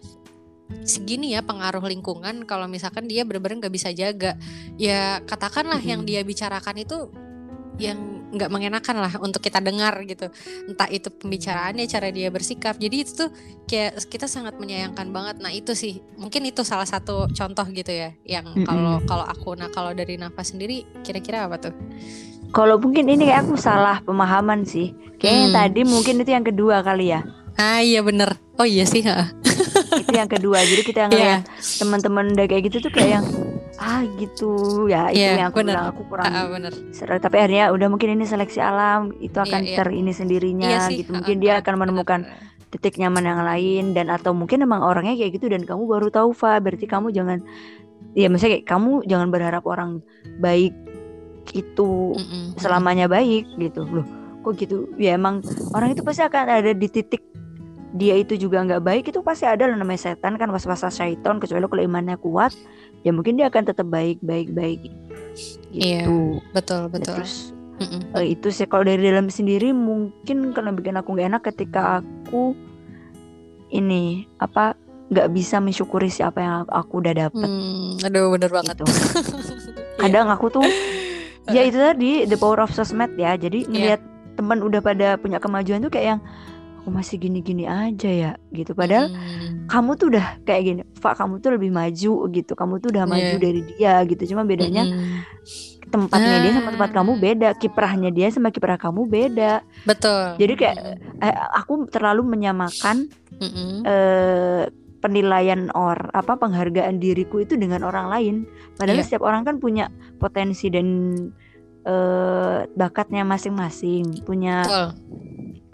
segini 0.84 1.36
ya 1.36 1.44
pengaruh 1.44 1.84
lingkungan 1.84 2.44
kalau 2.44 2.68
misalkan 2.68 3.08
dia 3.08 3.24
benar-benar 3.24 3.68
nggak 3.68 3.76
bisa 3.76 3.90
jaga. 3.92 4.36
Ya 4.76 5.24
katakanlah 5.24 5.80
hmm. 5.80 5.90
yang 5.90 6.02
dia 6.04 6.22
bicarakan 6.24 6.76
itu 6.82 7.12
yang 7.78 8.18
nggak 8.28 8.52
mengenakan 8.52 8.98
lah 9.00 9.14
untuk 9.24 9.40
kita 9.40 9.64
dengar 9.64 9.96
gitu. 10.04 10.28
Entah 10.68 10.90
itu 10.92 11.08
pembicaraannya 11.08 11.88
cara 11.88 12.12
dia 12.12 12.28
bersikap. 12.28 12.76
Jadi 12.76 12.96
itu 13.08 13.12
tuh 13.26 13.30
kayak 13.70 14.04
kita 14.12 14.28
sangat 14.28 14.60
menyayangkan 14.60 15.08
banget. 15.14 15.40
Nah 15.40 15.54
itu 15.54 15.72
sih 15.78 16.04
mungkin 16.20 16.44
itu 16.44 16.66
salah 16.68 16.90
satu 16.90 17.32
contoh 17.32 17.66
gitu 17.72 17.94
ya 17.94 18.12
yang 18.28 18.52
kalau 18.68 19.00
mm 19.00 19.00
-hmm. 19.04 19.08
kalau 19.08 19.26
aku 19.26 19.56
nah 19.56 19.70
kalau 19.72 19.96
dari 19.96 20.20
nafas 20.20 20.52
sendiri 20.52 20.84
kira-kira 21.06 21.48
apa 21.48 21.72
tuh? 21.72 21.74
Kalau 22.52 22.80
mungkin 22.80 23.12
ini 23.12 23.28
kayak 23.28 23.48
aku 23.48 23.60
salah 23.60 24.00
pemahaman 24.04 24.64
sih. 24.64 24.96
Kayaknya 25.20 25.48
hmm. 25.48 25.56
tadi 25.56 25.82
mungkin 25.84 26.16
itu 26.24 26.32
yang 26.32 26.46
kedua 26.48 26.80
kali 26.80 27.12
ya. 27.12 27.28
Ah 27.60 27.84
iya 27.84 28.00
bener. 28.00 28.40
Oh 28.56 28.64
iya 28.64 28.88
sih 28.88 29.04
itu 30.02 30.12
yang 30.14 30.30
kedua 30.30 30.58
jadi 30.62 30.82
kita 30.86 31.00
iya. 31.00 31.08
ngeliat 31.10 31.42
yeah. 31.46 31.78
teman-teman 31.82 32.26
udah 32.34 32.46
kayak 32.46 32.64
gitu 32.70 32.78
tuh 32.88 32.92
kayak 32.94 33.10
yang 33.20 33.26
ah 33.78 34.02
gitu 34.18 34.52
ya 34.90 35.14
itu 35.14 35.22
yeah, 35.22 35.38
yang 35.38 35.48
aku 35.54 35.62
bener. 35.62 35.78
bilang 35.78 35.86
aku 35.94 36.02
kurang 36.10 36.34
uh, 36.34 36.48
bener. 36.50 36.74
Seru, 36.90 37.18
tapi 37.22 37.36
akhirnya 37.38 37.70
udah 37.70 37.88
mungkin 37.94 38.18
ini 38.18 38.26
seleksi 38.26 38.60
alam 38.62 39.14
itu 39.22 39.38
akan 39.38 39.62
yeah, 39.66 39.74
yeah. 39.74 39.78
ter 39.78 39.88
ini 39.94 40.12
sendirinya 40.14 40.70
yeah, 40.86 40.90
gitu 40.90 41.14
mungkin 41.14 41.38
uh, 41.38 41.42
dia 41.42 41.54
akan 41.62 41.74
menemukan 41.78 42.20
bener. 42.26 42.70
titik 42.74 42.98
nyaman 42.98 43.24
yang 43.24 43.42
lain 43.46 43.86
dan 43.94 44.10
atau 44.10 44.34
mungkin 44.34 44.66
emang 44.66 44.82
orangnya 44.82 45.14
kayak 45.14 45.38
gitu 45.38 45.48
dan 45.50 45.62
kamu 45.64 45.84
baru 45.86 46.08
tahu 46.10 46.34
Fa 46.34 46.58
berarti 46.58 46.90
kamu 46.90 47.14
jangan 47.14 47.46
ya 48.18 48.28
misalnya 48.34 48.60
kayak 48.60 48.68
kamu 48.68 48.92
jangan 49.06 49.28
berharap 49.30 49.64
orang 49.70 50.02
baik 50.42 50.74
itu 51.54 52.18
mm 52.18 52.26
-mm. 52.26 52.46
selamanya 52.60 53.06
baik 53.08 53.46
gitu 53.56 53.86
loh 53.88 54.08
kok 54.48 54.56
gitu 54.58 54.88
ya 54.96 55.20
emang 55.20 55.44
orang 55.76 55.92
itu 55.92 56.02
pasti 56.02 56.24
akan 56.24 56.44
ada 56.48 56.72
di 56.72 56.88
titik 56.88 57.20
dia 57.98 58.16
itu 58.16 58.38
juga 58.38 58.62
nggak 58.64 58.84
baik 58.86 59.04
itu 59.10 59.20
pasti 59.26 59.50
ada 59.50 59.66
lah 59.66 59.76
namanya 59.76 60.14
setan 60.14 60.38
kan 60.38 60.54
was-was 60.54 60.86
syaiton 60.94 61.42
kecuali 61.42 61.66
kalau 61.66 61.84
imannya 61.84 62.16
kuat 62.22 62.54
ya 63.02 63.12
mungkin 63.12 63.42
dia 63.42 63.50
akan 63.50 63.64
tetap 63.68 63.90
baik 63.90 64.22
baik 64.22 64.54
baik. 64.54 64.88
Iya, 65.74 66.06
gitu. 66.06 66.38
iya, 66.38 66.54
betul 66.54 66.82
betul. 66.94 67.18
terus 67.20 67.58
Uh, 67.78 68.26
itu 68.26 68.50
sih 68.50 68.66
kalau 68.66 68.90
dari 68.90 69.06
dalam 69.06 69.30
sendiri 69.30 69.70
mungkin 69.70 70.50
karena 70.50 70.74
bikin 70.74 70.98
aku 70.98 71.14
nggak 71.14 71.30
enak 71.30 71.44
ketika 71.46 72.02
aku 72.02 72.58
ini 73.70 74.26
apa 74.42 74.74
nggak 75.08 75.30
bisa 75.32 75.62
mensyukuri 75.64 76.10
siapa 76.12 76.42
yang 76.42 76.54
aku, 76.68 77.00
udah 77.00 77.14
dapet. 77.16 77.48
Hmm, 77.48 77.96
aduh 78.02 78.34
bener 78.36 78.52
banget. 78.52 78.76
gitu. 78.76 78.86
Kadang 80.04 80.28
aku 80.28 80.52
tuh 80.52 80.66
ya 81.54 81.64
itu 81.64 81.80
tadi 81.80 82.28
the 82.28 82.36
power 82.36 82.60
of 82.66 82.74
sosmed 82.76 83.16
ya. 83.16 83.40
Jadi 83.40 83.70
ngeliat 83.72 84.02
teman 84.36 84.60
udah 84.60 84.82
pada 84.84 85.16
punya 85.16 85.40
kemajuan 85.40 85.80
tuh 85.80 85.94
kayak 85.94 86.18
yang 86.18 86.22
aku 86.88 86.96
masih 86.96 87.20
gini-gini 87.20 87.68
aja 87.68 88.08
ya 88.08 88.32
gitu. 88.50 88.72
Padahal 88.72 89.12
Hmm. 89.12 89.68
kamu 89.68 90.00
tuh 90.00 90.08
udah 90.08 90.40
kayak 90.48 90.62
gini, 90.64 90.82
Pak 90.96 91.20
kamu 91.20 91.44
tuh 91.44 91.52
lebih 91.52 91.68
maju 91.68 92.14
gitu. 92.32 92.56
Kamu 92.56 92.80
tuh 92.80 92.96
udah 92.96 93.04
maju 93.04 93.36
Iya. 93.36 93.44
dari 93.44 93.62
dia 93.68 93.94
gitu. 94.08 94.24
Cuma 94.32 94.48
bedanya 94.48 94.88
Mm-mm. 94.88 95.20
tempatnya 95.88 96.40
dia 96.40 96.56
sama 96.56 96.72
tempat 96.72 96.96
kamu 96.96 97.12
Ah. 97.12 97.20
beda, 97.20 97.50
kiprahnya 97.56 98.08
dia 98.08 98.32
sama 98.32 98.56
kiprah 98.56 98.80
kamu 98.80 99.04
beda. 99.04 99.68
betul. 99.84 100.40
Jadi 100.40 100.54
kayak 100.56 100.76
Mm-mm. 100.80 101.28
eh, 101.28 101.36
aku 101.54 101.92
terlalu 101.92 102.24
menyamakan 102.24 103.12
Mm-mm. 103.36 103.84
eh, 103.84 104.72
penilaian 104.98 105.68
or 105.76 106.08
apa 106.10 106.40
penghargaan 106.40 106.98
diriku 106.98 107.44
itu 107.44 107.60
dengan 107.60 107.84
orang 107.84 108.08
lain. 108.08 108.36
Padahal 108.74 108.96
Iya. 108.98 109.06
setiap 109.06 109.28
orang 109.28 109.44
kan 109.44 109.60
punya 109.60 109.92
potensi 110.16 110.72
dan 110.72 110.88
eh, 111.84 112.60
bakatnya 112.70 113.24
masing-masing, 113.24 114.24
punya 114.24 114.64
betul. 114.64 114.88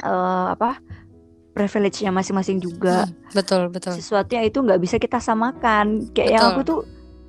eh, 0.03 0.47
apa 0.49 0.77
privilege-nya 1.53 2.09
masing-masing 2.09 2.57
juga. 2.59 3.05
Mm, 3.05 3.13
betul, 3.37 3.61
betul. 3.69 3.93
Sesuatu 3.93 4.33
yang 4.33 4.45
itu 4.49 4.57
nggak 4.59 4.81
bisa 4.81 4.97
kita 4.97 5.21
samakan. 5.21 6.09
Kayak 6.11 6.29
yang 6.33 6.43
aku 6.53 6.61
tuh 6.65 6.79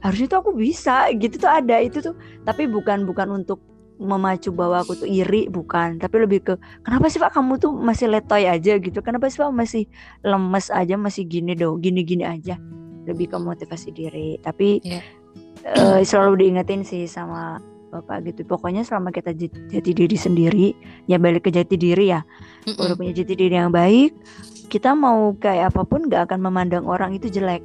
harusnya 0.00 0.26
tuh 0.32 0.38
aku 0.44 0.50
bisa 0.56 1.12
gitu 1.12 1.36
tuh 1.36 1.50
ada 1.52 1.76
itu 1.80 2.00
tuh. 2.00 2.16
Tapi 2.42 2.64
bukan 2.66 3.04
bukan 3.04 3.44
untuk 3.44 3.60
memacu 3.94 4.50
bahwa 4.50 4.82
aku 4.82 4.98
tuh 4.98 5.06
iri 5.06 5.46
bukan 5.46 6.02
tapi 6.02 6.18
lebih 6.18 6.42
ke 6.42 6.54
kenapa 6.82 7.06
sih 7.06 7.22
pak 7.22 7.30
kamu 7.30 7.62
tuh 7.62 7.70
masih 7.70 8.10
letoy 8.10 8.42
aja 8.42 8.74
gitu 8.82 8.98
kenapa 9.06 9.30
sih 9.30 9.38
pak 9.38 9.54
masih 9.54 9.86
lemes 10.26 10.66
aja 10.74 10.98
masih 10.98 11.22
gini 11.30 11.54
dong 11.54 11.78
gini 11.78 12.02
gini 12.02 12.26
aja 12.26 12.58
lebih 13.06 13.30
ke 13.30 13.38
motivasi 13.38 13.94
diri 13.94 14.34
tapi 14.42 14.82
Iya. 14.82 14.98
eh, 15.62 16.00
selalu 16.02 16.42
diingetin 16.42 16.82
sih 16.82 17.06
sama 17.06 17.62
bapak 17.94 18.26
gitu 18.26 18.42
pokoknya 18.42 18.82
selama 18.82 19.14
kita 19.14 19.30
jati 19.30 19.90
diri 19.94 20.16
sendiri 20.18 20.74
ya 21.06 21.22
balik 21.22 21.46
ke 21.46 21.50
jati 21.54 21.78
diri 21.78 22.10
ya 22.10 22.26
Mm-mm. 22.66 22.80
udah 22.80 22.94
punya 22.98 23.12
jati 23.14 23.34
diri 23.38 23.54
yang 23.54 23.70
baik 23.70 24.10
kita 24.66 24.96
mau 24.98 25.30
kayak 25.38 25.70
apa 25.70 25.86
pun 25.86 26.10
gak 26.10 26.26
akan 26.26 26.42
memandang 26.42 26.82
orang 26.90 27.14
itu 27.14 27.30
jelek 27.30 27.62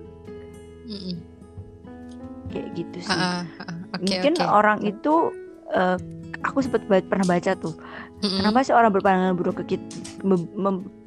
Mm-mm. 0.86 1.18
kayak 2.54 2.68
gitu 2.78 2.98
sih 3.02 3.18
ah, 3.18 3.42
ah. 3.66 3.78
Oke, 3.98 4.06
mungkin 4.06 4.34
oke. 4.38 4.46
orang 4.46 4.80
itu 4.86 5.34
eh, 5.74 5.98
aku 6.46 6.62
sempat 6.62 6.86
pernah 6.86 7.26
baca 7.26 7.58
tuh 7.58 7.74
Mm-mm. 8.22 8.38
kenapa 8.46 8.62
sih 8.62 8.78
orang 8.78 8.94
berpandangan 8.94 9.34
buruk 9.34 9.66
ke 9.66 9.76
kita 9.76 9.88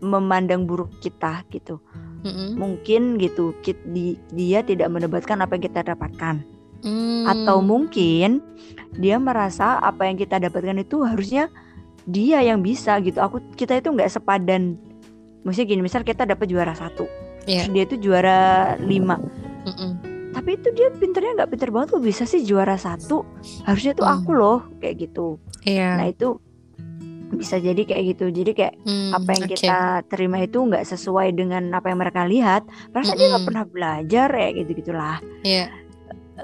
memandang 0.02 0.66
buruk 0.66 0.90
kita 0.98 1.46
gitu 1.54 1.78
Mm-mm. 2.26 2.58
mungkin 2.58 3.18
gitu 3.22 3.54
kit- 3.62 3.86
di- 3.94 4.18
dia 4.34 4.66
tidak 4.66 4.90
mendapatkan 4.90 5.38
apa 5.38 5.54
yang 5.54 5.64
kita 5.70 5.80
dapatkan 5.86 6.42
Mm. 6.82 7.24
atau 7.24 7.58
mungkin 7.58 8.42
dia 8.92 9.16
merasa 9.16 9.78
apa 9.78 10.04
yang 10.04 10.16
kita 10.16 10.36
dapatkan 10.36 10.76
itu 10.76 11.00
harusnya 11.00 11.46
dia 12.02 12.40
yang 12.40 12.58
bisa 12.58 12.98
gitu 12.98 13.16
aku 13.16 13.38
kita 13.54 13.76
itu 13.76 13.88
nggak 13.88 14.10
sepadan 14.10 14.74
maksudnya 15.40 15.68
gini 15.68 15.82
misal 15.82 16.02
kita 16.02 16.22
dapat 16.22 16.46
juara 16.46 16.72
satu 16.72 17.06
Iya. 17.42 17.64
terus 17.64 17.70
dia 17.70 17.82
itu 17.84 17.96
juara 18.00 18.40
lima 18.78 19.18
Mm-mm. 19.62 19.90
tapi 20.32 20.54
itu 20.56 20.68
dia 20.70 20.90
pinternya 20.90 21.36
nggak 21.36 21.50
pinter 21.50 21.68
banget 21.68 21.88
kok 21.90 22.02
bisa 22.02 22.22
sih 22.22 22.42
juara 22.42 22.74
satu 22.74 23.22
harusnya 23.62 23.92
tuh 23.92 24.04
Hmm. 24.04 24.16
aku 24.16 24.30
loh 24.32 24.58
kayak 24.76 24.96
gitu 25.00 25.38
Iya. 25.62 25.96
nah 25.96 26.06
itu 26.06 26.38
bisa 27.32 27.56
jadi 27.56 27.80
kayak 27.80 28.04
gitu 28.12 28.24
jadi 28.28 28.50
kayak 28.52 28.74
Hmm, 28.82 29.10
apa 29.14 29.28
yang 29.32 29.44
oke. 29.44 29.52
kita 29.54 29.78
terima 30.06 30.36
itu 30.38 30.58
nggak 30.60 30.84
sesuai 30.84 31.32
dengan 31.32 31.64
apa 31.70 31.88
yang 31.88 31.98
mereka 31.98 32.22
lihat 32.24 32.62
perasaan 32.90 33.16
dia 33.16 33.32
nggak 33.32 33.46
pernah 33.46 33.64
belajar 33.64 34.28
ya 34.28 34.48
gitu 34.52 34.70
gitulah 34.74 35.16
Iya. 35.40 35.66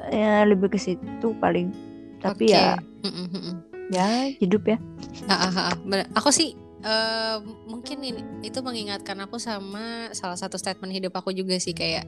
Ya 0.08 0.44
lebih 0.44 0.68
ke 0.68 0.78
situ 0.78 1.32
paling 1.36 1.72
tapi 2.18 2.48
Oke. 2.48 2.54
ya 2.54 2.76
Mm-mm, 3.00 3.62
ya 3.88 4.28
hidup 4.34 4.64
ya 4.66 4.78
Ah, 5.24 5.48
ah, 5.48 5.52
ah, 5.52 5.64
ah. 5.72 6.04
Aku 6.14 6.28
sih 6.28 6.52
eh, 6.78 7.36
mungkin 7.64 7.98
ini 8.00 8.20
itu 8.42 8.58
mengingatkan 8.58 9.18
aku 9.18 9.36
sama 9.36 10.10
salah 10.12 10.34
satu 10.34 10.54
statement 10.54 10.92
hidup 10.92 11.12
aku 11.12 11.30
juga 11.30 11.56
sih 11.56 11.72
kayak 11.72 12.06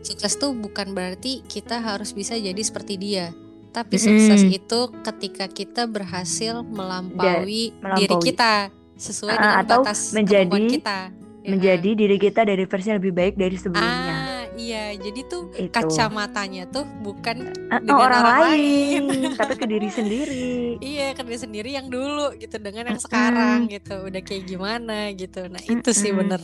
sukses 0.00 0.34
tuh 0.34 0.54
bukan 0.54 0.90
berarti 0.90 1.42
kita 1.42 1.78
harus 1.78 2.12
bisa 2.12 2.32
jadi 2.32 2.56
seperti 2.58 2.94
dia. 2.96 3.34
Tapi 3.68 3.94
sukses 3.96 4.40
Mm-mm. 4.40 4.56
itu 4.56 4.80
ketika 5.02 5.44
kita 5.46 5.84
berhasil 5.84 6.62
melampaui, 6.62 7.70
diri 7.70 7.76
melampaui. 7.76 8.22
kita 8.24 8.72
sesuai 8.96 9.32
Ah, 9.32 9.40
dengan 9.40 9.60
atau 9.60 9.80
batas 9.82 10.00
menjadi- 10.10 10.48
kemampuan 10.48 10.72
kita. 10.72 10.98
Ya 11.38 11.48
menjadi 11.48 11.90
diri 11.94 12.16
kita 12.18 12.40
dari 12.42 12.64
versi 12.64 12.86
yang 12.86 12.98
lebih 12.98 13.14
baik 13.14 13.34
dari 13.34 13.56
sebelumnya 13.56 14.17
iya. 14.58 14.92
Jadi 14.92 15.20
tuh 15.24 15.48
itu 15.54 15.70
kacamatanya 15.70 16.66
tuh 16.66 16.84
bukan 16.98 17.48
Ah, 17.66 17.78
dengan 17.78 17.96
orang, 17.96 18.20
orang 18.20 18.24
lain. 18.44 19.02
lain. 19.04 19.32
tapi 19.40 19.54
ke 19.54 19.64
diri 19.64 19.88
sendiri. 19.88 20.50
Iya 20.78 21.12
ke 21.12 21.22
diri 21.22 21.38
sendiri 21.38 21.70
yang 21.70 21.86
dulu 21.86 22.34
gitu 22.34 22.56
dengan 22.56 22.84
yang 22.86 22.98
sekarang 22.98 23.66
gitu. 23.66 23.94
Udah 24.00 24.20
kayak 24.20 24.44
gimana 24.44 25.10
gitu. 25.12 25.46
Nah 25.46 25.60
itu 25.60 25.90
sih 25.90 26.10
bener. 26.10 26.40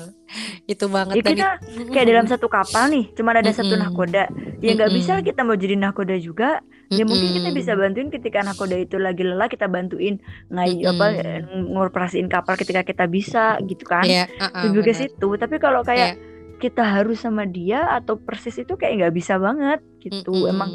Itu 0.65 0.87
banget 0.87 1.15
ya 1.17 1.23
kita 1.23 1.47
it- 1.61 1.91
kayak 1.91 2.07
dalam 2.09 2.27
satu 2.27 2.47
kapal 2.47 2.89
nih 2.89 3.13
cuma 3.13 3.33
ada 3.33 3.51
satu 3.51 3.75
nahkoda 3.75 4.31
ya 4.59 4.71
nggak 4.73 4.93
bisa 4.93 5.21
kita 5.21 5.43
mau 5.43 5.55
jadi 5.55 5.75
nahkoda 5.75 6.17
juga. 6.17 6.63
Ya 6.89 7.03
mungkin 7.03 7.33
kita 7.33 7.51
bisa 7.51 7.73
bantuin 7.75 8.07
ketika 8.07 8.41
nahkoda 8.41 8.77
itu 8.77 8.97
lagi 8.97 9.25
lelah 9.25 9.49
kita 9.49 9.67
bantuin 9.67 10.21
ngayu 10.49 10.85
apa 10.87 11.07
Mm-mm. 11.11 11.73
ngoperasiin 11.73 12.29
kapal 12.29 12.55
ketika 12.55 12.83
kita 12.83 13.05
bisa 13.07 13.57
gitu 13.63 13.83
kan. 13.83 14.05
Iya, 14.05 14.29
uh-uh, 14.31 14.63
lebih 14.69 14.83
ke 14.83 14.93
bener. 14.93 15.01
situ. 15.03 15.29
Tapi 15.35 15.57
kalau 15.59 15.81
kayak 15.81 16.15
Iya. 16.15 16.34
Kita 16.65 16.81
harus 16.81 17.21
sama 17.21 17.45
dia 17.45 17.85
atau 17.93 18.17
persis 18.17 18.57
itu 18.57 18.73
kayak 18.73 19.05
nggak 19.05 19.15
bisa 19.21 19.37
banget 19.37 19.85
gitu. 20.01 20.33
Mm-mm. 20.33 20.49
emang 20.49 20.71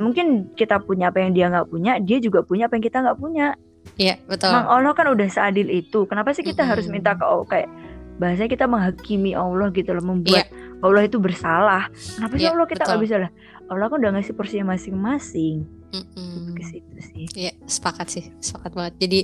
mungkin 0.00 0.48
kita 0.56 0.80
punya 0.80 1.12
apa 1.12 1.20
yang 1.20 1.36
dia 1.36 1.52
nggak 1.52 1.68
punya 1.68 2.00
dia 2.00 2.16
juga 2.16 2.40
punya 2.40 2.72
apa 2.72 2.80
yang 2.80 2.84
kita 2.88 3.04
nggak 3.04 3.20
punya. 3.20 3.52
Iya 4.00 4.16
betul. 4.24 4.48
Emang 4.48 4.64
Allah 4.72 4.96
kan 4.96 5.12
udah 5.12 5.28
seadil 5.28 5.68
itu. 5.68 6.08
Kenapa 6.08 6.32
sih 6.32 6.40
kita 6.40 6.64
harus 6.64 6.88
Mm-mm. 6.88 7.04
minta 7.04 7.12
ke 7.12 7.24
Allah? 7.28 7.44
Kayak 7.44 7.68
bahasanya 8.16 8.50
kita 8.56 8.64
menghakimi 8.64 9.36
Allah 9.36 9.68
gitu 9.76 9.90
loh 9.92 10.04
membuat 10.16 10.48
Allah 10.80 11.02
itu 11.04 11.20
bersalah. 11.20 11.92
Kenapa 11.92 12.34
sih 12.40 12.48
Iya, 12.48 12.56
Allah 12.56 12.66
kita 12.72 12.82
nggak 12.88 13.02
bisa 13.04 13.16
lah? 13.20 13.30
Allah 13.68 13.86
kan 13.92 13.96
udah 14.00 14.12
ngasih 14.16 14.32
porsinya 14.32 14.72
masing-masing. 14.72 15.68
Mm-mm. 15.92 16.56
ke 16.56 16.64
situ 16.64 16.96
sih. 17.04 17.24
Iya 17.36 17.52
sepakat 17.68 18.08
sih 18.08 18.24
sepakat 18.40 18.72
banget. 18.72 18.94
Jadi 18.96 19.20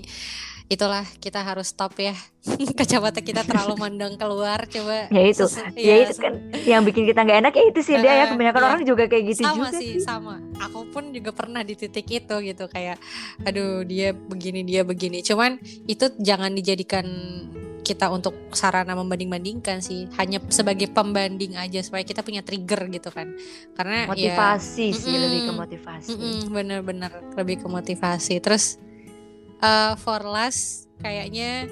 itulah 0.68 1.04
kita 1.18 1.40
harus 1.40 1.72
stop 1.72 1.96
ya. 1.96 2.12
Kacamata 2.78 3.24
kita 3.24 3.44
terlalu 3.44 3.74
mandang 3.80 4.14
keluar 4.20 4.68
coba 4.68 5.08
Ya 5.08 5.22
itu. 5.24 5.44
ya 5.48 5.64
iya, 5.76 5.94
itu 6.04 6.20
kan. 6.20 6.34
yang 6.64 6.84
bikin 6.84 7.08
kita 7.08 7.24
nggak 7.24 7.38
enak 7.44 7.52
ya 7.56 7.64
itu 7.72 7.80
sih 7.80 7.96
dia 7.96 8.12
ya. 8.12 8.24
Kebanyakan 8.28 8.60
iya. 8.60 8.68
orang 8.68 8.82
juga 8.84 9.04
kayak 9.08 9.24
gitu 9.32 9.42
sama 9.48 9.56
juga 9.56 9.68
sih 9.80 9.90
sama. 10.04 10.34
Aku 10.68 10.84
pun 10.92 11.10
juga 11.10 11.32
pernah 11.32 11.64
di 11.64 11.72
titik 11.72 12.06
itu 12.12 12.36
gitu 12.44 12.64
kayak 12.68 13.00
aduh 13.48 13.80
dia 13.88 14.12
begini 14.12 14.60
dia 14.62 14.84
begini. 14.84 15.24
Cuman 15.24 15.56
itu 15.88 16.12
jangan 16.20 16.52
dijadikan 16.52 17.08
kita 17.80 18.12
untuk 18.12 18.36
sarana 18.52 18.92
membanding-bandingkan 18.92 19.80
sih. 19.80 20.04
Hanya 20.20 20.44
sebagai 20.52 20.92
pembanding 20.92 21.56
aja 21.56 21.80
supaya 21.80 22.04
kita 22.04 22.20
punya 22.20 22.44
trigger 22.44 22.92
gitu 22.92 23.08
kan. 23.08 23.32
Karena 23.72 24.04
ya 24.12 24.36
motivasi 24.36 24.92
sih 24.92 25.16
Mm-mm. 25.16 25.24
lebih 25.24 25.40
ke 25.48 25.52
motivasi. 25.56 26.08
Mm-mm, 26.12 26.38
bener-bener 26.52 27.12
lebih 27.40 27.64
ke 27.64 27.66
motivasi. 27.72 28.36
Terus 28.44 28.76
eh, 29.62 29.92
for 29.98 30.22
last 30.24 30.86
kayaknya 31.02 31.70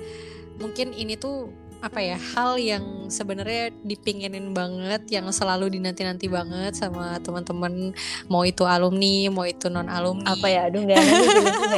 mungkin 0.56 0.94
ini 0.96 1.18
tuh 1.18 1.52
apa 1.84 2.00
ya 2.00 2.16
hal 2.16 2.56
yang 2.56 3.06
sebenarnya 3.12 3.70
dipinginin 3.84 4.56
banget 4.56 5.06
yang 5.12 5.28
selalu 5.28 5.76
dinanti-nanti 5.76 6.26
banget 6.26 6.72
sama 6.72 7.20
teman-teman 7.20 7.92
mau 8.32 8.42
itu 8.42 8.64
alumni 8.64 9.28
mau 9.28 9.44
itu 9.44 9.68
non 9.68 9.86
alumni 9.86 10.24
apa 10.24 10.46
ya? 10.48 10.66
Aduh 10.72 10.82
nggak 10.82 10.98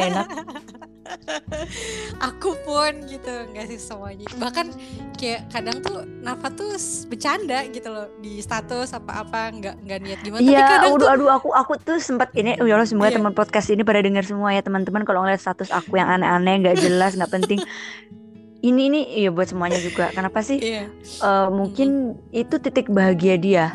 enak 0.09 0.29
aku 2.29 2.55
pun 2.63 2.93
gitu 3.05 3.33
nggak 3.51 3.67
sih 3.67 3.81
semuanya 3.81 4.27
bahkan 4.37 4.71
kayak 5.15 5.49
kadang 5.51 5.81
tuh 5.81 6.07
Nafa 6.19 6.53
tuh 6.53 6.75
bercanda 7.07 7.65
gitu 7.69 7.89
loh 7.89 8.07
di 8.19 8.39
status 8.39 8.93
apa-apa 8.93 9.51
nggak 9.55 9.75
nggak 9.83 9.99
niat 10.01 10.21
gimana 10.21 10.41
tapi 10.41 10.51
Iya, 10.51 10.63
kadang 10.65 10.93
aduh, 10.93 10.99
tuh 10.99 11.09
aduh, 11.09 11.29
aku 11.31 11.49
aku 11.51 11.73
tuh 11.79 11.99
sempat 11.99 12.31
ini, 12.35 12.55
ya 12.57 12.75
Allah 12.75 12.85
semoga 12.85 13.09
Iya. 13.09 13.17
teman 13.17 13.33
podcast 13.33 13.69
ini 13.69 13.83
pada 13.83 13.99
dengar 13.99 14.23
semua 14.23 14.51
ya 14.51 14.61
teman-teman. 14.61 15.03
Kalau 15.03 15.23
ngeliat 15.23 15.39
status 15.39 15.69
aku 15.69 15.97
yang 15.97 16.09
aneh-aneh, 16.09 16.61
nggak 16.61 16.77
jelas, 16.79 17.15
nggak 17.15 17.33
penting. 17.33 17.59
Ini 18.59 18.83
ini 18.91 19.01
iya 19.17 19.31
buat 19.31 19.47
semuanya 19.47 19.79
juga. 19.79 20.11
Kenapa 20.11 20.43
sih? 20.43 20.59
iya 20.59 20.91
Eh, 21.19 21.49
mungkin 21.49 22.15
itu 22.31 22.59
titik 22.59 22.91
bahagia 22.91 23.35
dia. 23.35 23.67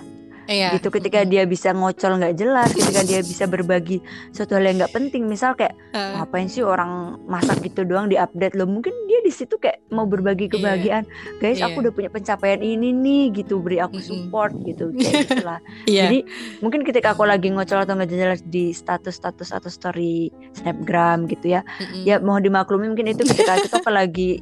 Iya. 0.46 0.70
Gitu 0.74 0.90
ketika 0.90 1.24
dia 1.24 1.44
bisa 1.44 1.72
ngocol 1.72 2.18
nggak 2.18 2.36
jelas 2.36 2.70
ketika 2.70 3.02
dia 3.02 3.20
bisa 3.20 3.46
berbagi 3.46 4.00
suatu 4.30 4.54
hal 4.54 4.64
yang 4.64 4.78
nggak 4.78 4.92
penting 4.92 5.26
misal 5.26 5.54
kayak 5.54 5.74
Eh, 5.94 6.18
ngapain 6.18 6.48
sih 6.48 6.60
orang 6.60 6.90
masak 7.24 7.62
gitu 7.62 7.84
doang 7.84 8.08
di 8.08 8.18
update? 8.18 8.54
Loh 8.54 8.66
mungkin 8.66 8.90
dia 9.06 9.22
di 9.22 9.30
situ 9.30 9.56
kayak 9.56 9.86
mau 9.90 10.04
berbagi 10.04 10.46
Iya. 10.46 10.54
kebahagiaan. 10.54 11.04
Guys 11.38 11.58
Iya. 11.58 11.70
aku 11.70 11.78
udah 11.80 11.94
punya 11.94 12.10
pencapaian 12.10 12.60
ini 12.60 12.90
nih 12.90 13.24
gitu 13.36 13.62
beri 13.62 13.78
aku 13.78 14.00
support 14.00 14.58
gitu 14.64 14.90
kayak 14.98 15.30
gitulah. 15.30 15.60
Iya. 15.86 16.10
Jadi 16.10 16.20
mungkin 16.60 16.82
ketika 16.82 17.14
aku 17.14 17.24
lagi 17.24 17.48
ngocol 17.48 17.78
atau 17.80 17.94
nggak 17.94 18.10
jelas 18.10 18.42
di 18.44 18.74
status 18.74 19.14
status 19.14 19.50
atau 19.50 19.70
story 19.70 20.34
snapgram 20.54 21.26
gitu 21.26 21.52
ya 21.52 21.62
Mm-mm. 21.78 22.04
ya 22.04 22.18
mau 22.18 22.38
dimaklumi 22.38 22.90
mungkin 22.90 23.12
itu 23.12 23.22
ketika 23.24 23.60
kita 23.60 23.92
lagi 23.94 24.42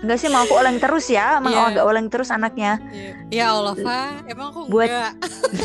Enggak 0.00 0.16
sih 0.16 0.26
mau 0.26 0.40
aku 0.40 0.54
oleng 0.54 0.76
terus 0.76 1.06
ya, 1.06 1.36
emang 1.36 1.52
Iya. 1.52 1.68
agak 1.70 1.84
oleng 1.84 2.06
terus 2.08 2.28
anaknya. 2.28 2.80
Iya. 2.88 3.12
Ya 3.30 3.46
Allah, 3.50 3.76
Fa, 3.76 4.00
emang 4.24 4.48
aku 4.48 4.60
Buat- 4.66 4.88
enggak. 4.88 5.12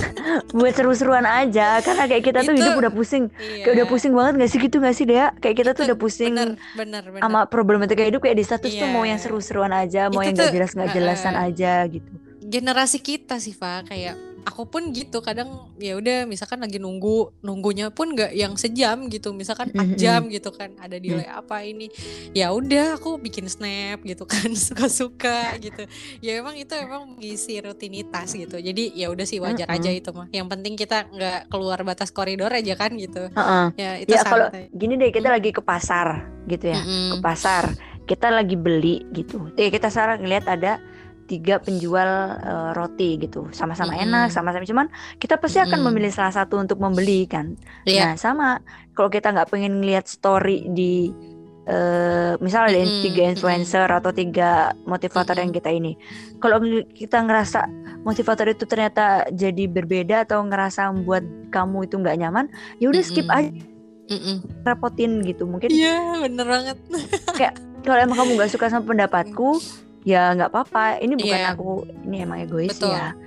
Buat 0.57 0.73
seru-seruan 0.75 1.23
aja, 1.23 1.79
karena 1.79 2.03
kayak 2.03 2.23
kita 2.25 2.39
tuh 2.41 2.51
Itu- 2.51 2.59
hidup 2.61 2.75
udah 2.77 2.91
pusing. 2.91 3.31
Iya. 3.31 3.63
Kayak 3.63 3.73
udah 3.73 3.87
pusing 3.87 4.11
banget 4.11 4.33
gak 4.37 4.49
sih 4.49 4.59
gitu 4.59 4.75
gak 4.77 4.91
sih 4.93 5.05
Dea? 5.05 5.27
Kayak 5.33 5.55
kita 5.55 5.71
tuh 5.71 5.81
Itu 5.81 5.87
udah 5.87 5.97
pusing 5.97 6.33
Bener, 6.33 6.49
bener, 6.73 7.03
bener. 7.05 7.21
sama 7.21 7.39
problematika 7.45 8.01
hidup 8.01 8.19
kayak 8.19 8.35
di 8.35 8.43
status 8.43 8.71
tuh 8.71 8.87
mau 8.87 9.01
Iya. 9.01 9.09
yang 9.09 9.19
seru-seruan 9.19 9.71
aja, 9.71 10.07
mau 10.09 10.19
Itu 10.19 10.25
yang 10.25 10.35
gak 10.35 10.43
tuh, 10.43 10.53
jelas 10.53 10.71
nggak 10.73 10.89
jelasan 10.91 11.33
eh, 11.33 11.45
aja 11.45 11.73
gitu. 11.87 12.11
generasi 12.45 12.97
kita 12.99 13.39
sih 13.39 13.51
Fa 13.51 13.81
kayak 13.81 14.13
aku 14.45 14.63
pun 14.63 14.89
gitu 14.89 15.19
kadang 15.19 15.49
ya 15.75 15.93
udah 15.93 16.23
misalkan 16.23 16.61
lagi 16.61 16.77
nunggu 16.77 17.33
nunggunya 17.41 17.89
pun 17.89 18.13
nggak 18.13 18.31
yang 18.31 18.53
sejam 18.53 19.09
gitu 19.09 19.33
misalkan 19.33 19.69
4 19.69 19.91
Mhm. 19.91 19.97
jam 19.97 20.21
gitu 20.27 20.49
kan 20.49 20.71
ada 20.77 20.95
Mm. 20.95 21.03
delay 21.03 21.27
apa 21.27 21.61
ini 21.61 21.89
ya 22.31 22.49
udah 22.49 22.95
aku 22.95 23.17
bikin 23.17 23.45
snap 23.45 23.99
gitu 24.01 24.23
kan 24.23 24.45
suka-suka 24.55 25.57
gitu 25.57 25.83
ya 26.19 26.37
emang 26.37 26.55
itu 26.55 26.71
emang 26.71 27.09
mengisi 27.11 27.57
rutinitas 27.57 28.31
gitu 28.31 28.55
jadi 28.55 28.93
ya 28.93 29.09
udah 29.09 29.25
sih 29.25 29.37
wajar 29.37 29.65
aja 29.67 29.89
itu 29.89 30.09
mah 30.09 30.29
yang 30.29 30.45
penting 30.45 30.73
kita 30.73 31.05
nggak 31.05 31.49
keluar 31.49 31.81
batas 31.81 32.09
koridor 32.09 32.49
aja 32.49 32.73
kan 32.73 32.93
gitu 32.93 33.27
Heeh. 33.27 33.65
ya 33.75 33.89
itu 33.97 34.09
Ya 34.09 34.21
kalau 34.21 34.47
gini 34.71 34.95
deh 34.95 35.09
kita 35.09 35.27
Hmm. 35.27 35.35
lagi 35.35 35.49
ke 35.49 35.59
pasar 35.59 36.07
gitu 36.45 36.69
ya, 36.69 36.79
ke 36.85 37.17
pasar 37.19 37.73
kita 38.05 38.29
lagi 38.29 38.53
beli 38.53 39.01
gitu. 39.09 39.49
Ya 39.57 39.65
kita 39.67 39.89
sekarang 39.89 40.21
ngeliat 40.21 40.45
ada 40.45 40.77
tiga 41.25 41.57
penjual 41.57 42.09
eh, 42.37 42.71
roti 42.77 43.17
gitu, 43.17 43.49
sama-sama 43.49 43.97
Mm-mm. 43.97 44.05
enak, 44.05 44.27
sama-sama 44.29 44.65
cuman 44.65 44.87
kita 45.17 45.41
pasti 45.41 45.57
akan 45.57 45.81
Mm-mm. 45.81 45.91
memilih 45.93 46.13
salah 46.13 46.33
satu 46.33 46.61
untuk 46.61 46.77
membeli 46.77 47.25
kan. 47.25 47.57
Iya. 47.85 48.01
Nah 48.01 48.11
sama 48.15 48.47
kalau 48.93 49.09
kita 49.09 49.33
nggak 49.33 49.49
pengen 49.49 49.81
ngeliat 49.81 50.05
story 50.05 50.69
di 50.71 51.09
eh 51.65 52.37
misalnya 52.45 52.77
ada 52.77 52.81
Mm-mm, 52.85 53.01
tiga 53.01 53.23
influencer 53.25 53.89
atau 53.89 54.13
tiga 54.13 54.77
motivator 54.85 55.33
yang 55.33 55.49
Mm-mm. 55.49 55.57
kita 55.65 55.69
ini, 55.73 55.97
kalau 56.37 56.61
kita 56.93 57.25
ngerasa 57.25 57.65
motivator 58.05 58.53
itu 58.53 58.69
ternyata 58.69 59.25
jadi 59.33 59.65
berbeda 59.65 60.29
atau 60.29 60.45
ngerasa 60.45 60.93
membuat 60.93 61.25
kamu 61.49 61.89
itu 61.89 61.97
nggak 61.97 62.17
nyaman, 62.21 62.45
ya 62.77 62.93
udah 62.93 63.01
skip 63.01 63.25
Mm-mm. 63.25 63.39
aja 63.49 63.65
Mm-mm. 64.13 64.37
repotin 64.61 65.25
gitu. 65.25 65.49
Mungkin 65.49 65.73
iya 65.73 66.21
bener 66.21 66.45
banget 66.45 66.77
kalau 67.81 67.97
emang 67.97 68.17
kamu 68.17 68.31
nggak 68.37 68.51
suka 68.53 68.69
sama 68.69 68.85
pendapatku 68.85 69.57
ya 70.05 70.31
nggak 70.31 70.53
apa-apa 70.53 71.01
ini 71.01 71.17
bukan 71.17 71.39
Iya. 71.41 71.51
aku 71.51 71.69
ini 72.05 72.15
emang 72.21 72.39
egois 72.39 72.77
Betul. 72.77 72.93
ya 72.93 73.17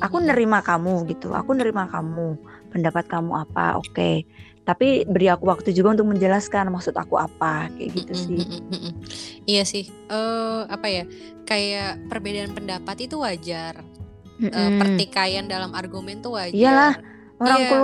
aku 0.00 0.16
nerima 0.18 0.64
kamu 0.64 1.04
gitu 1.06 1.30
aku 1.30 1.52
nerima 1.52 1.86
kamu 1.86 2.40
pendapat 2.72 3.04
kamu 3.06 3.36
apa 3.36 3.76
oke 3.76 4.24
tapi 4.62 5.02
beri 5.04 5.26
aku 5.26 5.44
waktu 5.44 5.74
juga 5.74 5.92
untuk 5.92 6.08
menjelaskan 6.08 6.70
maksud 6.70 6.94
aku 6.94 7.18
apa 7.18 7.66
kayak 7.74 7.98
gitu 7.98 8.12
sih. 8.14 8.46
Iya 9.42 9.66
sih. 9.66 9.90
Eh 10.06 10.60
apa 10.70 10.86
ya? 10.86 11.02
Kayak 11.42 11.98
perbedaan 12.06 12.54
pendapat 12.54 12.94
itu 13.02 13.18
wajar. 13.18 13.82
Eh, 14.38 14.46
Mm-mm. 14.46 14.78
pertikaian 14.78 15.50
dalam 15.50 15.74
argumen 15.74 16.22
tuh 16.22 16.38
wajar. 16.38 16.54
Iyalah, 16.54 16.94
orang 17.42 17.58
Iya, 17.58 17.78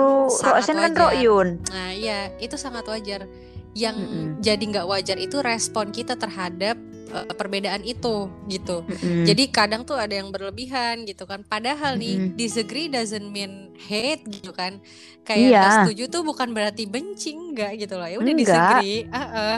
rosen 0.55 0.75
kan 0.79 0.91
royun 0.95 1.47
Nah, 1.67 1.91
iya, 1.91 2.31
itu 2.39 2.55
sangat 2.55 2.87
wajar. 2.87 3.27
Yang 3.75 3.95
Mm-mm. 3.99 4.25
jadi 4.39 4.63
nggak 4.63 4.87
wajar 4.87 5.17
itu 5.19 5.43
respon 5.43 5.91
kita 5.91 6.15
terhadap 6.15 6.79
eh, 7.09 7.33
perbedaan 7.33 7.81
itu 7.81 8.29
gitu. 8.47 8.85
Mm-mm. 8.85 9.25
Jadi 9.25 9.43
kadang 9.49 9.83
tuh 9.83 9.97
ada 9.97 10.13
yang 10.13 10.29
berlebihan 10.29 11.03
gitu 11.03 11.25
kan. 11.25 11.41
Padahal 11.43 11.97
nih 11.97 12.15
Mm-mm. 12.15 12.35
disagree 12.37 12.87
doesn't 12.87 13.29
mean 13.29 13.73
hate 13.77 14.23
gitu 14.29 14.53
kan. 14.53 14.77
Kayak 15.25 15.49
nggak 15.53 15.71
setuju 15.85 16.03
tuh 16.09 16.21
bukan 16.23 16.53
berarti 16.53 16.85
benci 16.85 17.33
enggak 17.33 17.77
gitu 17.77 17.97
loh. 17.97 18.09
Ya 18.09 18.17
udah 18.17 18.33
disagree. 18.33 19.05
Heeh. 19.05 19.55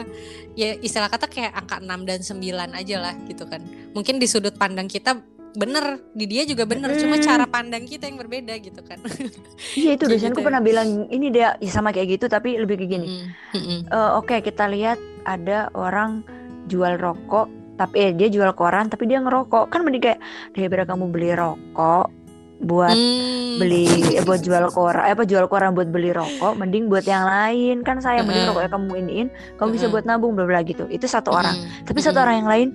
Ya 0.52 0.68
istilah 0.76 1.08
kata 1.08 1.28
kayak 1.28 1.52
angka 1.56 1.80
6 1.80 2.04
dan 2.04 2.20
9 2.20 2.76
aja 2.76 2.96
lah 3.00 3.14
gitu 3.24 3.44
kan. 3.48 3.64
Mungkin 3.92 4.20
di 4.20 4.28
sudut 4.28 4.52
pandang 4.56 4.84
kita 4.84 5.16
bener 5.52 6.00
di 6.16 6.24
dia 6.24 6.48
juga 6.48 6.64
bener 6.64 6.96
cuma 6.96 7.20
Mm. 7.20 7.24
cara 7.28 7.44
pandang 7.44 7.84
kita 7.84 8.08
yang 8.08 8.16
berbeda 8.16 8.56
gitu 8.56 8.80
kan 8.80 8.96
iya 9.76 10.00
itu 10.00 10.08
dosenku 10.08 10.40
gitu. 10.40 10.48
pernah 10.48 10.64
bilang 10.64 11.04
ini 11.12 11.28
dia 11.28 11.60
ya 11.60 11.68
sama 11.68 11.92
kayak 11.92 12.16
gitu 12.16 12.24
tapi 12.24 12.56
lebih 12.56 12.80
kayak 12.80 12.88
gini 12.88 13.06
Mm-mm. 13.20 13.28
Mm-mm. 13.60 13.80
Eh, 13.84 14.10
oke 14.16 14.32
kita 14.40 14.64
lihat 14.72 14.96
ada 15.28 15.68
orang 15.76 16.24
jual 16.66 16.94
rokok 16.96 17.46
tapi 17.72 17.96
eh, 17.98 18.12
dia 18.12 18.28
jual 18.28 18.52
koran 18.52 18.86
tapi 18.86 19.08
dia 19.08 19.18
ngerokok. 19.18 19.66
Kan 19.66 19.82
mending 19.82 20.02
kayak 20.02 20.20
daripada 20.52 20.84
kamu 20.86 21.08
beli 21.08 21.30
rokok 21.32 22.06
buat 22.62 22.94
Hmm. 22.94 23.58
beli 23.58 23.90
eh, 24.14 24.22
buat 24.22 24.38
jual 24.38 24.70
koran 24.70 25.02
eh, 25.02 25.18
apa 25.18 25.26
jual 25.26 25.50
koran 25.50 25.74
buat 25.74 25.90
beli 25.90 26.14
rokok 26.14 26.54
mending 26.54 26.86
buat 26.86 27.02
yang 27.02 27.26
lain. 27.26 27.82
Kan 27.82 27.98
saya 27.98 28.22
mending 28.22 28.46
Heeh. 28.46 28.50
rokoknya 28.54 28.70
kamu 28.70 28.90
iniin 29.02 29.28
kamu 29.56 29.68
bisa 29.74 29.86
buat 29.88 30.04
nabung 30.06 30.38
bla 30.38 30.46
bla 30.46 30.62
gitu. 30.62 30.86
Itu 30.86 31.10
satu 31.10 31.34
orang. 31.34 31.56
Tapi 31.82 31.98
satu 31.98 32.22
orang 32.22 32.44
yang 32.44 32.50
lain 32.50 32.68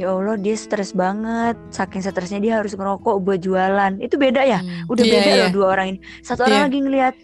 ya 0.00 0.08
Allah 0.08 0.40
dia 0.40 0.56
stres 0.56 0.96
banget. 0.96 1.60
Saking 1.68 2.00
stresnya 2.00 2.40
dia 2.40 2.54
harus 2.56 2.72
ngerokok 2.72 3.20
buat 3.20 3.36
jualan. 3.36 4.00
Itu 4.00 4.16
beda 4.16 4.40
ya? 4.42 4.64
Hmm. 4.64 4.88
udah 4.88 5.04
Iya, 5.04 5.12
beda 5.12 5.28
iya. 5.28 5.40
loh 5.44 5.50
dua 5.52 5.66
orang 5.68 5.86
ini. 5.92 5.98
Satu 6.24 6.48
orang 6.48 6.56
Iya. 6.56 6.66
lagi 6.70 6.78
ngelihat 6.80 7.14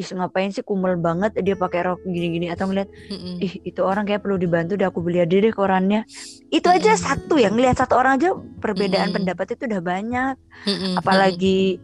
ih 0.00 0.08
ngapain 0.16 0.48
sih 0.48 0.64
kumel 0.64 0.96
banget 0.96 1.36
dia 1.44 1.52
pakai 1.52 1.84
rok 1.84 2.00
gini-gini 2.08 2.48
atau 2.48 2.72
ngeliat 2.72 2.88
Mm-mm. 3.12 3.36
ih 3.44 3.52
itu 3.68 3.80
orang 3.84 4.08
kayak 4.08 4.24
perlu 4.24 4.40
dibantu 4.40 4.80
deh 4.80 4.88
aku 4.88 5.04
beli 5.04 5.20
aja 5.20 5.36
deh 5.36 5.52
korannya 5.52 6.08
itu 6.48 6.64
aja 6.64 6.96
Mm-mm. 6.96 7.04
satu 7.04 7.34
ya 7.36 7.52
ngelihat 7.52 7.76
satu 7.76 8.00
orang 8.00 8.16
aja 8.16 8.32
perbedaan 8.64 9.12
Mm-mm. 9.12 9.16
pendapat 9.20 9.46
itu 9.52 9.68
udah 9.68 9.82
banyak 9.84 10.34
Mm-mm. 10.64 10.94
apalagi 10.96 11.76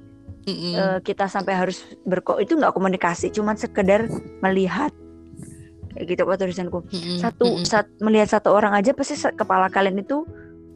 Mm-mm. 0.49 0.73
eh, 0.81 0.99
kita 1.05 1.29
sampai 1.29 1.53
harus 1.53 1.85
berko 2.09 2.41
itu 2.41 2.57
nggak 2.57 2.73
komunikasi 2.73 3.29
cuman 3.37 3.61
sekedar 3.61 4.09
melihat 4.41 4.91
kayak 5.93 6.07
gitu 6.17 6.21
apa 6.25 6.35
tulisanku 6.41 6.79
Mm-mm. 6.89 7.21
satu 7.21 7.47
saat 7.69 7.87
melihat 8.01 8.33
satu 8.33 8.57
orang 8.57 8.73
aja 8.73 8.97
pasti 8.97 9.17
kepala 9.37 9.69
kalian 9.69 10.01
itu 10.01 10.25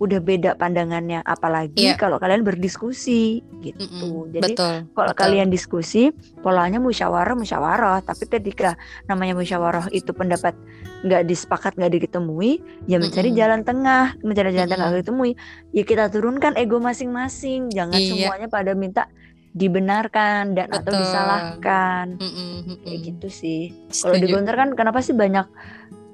udah 0.01 0.17
beda 0.19 0.57
pandangannya 0.57 1.21
apalagi 1.21 1.77
Iya. 1.77 1.95
kalau 1.95 2.17
kalian 2.17 2.41
berdiskusi 2.41 3.45
gitu 3.61 3.85
Mm-mm. 3.85 4.33
jadi 4.33 4.57
betul 4.57 4.75
kalau 4.91 5.13
betul. 5.13 5.21
kalian 5.21 5.49
diskusi 5.49 6.09
polanya 6.41 6.81
musyawarah 6.81 7.37
musyawarah 7.37 8.01
tapi 8.01 8.25
ketika 8.25 8.81
namanya 9.05 9.37
musyawarah 9.37 9.93
itu 9.93 10.09
pendapat 10.11 10.57
nggak 11.01 11.29
disepakat 11.29 11.77
nggak 11.77 11.93
ditemui 12.01 12.59
ya 12.85 12.97
mencari 12.97 13.29
Mm-mm. 13.29 13.39
jalan 13.39 13.61
tengah 13.61 14.17
mencari 14.21 14.51
jalan 14.51 14.67
tengah 14.67 14.77
Mm-mm. 14.81 14.93
nggak 14.97 15.05
ditemui 15.05 15.33
ya 15.71 15.83
kita 15.85 16.05
turunkan 16.09 16.57
ego 16.57 16.81
masing-masing 16.81 17.69
jangan 17.69 17.95
Iya. 17.95 18.09
semuanya 18.09 18.49
pada 18.49 18.73
minta 18.73 19.05
dibenarkan 19.51 20.55
dan 20.55 20.71
atau 20.71 20.95
Betul. 20.95 21.01
disalahkan 21.03 22.07
Mm-mm. 22.17 22.81
kayak 22.81 22.97
Mm-mm. 22.97 23.09
gitu 23.13 23.29
sih 23.29 23.63
kalau 24.01 24.17
di 24.17 24.25
Setuju. 24.25 24.33
Gontor 24.33 24.57
kan 24.57 24.69
kenapa 24.73 25.05
sih 25.05 25.13
banyak 25.13 25.45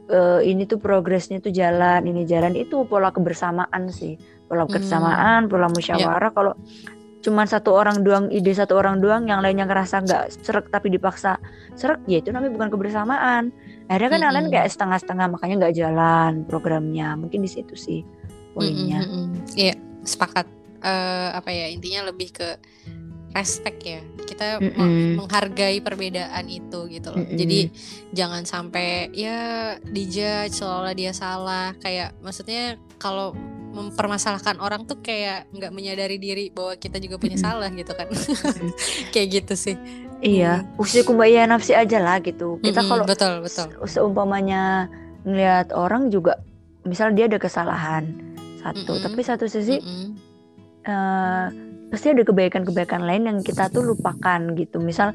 eh, 0.07 0.41
ini 0.47 0.65
tuh 0.65 0.79
progresnya 0.79 1.39
tuh 1.39 1.51
jalan 1.51 2.07
ini 2.07 2.23
jalan 2.23 2.55
itu 2.55 2.87
pola 2.87 3.11
kebersamaan 3.11 3.91
sih 3.91 4.15
pola 4.47 4.65
Hmm. 4.65 4.71
kebersamaan 4.71 5.41
pola 5.47 5.67
musyawarah 5.67 6.31
kalau 6.31 6.55
cuman 7.17 7.43
satu 7.43 7.75
orang 7.75 8.07
doang 8.07 8.31
ide 8.31 8.55
satu 8.55 8.79
orang 8.79 9.03
doang 9.03 9.27
yang 9.27 9.43
lainnya 9.43 9.67
ngerasa 9.67 9.99
nggak 10.07 10.25
serak 10.47 10.71
tapi 10.71 10.95
dipaksa 10.95 11.43
serak 11.75 11.99
ya 12.07 12.23
itu 12.23 12.31
namanya 12.31 12.55
bukan 12.55 12.71
kebersamaan 12.71 13.51
akhirnya 13.91 14.11
kan 14.15 14.21
yang 14.23 14.33
lain 14.35 14.45
Mm-mm. 14.47 14.55
kayak 14.55 14.71
setengah-setengah 14.71 15.27
makanya 15.35 15.55
nggak 15.67 15.75
jalan 15.75 16.33
programnya 16.47 17.19
mungkin 17.19 17.43
di 17.43 17.51
situ 17.51 17.75
sih 17.75 18.01
poinnya 18.55 19.03
Mm-mm, 19.03 19.35
mm-mm. 19.35 19.59
Iya, 19.59 19.75
sepakat. 20.07 20.47
Eh, 20.87 21.31
apa 21.35 21.51
ya 21.51 21.67
intinya 21.67 22.07
lebih 22.07 22.31
ke 22.31 22.63
respect 23.37 23.79
ya. 23.81 24.01
Kita 24.19 24.59
me- 24.59 24.73
Mm-mm. 24.73 25.21
menghargai 25.21 25.79
perbedaan 25.79 26.49
itu 26.49 26.89
gitu 26.89 27.09
loh. 27.09 27.21
Mm-mm. 27.21 27.37
Jadi 27.37 27.69
jangan 28.11 28.43
sampai 28.43 29.13
ya 29.13 29.39
dijudge 29.83 30.57
seolah 30.57 30.91
dia 30.91 31.13
salah. 31.13 31.77
Kayak 31.77 32.17
maksudnya 32.19 32.65
kalau 32.97 33.37
mempermasalahkan 33.71 34.57
orang 34.57 34.83
tuh 34.83 34.99
kayak 34.99 35.53
nggak 35.53 35.69
menyadari 35.69 36.17
diri 36.17 36.49
bahwa 36.49 36.75
kita 36.75 36.97
juga 36.97 37.17
punya 37.17 37.37
Mm-mm. 37.37 37.47
salah 37.47 37.69
gitu 37.69 37.93
kan. 37.93 38.09
kayak 39.13 39.29
gitu 39.35 39.55
sih. 39.55 39.77
iya 40.17 40.65
usia 40.75 41.05
kumbaya 41.05 41.45
nafsi 41.45 41.77
aja 41.77 42.01
lah 42.01 42.17
gitu 42.19 42.57
kita 42.59 42.81
Mm-mm, 42.81 42.89
kalau 42.89 43.05
betul 43.05 43.45
betul. 43.45 43.69
se- 43.69 44.01
seumpamanya 44.01 44.89
ngelihat 45.23 45.77
orang 45.77 46.09
juga 46.09 46.41
misal 46.83 47.13
dia 47.13 47.29
ada 47.29 47.37
kesalahan 47.37 48.17
satu 48.59 48.97
Mm-mm. 48.97 49.05
tapi 49.05 49.21
satu 49.21 49.45
sisi 49.45 49.77
Mm-mm. 49.77 50.17
eh, 50.83 51.47
pasti 51.91 52.11
ada 52.11 52.23
kebaikan-kebaikan 52.27 53.03
lain 53.07 53.23
yang 53.31 53.39
kita 53.43 53.71
tuh 53.71 53.83
lupakan 53.87 54.41
gitu 54.59 54.83
misal 54.83 55.15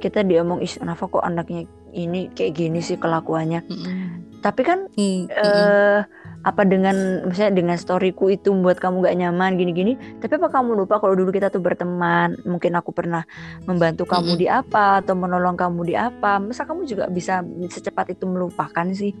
kita 0.00 0.24
diomong 0.24 0.64
ih 0.64 0.70
kenapa 0.70 1.08
kok 1.08 1.24
anaknya 1.24 1.68
ini 1.92 2.30
kayak 2.32 2.56
gini 2.56 2.80
sih 2.80 2.96
kelakuannya 2.96 3.64
Mm-mm. 3.66 3.96
tapi 4.40 4.62
kan 4.64 4.88
Mm, 4.96 5.28
mm-mm. 5.28 5.32
eh 5.32 6.00
apa 6.40 6.64
dengan 6.64 7.28
misalnya 7.28 7.52
dengan 7.52 7.76
storyku 7.76 8.32
itu 8.32 8.48
membuat 8.48 8.80
kamu 8.80 9.04
gak 9.04 9.16
nyaman 9.20 9.60
gini-gini 9.60 10.00
tapi 10.24 10.40
apa 10.40 10.48
kamu 10.48 10.72
lupa 10.72 10.96
kalau 10.96 11.12
dulu 11.12 11.28
kita 11.36 11.52
tuh 11.52 11.60
berteman 11.60 12.32
mungkin 12.48 12.80
aku 12.80 12.96
pernah 12.96 13.28
membantu 13.68 14.08
kamu 14.08 14.32
Mm-mm. 14.36 14.40
di 14.40 14.46
apa 14.48 15.04
atau 15.04 15.12
menolong 15.12 15.52
kamu 15.52 15.92
di 15.92 15.94
apa 16.00 16.40
masa 16.40 16.64
kamu 16.64 16.88
juga 16.88 17.12
bisa 17.12 17.44
secepat 17.44 18.16
itu 18.16 18.24
melupakan 18.24 18.88
sih 18.96 19.12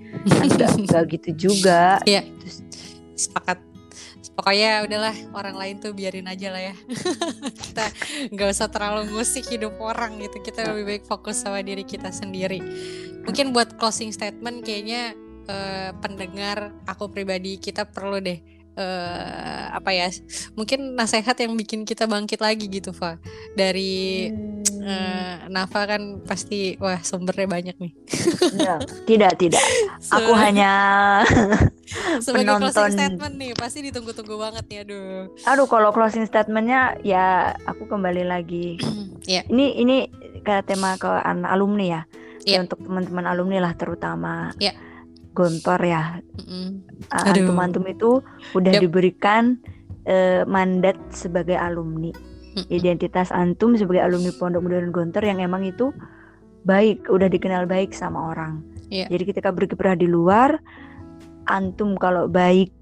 kan 0.56 0.80
nggak 0.80 1.04
gitu 1.12 1.52
juga 1.52 2.00
Iya. 2.08 2.24
Terus, 2.40 2.64
sepakat 3.20 3.60
pokoknya 4.40 4.88
udahlah 4.88 5.12
orang 5.36 5.52
lain 5.52 5.74
tuh 5.84 5.92
biarin 5.92 6.24
aja 6.24 6.48
lah 6.48 6.72
ya. 6.72 6.74
Kita 7.68 7.84
nggak 8.32 8.48
usah 8.56 8.72
terlalu 8.72 9.12
ngusik 9.12 9.52
hidup 9.52 9.76
orang 9.76 10.16
gitu. 10.16 10.40
Kita 10.40 10.64
lebih 10.72 10.96
baik 10.96 11.04
fokus 11.04 11.44
sama 11.44 11.60
diri 11.60 11.84
kita 11.84 12.08
sendiri. 12.08 12.64
Mungkin 13.28 13.52
buat 13.52 13.76
closing 13.76 14.16
statement 14.16 14.64
kayaknya 14.64 15.12
uh, 15.44 15.92
pendengar 16.00 16.72
aku 16.88 17.12
pribadi 17.12 17.60
kita 17.60 17.84
perlu 17.84 18.16
deh 18.16 18.40
uh, 18.80 19.64
apa 19.76 19.90
ya 19.92 20.08
mungkin 20.56 20.96
nasehat 20.96 21.36
yang 21.36 21.52
bikin 21.54 21.84
kita 21.84 22.08
bangkit 22.08 22.40
lagi 22.40 22.66
gitu 22.66 22.96
Fa. 22.96 23.20
Dari 23.52 24.32
hmm. 24.32 24.80
uh, 24.80 25.36
Nafa 25.52 25.84
kan 25.84 26.24
pasti 26.24 26.80
wah 26.80 26.98
sumbernya 27.04 27.46
banyak 27.46 27.76
nih. 27.76 27.92
Ya, 28.56 28.80
tidak 29.04 29.36
tidak. 29.36 29.62
Aku 30.08 30.32
hanya 30.32 30.72
sebagai 32.24 32.56
penonton 32.56 32.72
closing 32.72 32.96
statement 32.96 33.34
nih 33.36 33.52
pasti 33.54 33.78
ditunggu-tunggu 33.84 34.36
banget 34.40 34.64
ya 34.72 34.80
aduh. 34.88 35.28
Aduh 35.44 35.66
kalau 35.68 35.92
closing 35.92 36.24
statementnya 36.24 36.96
ya 37.04 37.52
aku 37.68 37.84
kembali 37.84 38.24
lagi. 38.24 38.80
Yeah. 39.28 39.44
ini 39.52 39.76
ini 39.76 39.96
ke 40.40 40.64
tema 40.64 40.96
ke 40.96 41.08
alumni 41.44 41.86
ya. 41.86 42.02
Yeah. 42.48 42.64
ya 42.64 42.64
untuk 42.64 42.80
teman-teman 42.80 43.28
alumni 43.28 43.58
lah 43.60 43.76
terutama. 43.76 44.56
Yeah 44.56 44.89
gontor 45.34 45.80
ya. 45.82 46.18
Antum-antum 47.10 47.84
itu 47.86 48.22
udah 48.54 48.72
yep. 48.76 48.82
diberikan 48.82 49.58
uh, 50.06 50.42
mandat 50.46 50.96
sebagai 51.10 51.56
alumni. 51.58 52.10
Identitas 52.66 53.30
antum 53.30 53.78
sebagai 53.78 54.02
alumni 54.02 54.34
Pondok 54.34 54.66
Modern 54.66 54.90
Gontor 54.90 55.22
yang 55.22 55.38
emang 55.38 55.62
itu 55.62 55.94
baik, 56.66 57.06
udah 57.06 57.30
dikenal 57.30 57.64
baik 57.64 57.94
sama 57.94 58.34
orang. 58.34 58.60
Yeah. 58.90 59.06
Jadi 59.06 59.32
ketika 59.32 59.54
berkiprah 59.54 59.94
di 59.94 60.10
luar, 60.10 60.58
antum 61.46 61.94
kalau 61.94 62.26
baik 62.26 62.74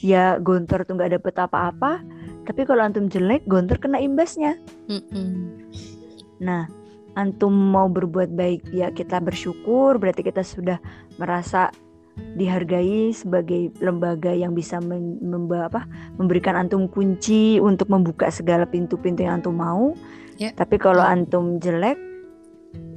ya 0.00 0.40
Gontor 0.40 0.88
tuh 0.88 0.96
nggak 0.96 1.20
dapet 1.20 1.34
apa-apa, 1.36 2.00
tapi 2.48 2.64
kalau 2.64 2.80
antum 2.80 3.12
jelek, 3.12 3.44
Gontor 3.44 3.76
kena 3.76 4.00
imbasnya. 4.00 4.56
Mm-hmm. 4.88 5.28
Nah, 6.42 6.64
antum 7.18 7.50
mau 7.50 7.90
berbuat 7.90 8.30
baik 8.32 8.70
ya 8.70 8.94
kita 8.94 9.18
bersyukur 9.18 9.98
berarti 9.98 10.22
kita 10.22 10.46
sudah 10.46 10.78
merasa 11.18 11.70
dihargai 12.34 13.14
sebagai 13.14 13.70
lembaga 13.78 14.34
yang 14.34 14.54
bisa 14.54 14.82
memba 14.82 15.70
apa, 15.70 15.86
memberikan 16.18 16.58
antum 16.58 16.90
kunci 16.90 17.62
untuk 17.62 17.86
membuka 17.90 18.30
segala 18.30 18.66
pintu-pintu 18.66 19.22
yang 19.26 19.42
antum 19.42 19.58
mau. 19.58 19.94
Yeah. 20.38 20.54
Tapi 20.54 20.78
kalau 20.78 21.02
antum 21.02 21.58
jelek, 21.58 21.98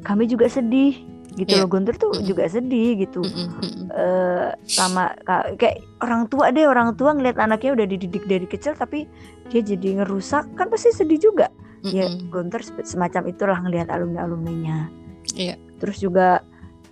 kami 0.05 0.29
juga 0.29 0.49
sedih 0.49 0.97
gitu 1.37 1.57
yeah. 1.57 1.63
loh. 1.65 1.69
Guntur 1.69 1.95
tuh 1.97 2.11
mm 2.13 2.25
juga 2.25 2.43
sedih 2.49 3.01
gitu. 3.01 3.21
Mm 3.21 3.33
-hmm. 3.49 3.85
uh, 3.93 4.49
sama 4.65 5.13
kayak 5.57 5.81
orang 6.01 6.29
tua 6.29 6.53
deh, 6.53 6.65
orang 6.65 6.93
tua 6.97 7.13
ngeliat 7.17 7.37
anaknya 7.41 7.71
udah 7.77 7.85
dididik 7.87 8.25
dari 8.29 8.45
kecil 8.45 8.77
tapi 8.77 9.09
dia 9.49 9.61
jadi 9.63 10.01
ngerusak 10.01 10.45
kan 10.57 10.69
pasti 10.69 10.93
sedih 10.93 11.17
juga. 11.17 11.49
Mm 11.81 11.89
-hmm. 11.89 11.93
Ya 11.97 12.05
Guntur 12.29 12.61
semacam 12.85 13.21
itulah 13.29 13.57
ngelihat 13.61 13.89
alumni 13.89 14.25
alumninya. 14.25 14.89
Iya. 15.33 15.55
Yeah. 15.55 15.57
Terus 15.81 15.97
juga 15.97 16.45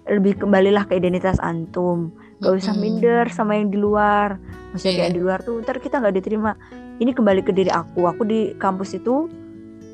lebih 0.10 0.42
kembalilah 0.42 0.90
ke 0.90 0.98
identitas 0.98 1.38
antum 1.40 2.14
gak 2.40 2.56
usah 2.56 2.74
minder 2.74 3.28
sama 3.30 3.60
yang 3.60 3.70
di 3.70 3.78
luar 3.78 4.40
maksudnya 4.72 4.94
yeah. 4.96 5.00
kayak 5.06 5.14
di 5.14 5.22
luar 5.22 5.40
tuh 5.44 5.60
ntar 5.62 5.78
kita 5.84 6.00
nggak 6.00 6.16
diterima 6.24 6.56
ini 7.00 7.12
kembali 7.12 7.42
ke 7.44 7.52
diri 7.52 7.72
aku 7.72 8.08
aku 8.08 8.24
di 8.24 8.56
kampus 8.56 8.96
itu 8.96 9.28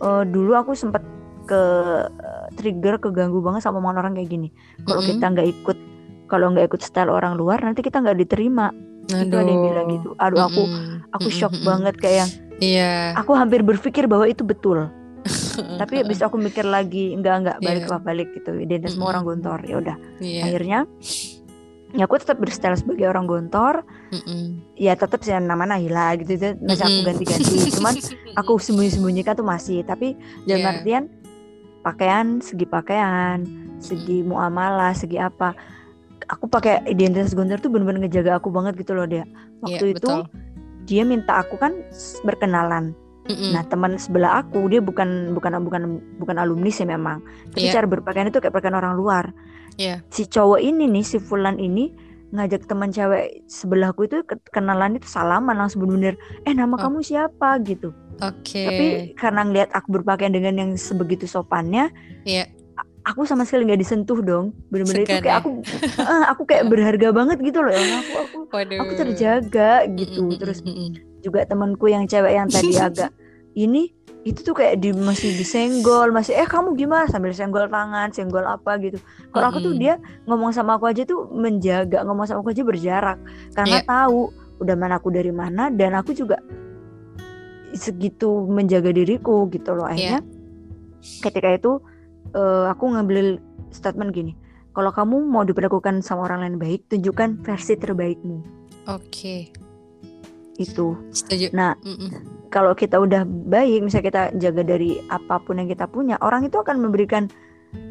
uh, 0.02 0.24
dulu 0.24 0.54
aku 0.54 0.78
sempat 0.78 1.02
ke 1.46 1.62
uh, 2.10 2.48
trigger 2.58 2.98
keganggu 2.98 3.42
banget 3.42 3.66
sama 3.66 3.82
omongan 3.82 4.06
orang 4.06 4.14
kayak 4.18 4.30
gini 4.30 4.50
kalau 4.86 5.02
mm 5.02 5.06
-hmm. 5.06 5.12
kita 5.18 5.26
nggak 5.34 5.48
ikut 5.58 5.78
kalau 6.26 6.46
nggak 6.54 6.66
ikut 6.70 6.82
style 6.82 7.14
orang 7.14 7.38
luar 7.38 7.62
nanti 7.62 7.86
kita 7.86 8.02
nggak 8.02 8.18
diterima 8.26 8.74
aduh. 9.14 9.22
itu 9.22 9.36
ada 9.38 9.50
yang 9.50 9.62
bilang 9.62 9.88
gitu 9.94 10.10
aduh 10.18 10.42
aku 10.50 10.64
mm 10.66 10.74
-hmm. 10.74 10.98
aku 11.18 11.28
shock 11.30 11.54
mm 11.54 11.58
-hmm. 11.62 11.70
banget 11.70 11.96
kayak 12.02 12.18
yang 12.26 12.32
yeah. 12.62 13.14
aku 13.18 13.32
hampir 13.38 13.62
berpikir 13.62 14.10
bahwa 14.10 14.26
itu 14.26 14.42
betul 14.42 14.90
tapi 15.80 16.04
habis 16.04 16.20
aku 16.20 16.36
mikir 16.36 16.66
lagi 16.66 17.16
enggak 17.16 17.36
enggak 17.44 17.58
balik 17.64 17.84
yeah. 17.88 18.02
balik 18.02 18.28
gitu 18.36 18.52
identitas 18.58 18.96
mm 18.96 19.00
-hmm. 19.00 19.06
semua 19.06 19.14
orang 19.16 19.24
gontor 19.24 19.60
ya 19.64 19.76
udah 19.80 19.98
yeah. 20.20 20.44
akhirnya 20.48 20.80
ya 21.96 22.04
aku 22.04 22.20
tetap 22.20 22.38
berstyle 22.44 22.76
sebagai 22.76 23.08
orang 23.08 23.24
gontor 23.24 23.88
mm 24.12 24.22
-mm. 24.28 24.46
ya 24.76 24.94
tetap 25.00 25.24
sih 25.24 25.32
nama 25.32 25.64
Nahila 25.64 26.20
gitu 26.20 26.36
itu 26.36 26.50
masih 26.60 26.84
aku 26.84 27.00
ganti-ganti 27.08 27.56
cuman 27.80 27.94
aku 28.36 28.52
sembunyi-sembunyikan 28.60 29.34
tuh 29.40 29.48
masih 29.48 29.86
tapi 29.88 30.20
dalam 30.44 30.62
yeah. 30.62 30.72
artian 30.76 31.04
pakaian 31.86 32.44
segi 32.44 32.66
pakaian 32.68 33.46
segi 33.80 34.26
muamalah 34.26 34.92
segi 34.92 35.22
apa 35.22 35.56
aku 36.28 36.50
pakai 36.50 36.84
identitas 36.90 37.38
gontor 37.38 37.62
tuh 37.62 37.70
bener-bener 37.70 38.10
ngejaga 38.10 38.42
aku 38.42 38.50
banget 38.50 38.76
gitu 38.82 38.98
loh 38.98 39.06
dia 39.06 39.24
waktu 39.62 39.94
yeah, 39.94 39.96
itu 39.96 40.10
betul. 40.10 40.22
dia 40.90 41.04
minta 41.06 41.40
aku 41.40 41.56
kan 41.56 41.72
berkenalan 42.26 42.98
Mm-mm. 43.26 43.58
Nah 43.58 43.66
teman 43.66 43.98
sebelah 43.98 44.46
aku 44.46 44.70
dia 44.70 44.82
bukan 44.86 45.34
bukan 45.34 45.58
bukan 45.66 45.82
bukan 46.22 46.36
alumni 46.38 46.70
sih 46.70 46.86
memang, 46.86 47.26
tapi 47.50 47.70
yeah. 47.70 47.74
cara 47.74 47.90
berpakaian 47.90 48.30
itu 48.30 48.38
kayak 48.38 48.54
pakaian 48.54 48.78
orang 48.78 48.94
luar. 48.94 49.34
Yeah. 49.82 50.06
Si 50.14 50.30
cowok 50.30 50.62
ini 50.62 50.86
nih 50.86 51.02
si 51.02 51.18
Fulan 51.18 51.58
ini 51.58 51.90
ngajak 52.36 52.70
teman 52.70 52.94
cewek 52.94 53.48
sebelahku 53.50 54.06
itu 54.06 54.22
kenalan 54.54 54.98
itu 55.00 55.08
salaman 55.10 55.58
langsung 55.58 55.86
bener-bener 55.86 56.20
eh 56.46 56.54
nama 56.54 56.78
oh. 56.78 56.80
kamu 56.80 57.02
siapa 57.02 57.58
gitu. 57.66 57.96
Oke. 58.22 58.62
Okay. 58.62 58.66
Tapi 58.70 58.86
karena 59.18 59.42
ngeliat 59.42 59.70
aku 59.74 59.88
berpakaian 60.00 60.32
dengan 60.32 60.54
yang 60.56 60.72
sebegitu 60.78 61.26
sopannya, 61.26 61.90
yeah. 62.30 62.46
aku 63.10 63.26
sama 63.26 63.44
sekali 63.44 63.68
nggak 63.68 63.82
disentuh 63.82 64.22
dong. 64.22 64.54
Bener-bener 64.70 65.02
itu 65.02 65.18
kayak 65.18 65.26
ya? 65.26 65.42
aku, 65.42 65.66
aku 66.30 66.42
kayak 66.46 66.66
berharga 66.70 67.10
banget 67.10 67.38
gitu 67.42 67.60
loh. 67.66 67.74
Aku 67.74 68.14
aku 68.22 68.38
Waduh. 68.54 68.80
aku 68.86 68.92
terjaga 68.96 69.90
gitu. 69.98 70.30
Terus 70.38 70.62
juga 71.26 71.42
temanku 71.50 71.90
yang 71.90 72.06
cewek 72.06 72.38
yang 72.38 72.46
tadi 72.46 72.78
agak 72.88 73.10
ini 73.58 73.90
itu 74.26 74.42
tuh 74.42 74.58
kayak 74.58 74.82
di 74.82 74.90
masih 74.90 75.38
disenggol 75.38 76.10
masih 76.10 76.34
eh 76.34 76.50
kamu 76.50 76.74
gimana? 76.74 77.06
Sambil 77.06 77.30
senggol 77.32 77.70
tangan 77.70 78.10
senggol 78.10 78.42
apa 78.42 78.82
gitu. 78.82 78.98
Kalau 79.30 79.54
aku 79.54 79.62
tuh 79.62 79.78
dia 79.78 80.02
ngomong 80.26 80.50
sama 80.50 80.82
aku 80.82 80.90
aja 80.90 81.06
tuh 81.06 81.30
menjaga 81.30 82.02
ngomong 82.02 82.26
sama 82.26 82.42
aku 82.42 82.50
aja 82.50 82.66
berjarak. 82.66 83.22
Karena 83.54 83.80
yeah. 83.80 83.86
tahu 83.86 84.34
udah 84.66 84.76
mana 84.76 84.98
aku 84.98 85.14
dari 85.14 85.30
mana 85.30 85.70
dan 85.70 85.94
aku 85.94 86.18
juga 86.18 86.42
segitu 87.78 88.50
menjaga 88.50 88.90
diriku 88.90 89.46
gitu 89.54 89.78
loh. 89.78 89.86
Akhirnya 89.86 90.26
yeah. 90.26 91.22
ketika 91.22 91.50
itu 91.54 91.72
uh, 92.34 92.66
aku 92.74 92.98
ngambil 92.98 93.38
statement 93.70 94.10
gini 94.10 94.34
kalau 94.74 94.90
kamu 94.90 95.22
mau 95.22 95.46
diperlakukan 95.46 96.02
sama 96.02 96.26
orang 96.26 96.50
lain 96.50 96.58
baik 96.58 96.90
tunjukkan 96.90 97.46
versi 97.46 97.78
terbaikmu. 97.78 98.42
Oke. 98.90 99.06
okay 99.06 99.42
itu. 100.58 100.96
Setuju. 101.12 101.52
Nah, 101.52 101.76
mm 101.84 101.96
-mm. 101.96 102.10
kalau 102.52 102.72
kita 102.76 103.00
udah 103.00 103.28
baik, 103.28 103.86
misalnya 103.86 104.06
kita 104.08 104.24
jaga 104.40 104.62
dari 104.64 105.00
apa 105.12 105.40
pun 105.44 105.60
yang 105.60 105.70
kita 105.70 105.86
punya, 105.88 106.16
orang 106.24 106.48
itu 106.48 106.58
akan 106.60 106.80
memberikan 106.80 107.28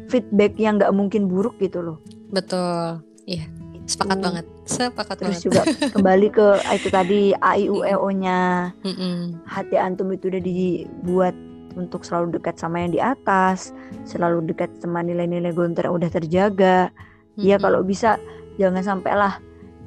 feedback 0.09 0.57
yang 0.57 0.81
nggak 0.81 0.93
mungkin 0.93 1.29
buruk 1.29 1.57
gitu 1.61 1.81
loh. 1.81 1.97
Betul. 2.33 3.01
Iya. 3.25 3.45
Sepakat 3.85 4.17
itu. 4.17 4.25
banget. 4.25 4.45
Sepakat 4.65 5.15
Terus 5.21 5.29
banget. 5.29 5.45
juga 5.45 5.61
kembali 5.93 6.27
ke 6.33 6.47
itu 6.73 6.89
tadi 6.89 7.21
A 7.37 7.53
I 7.53 7.69
U 7.69 7.85
E 7.85 7.93
O-nya. 7.93 8.73
Mm 8.81 8.95
-mm. 8.97 9.17
Hati 9.45 9.77
antum 9.77 10.09
itu 10.09 10.29
udah 10.29 10.41
dibuat 10.41 11.35
untuk 11.77 12.01
selalu 12.01 12.39
dekat 12.39 12.57
sama 12.57 12.81
yang 12.81 12.91
di 12.95 13.01
atas, 13.03 13.75
selalu 14.07 14.41
dekat 14.49 14.71
sama 14.81 15.05
nilai-nilai 15.05 15.53
gontor 15.53 15.91
yang 15.91 15.95
udah 16.01 16.09
terjaga. 16.09 16.89
Mm. 17.37 17.45
Ya 17.45 17.55
kalau 17.61 17.85
bisa 17.85 18.17
jangan 18.57 18.81
sampailah 18.81 19.37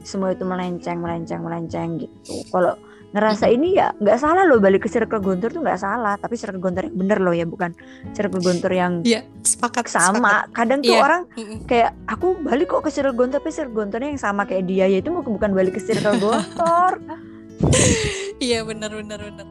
semua 0.08 0.32
itu 0.32 0.48
melenceng 0.48 1.04
melenceng 1.04 1.44
melenceng 1.44 2.00
gitu 2.00 2.40
kalau 2.48 2.80
ngerasa 3.08 3.48
ini 3.48 3.72
ya 3.72 3.88
nggak 3.96 4.20
salah 4.20 4.44
loh 4.44 4.60
balik 4.60 4.84
ke 4.84 4.88
circle 4.92 5.20
gontor 5.24 5.48
tuh 5.48 5.64
nggak 5.64 5.80
salah 5.80 6.20
tapi 6.20 6.36
circle 6.36 6.60
gontor 6.60 6.92
yang 6.92 6.96
bener 6.96 7.18
loh 7.24 7.32
ya 7.32 7.48
bukan 7.48 7.72
circle 8.12 8.40
gontor 8.40 8.68
yang 8.68 9.00
ya, 9.00 9.24
sepakat 9.40 9.88
sama 9.88 10.44
sepakat. 10.44 10.52
kadang 10.52 10.80
tuh 10.84 10.92
yeah. 10.92 11.04
orang 11.04 11.22
kayak 11.64 11.96
aku 12.04 12.36
balik 12.44 12.68
kok 12.68 12.84
ke 12.84 12.92
circle 12.92 13.16
gontor 13.16 13.40
tapi 13.40 13.48
circle 13.48 13.76
gontornya 13.80 14.12
yang 14.12 14.20
sama 14.20 14.44
kayak 14.44 14.68
dia 14.68 14.84
ya 14.92 15.00
itu 15.00 15.08
bukan 15.08 15.56
balik 15.56 15.76
ke 15.76 15.80
circle 15.80 16.20
gontor 16.24 17.00
iya 18.44 18.60
benar 18.68 18.92
benar 18.92 19.18
benar 19.24 19.46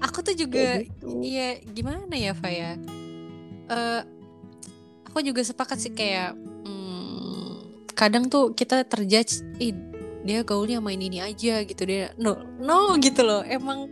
aku 0.00 0.24
tuh 0.24 0.34
juga 0.36 0.80
gitu. 0.80 1.20
iya 1.20 1.60
gimana 1.60 2.08
ya 2.16 2.32
Faya 2.32 2.80
uh, 3.68 4.00
aku 5.12 5.20
juga 5.20 5.44
sepakat 5.44 5.76
sih 5.76 5.92
kayak 5.92 6.32
kadang 7.98 8.30
tuh 8.30 8.54
kita 8.54 8.86
terjudge 8.86 9.42
ih 9.58 9.74
dia 10.22 10.44
gaulnya 10.46 10.78
main 10.78 11.00
ini 11.02 11.18
aja 11.18 11.66
gitu. 11.66 11.82
Dia 11.82 12.14
no 12.14 12.38
no 12.62 12.94
gitu 13.02 13.26
loh. 13.26 13.42
Emang 13.42 13.90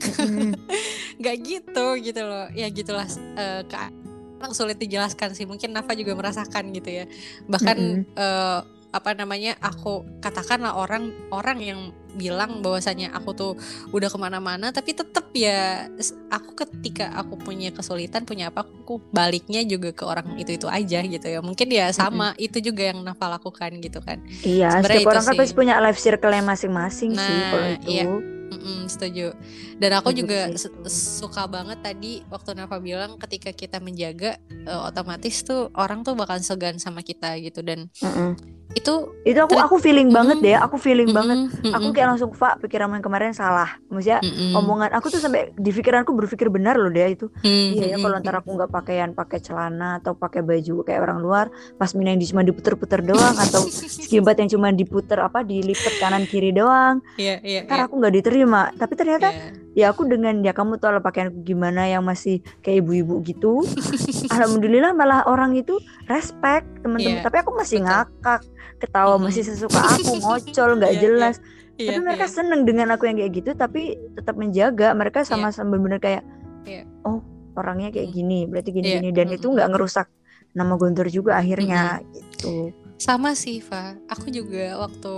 nggak 1.21 1.37
hmm. 1.37 1.47
gitu 1.47 1.87
gitu 1.99 2.23
loh. 2.23 2.47
Ya 2.55 2.71
gitulah 2.71 3.09
uh, 3.35 3.67
ke 3.67 4.47
sulit 4.55 4.79
dijelaskan 4.79 5.35
sih. 5.35 5.43
Mungkin 5.43 5.75
Nafa 5.75 5.99
juga 5.99 6.15
merasakan 6.15 6.71
gitu 6.71 7.03
ya. 7.03 7.05
Bahkan 7.51 7.77
mm 7.77 7.91
-hmm. 7.91 8.15
uh, 8.15 8.61
apa 8.97 9.13
namanya 9.13 9.61
aku 9.61 10.09
katakanlah 10.25 10.73
orang 10.73 11.13
orang 11.29 11.59
yang 11.61 11.81
bilang 12.17 12.65
bahwasanya 12.65 13.13
aku 13.13 13.37
tuh 13.37 13.53
udah 13.93 14.09
ke 14.09 14.17
mana-mana 14.17 14.73
tapi 14.73 14.97
tetap 14.97 15.29
ya 15.37 15.85
aku 16.33 16.57
ketika 16.65 17.13
aku 17.13 17.37
punya 17.37 17.69
kesulitan 17.77 18.25
punya 18.25 18.49
apa 18.49 18.65
aku 18.65 19.05
baliknya 19.13 19.61
juga 19.69 19.93
ke 19.93 20.01
orang 20.09 20.41
itu 20.41 20.57
itu 20.57 20.65
aja 20.65 21.05
gitu 21.05 21.27
ya. 21.29 21.45
Mungkin 21.45 21.69
ya 21.69 21.93
sama 21.93 22.33
mm-hmm. 22.33 22.47
itu 22.49 22.59
juga 22.73 22.83
yang 22.89 23.05
Nafa 23.05 23.29
lakukan 23.37 23.77
gitu 23.85 24.01
kan. 24.01 24.25
Iya 24.41 24.81
Sebenarnya 24.81 25.05
setiap 25.05 25.13
orang 25.13 25.25
kan 25.29 25.35
pasti 25.37 25.55
punya 25.55 25.75
life 25.85 26.01
circle 26.01 26.33
yang 26.33 26.49
masing-masing 26.49 27.13
nah, 27.13 27.21
sih 27.21 27.39
kalau 27.53 27.69
itu. 27.69 27.89
iya 27.93 28.05
Mm-mm, 28.47 28.87
setuju. 28.87 29.35
Dan 29.77 29.91
aku 29.99 30.15
Setuju 30.15 30.23
juga 30.23 30.39
suka 30.87 31.45
banget 31.47 31.79
tadi 31.83 32.23
waktu 32.31 32.55
Nafa 32.55 32.79
bilang 32.79 33.19
ketika 33.19 33.51
kita 33.51 33.83
menjaga 33.83 34.39
eh, 34.65 34.81
otomatis 34.87 35.43
tuh 35.43 35.69
orang 35.75 36.07
tuh 36.07 36.15
bakal 36.15 36.39
segan 36.39 36.79
sama 36.79 37.03
kita 37.03 37.35
gitu 37.43 37.61
dan 37.61 37.91
Mm-mm. 38.01 38.31
itu 38.77 38.93
Itu 39.27 39.41
aku 39.43 39.57
aku 39.59 39.77
feeling 39.83 40.13
banget 40.15 40.37
Mm-mm. 40.37 40.45
deh, 40.45 40.55
aku 40.55 40.77
feeling 40.79 41.11
banget. 41.11 41.43
mm-mm, 41.49 41.73
Aku 41.75 41.91
mm-mm, 41.91 41.91
kayak 41.91 42.15
langsung 42.15 42.31
Pak, 42.31 42.63
pikiran 42.63 42.93
yang 42.93 43.03
kemarin 43.03 43.33
salah. 43.33 43.67
Maksudnya 43.89 44.23
mm-mm, 44.23 44.53
omongan 44.55 44.95
aku 44.95 45.11
tuh 45.11 45.19
sampai 45.19 45.51
di 45.57 45.71
pikiranku 45.73 46.13
berpikir 46.15 46.47
benar 46.53 46.77
loh 46.79 46.93
dia 46.93 47.09
itu. 47.09 47.27
mm, 47.43 47.49
Iya 47.67 47.85
ya 47.91 47.97
kalau 47.99 48.21
mm-mm, 48.21 48.23
ntar 48.23 48.39
aku 48.39 48.55
nggak 48.55 48.71
pakaian 48.71 49.11
pakai 49.11 49.41
celana 49.41 49.99
atau 49.99 50.15
pakai 50.15 50.45
baju 50.45 50.85
kayak 50.85 51.01
orang 51.03 51.19
luar, 51.19 51.47
pas 51.75 51.91
mina 51.97 52.15
yang 52.15 52.21
di- 52.23 52.29
cuma 52.31 52.45
diputer-puter 52.45 53.01
doang 53.03 53.35
atau 53.35 53.65
skibat 54.05 54.37
yang 54.39 54.51
cuma 54.53 54.69
diputer 54.71 55.19
apa 55.19 55.43
dilipat 55.43 55.97
kanan 55.99 56.29
kiri 56.29 56.53
doang, 56.53 57.01
Iya, 57.17 57.35
iya, 57.43 57.61
ntar 57.65 57.79
iya. 57.79 57.85
aku 57.89 57.95
nggak 57.97 58.15
diterima. 58.15 58.36
Tapi 58.45 58.93
ternyata 58.93 59.33
Iya. 59.33 59.49
ya 59.73 59.87
aku 59.93 60.05
dengan 60.05 60.37
ya 60.45 60.53
kamu 60.53 60.77
tahu 60.77 60.99
lah 60.99 61.01
pakaianku 61.01 61.41
gimana 61.41 61.89
yang 61.89 62.05
masih 62.05 62.45
kayak 62.61 62.85
ibu-ibu 62.85 63.25
gitu. 63.25 63.65
Alhamdulillah 64.35 64.93
malah 64.93 65.25
orang 65.25 65.57
itu 65.57 65.81
respect 66.05 66.69
teman-teman. 66.85 67.21
Iya, 67.21 67.25
Tapi 67.25 67.37
aku 67.41 67.51
masih 67.57 67.81
betul. 67.81 67.89
ngakak, 67.89 68.41
ketawa 68.77 69.15
Mm-mm. 69.17 69.25
masih 69.31 69.43
sesuka 69.45 69.81
aku, 69.81 70.13
ngocol 70.25 70.71
nggak 70.77 70.93
Iya, 70.93 70.99
iya. 70.99 71.05
jelas. 71.05 71.37
Iya, 71.77 71.89
Tapi 71.93 72.01
mereka 72.03 72.27
iya. 72.27 72.33
seneng 72.33 72.61
dengan 72.65 72.89
aku 72.93 73.05
yang 73.05 73.17
kayak 73.17 73.33
gitu, 73.33 73.51
tapi 73.53 73.83
tetap 74.13 74.35
menjaga. 74.35 74.93
Mereka 74.93 75.25
sama-sama 75.25 75.77
bener-bener 75.77 76.01
kayak, 76.01 76.23
Iya. 76.65 76.85
oh 77.05 77.21
orangnya 77.57 77.89
kayak 77.89 78.13
Mm. 78.13 78.17
gini, 78.17 78.39
berarti 78.45 78.71
Iya, 78.73 78.77
gini-gini. 78.81 79.09
Dan 79.13 79.27
itu 79.31 79.47
mm-mm. 79.49 79.55
nggak 79.57 79.69
ngerusak 79.73 80.07
nama 80.53 80.73
Guntur 80.77 81.07
juga 81.09 81.37
akhirnya 81.37 82.01
gitu. 82.13 82.73
Sama 82.97 83.37
sih, 83.37 83.61
Fa. 83.61 84.01
Aku 84.09 84.33
juga 84.33 84.81
waktu 84.81 85.09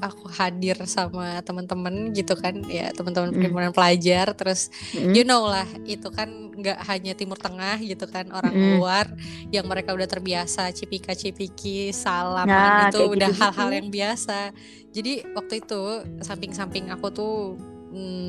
aku 0.00 0.24
hadir 0.32 0.76
sama 0.88 1.44
teman-teman 1.44 2.16
gitu 2.16 2.32
kan, 2.32 2.64
ya 2.64 2.96
teman-teman 2.96 3.28
Mm. 3.28 3.36
perhimpunan 3.36 3.72
pelajar, 3.76 4.32
terus 4.32 4.72
Mm-mm. 4.96 5.12
you 5.12 5.20
know 5.28 5.44
lah, 5.44 5.68
itu 5.84 6.08
kan 6.08 6.28
nggak 6.56 6.80
hanya 6.88 7.12
Timur 7.12 7.36
Tengah 7.36 7.76
gitu 7.84 8.08
kan, 8.08 8.32
orang 8.32 8.56
Mm-mm. 8.56 8.80
luar 8.80 9.04
yang 9.52 9.68
mereka 9.68 9.92
udah 9.92 10.08
terbiasa 10.08 10.72
cipika-cipiki, 10.72 11.92
salaman 11.92 12.72
Nah, 12.72 12.88
itu 12.88 12.96
udah 13.04 13.28
hal-hal 13.36 13.68
yang 13.76 13.88
biasa. 13.92 14.56
Jadi 14.88 15.28
waktu 15.36 15.60
itu 15.60 15.80
samping-samping 16.24 16.88
aku 16.88 17.06
tuh 17.12 17.32
mm, 17.60 17.69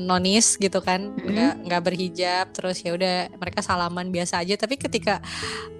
nonis 0.06 0.58
gitu 0.58 0.82
kan, 0.82 1.14
nggak 1.14 1.66
nggak 1.66 1.82
berhijab, 1.82 2.46
terus 2.50 2.82
ya 2.82 2.92
udah 2.92 3.30
mereka 3.38 3.62
salaman 3.62 4.10
biasa 4.10 4.42
aja. 4.42 4.58
Tapi 4.58 4.74
ketika 4.76 5.22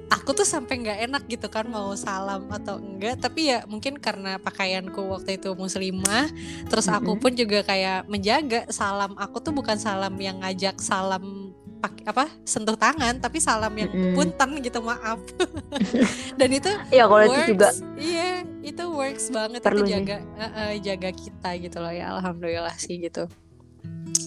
aku 0.09 0.37
tuh 0.37 0.45
sampai 0.45 0.77
nggak 0.79 0.99
enak 1.09 1.23
gitu 1.25 1.49
kan 1.49 1.65
mau 1.67 1.97
salam 1.97 2.45
atau 2.53 2.77
enggak 2.77 3.17
tapi 3.19 3.49
ya 3.49 3.65
mungkin 3.65 3.97
karena 3.97 4.37
pakaianku 4.37 5.01
waktu 5.09 5.41
itu 5.41 5.57
muslimah 5.57 6.29
terus 6.69 6.85
aku 6.87 7.17
pun 7.17 7.33
juga 7.33 7.65
kayak 7.65 8.07
menjaga 8.07 8.69
salam. 8.69 9.17
Aku 9.19 9.41
tuh 9.41 9.51
bukan 9.51 9.77
salam 9.81 10.13
yang 10.21 10.39
ngajak 10.45 10.79
salam 10.79 11.51
pakai 11.83 12.07
apa 12.07 12.31
sentuh 12.47 12.79
tangan 12.79 13.19
tapi 13.19 13.43
salam 13.43 13.75
yang 13.75 13.91
Mm-mm. 13.91 14.15
punten 14.15 14.63
gitu 14.63 14.79
maaf. 14.79 15.19
Dan 16.39 16.51
itu 16.55 16.71
Ya 16.95 17.11
kalau 17.11 17.25
itu 17.25 17.33
works. 17.35 17.49
juga 17.51 17.69
iya 17.99 18.31
itu 18.63 18.85
works 18.87 19.27
banget 19.35 19.61
Perlu 19.61 19.83
itu 19.83 19.91
jaga 19.91 20.17
eh, 20.39 20.45
eh, 20.45 20.73
jaga 20.79 21.11
kita 21.11 21.51
gitu 21.59 21.79
loh 21.83 21.91
ya 21.91 22.15
alhamdulillah 22.15 22.77
sih 22.79 23.03
gitu 23.03 23.27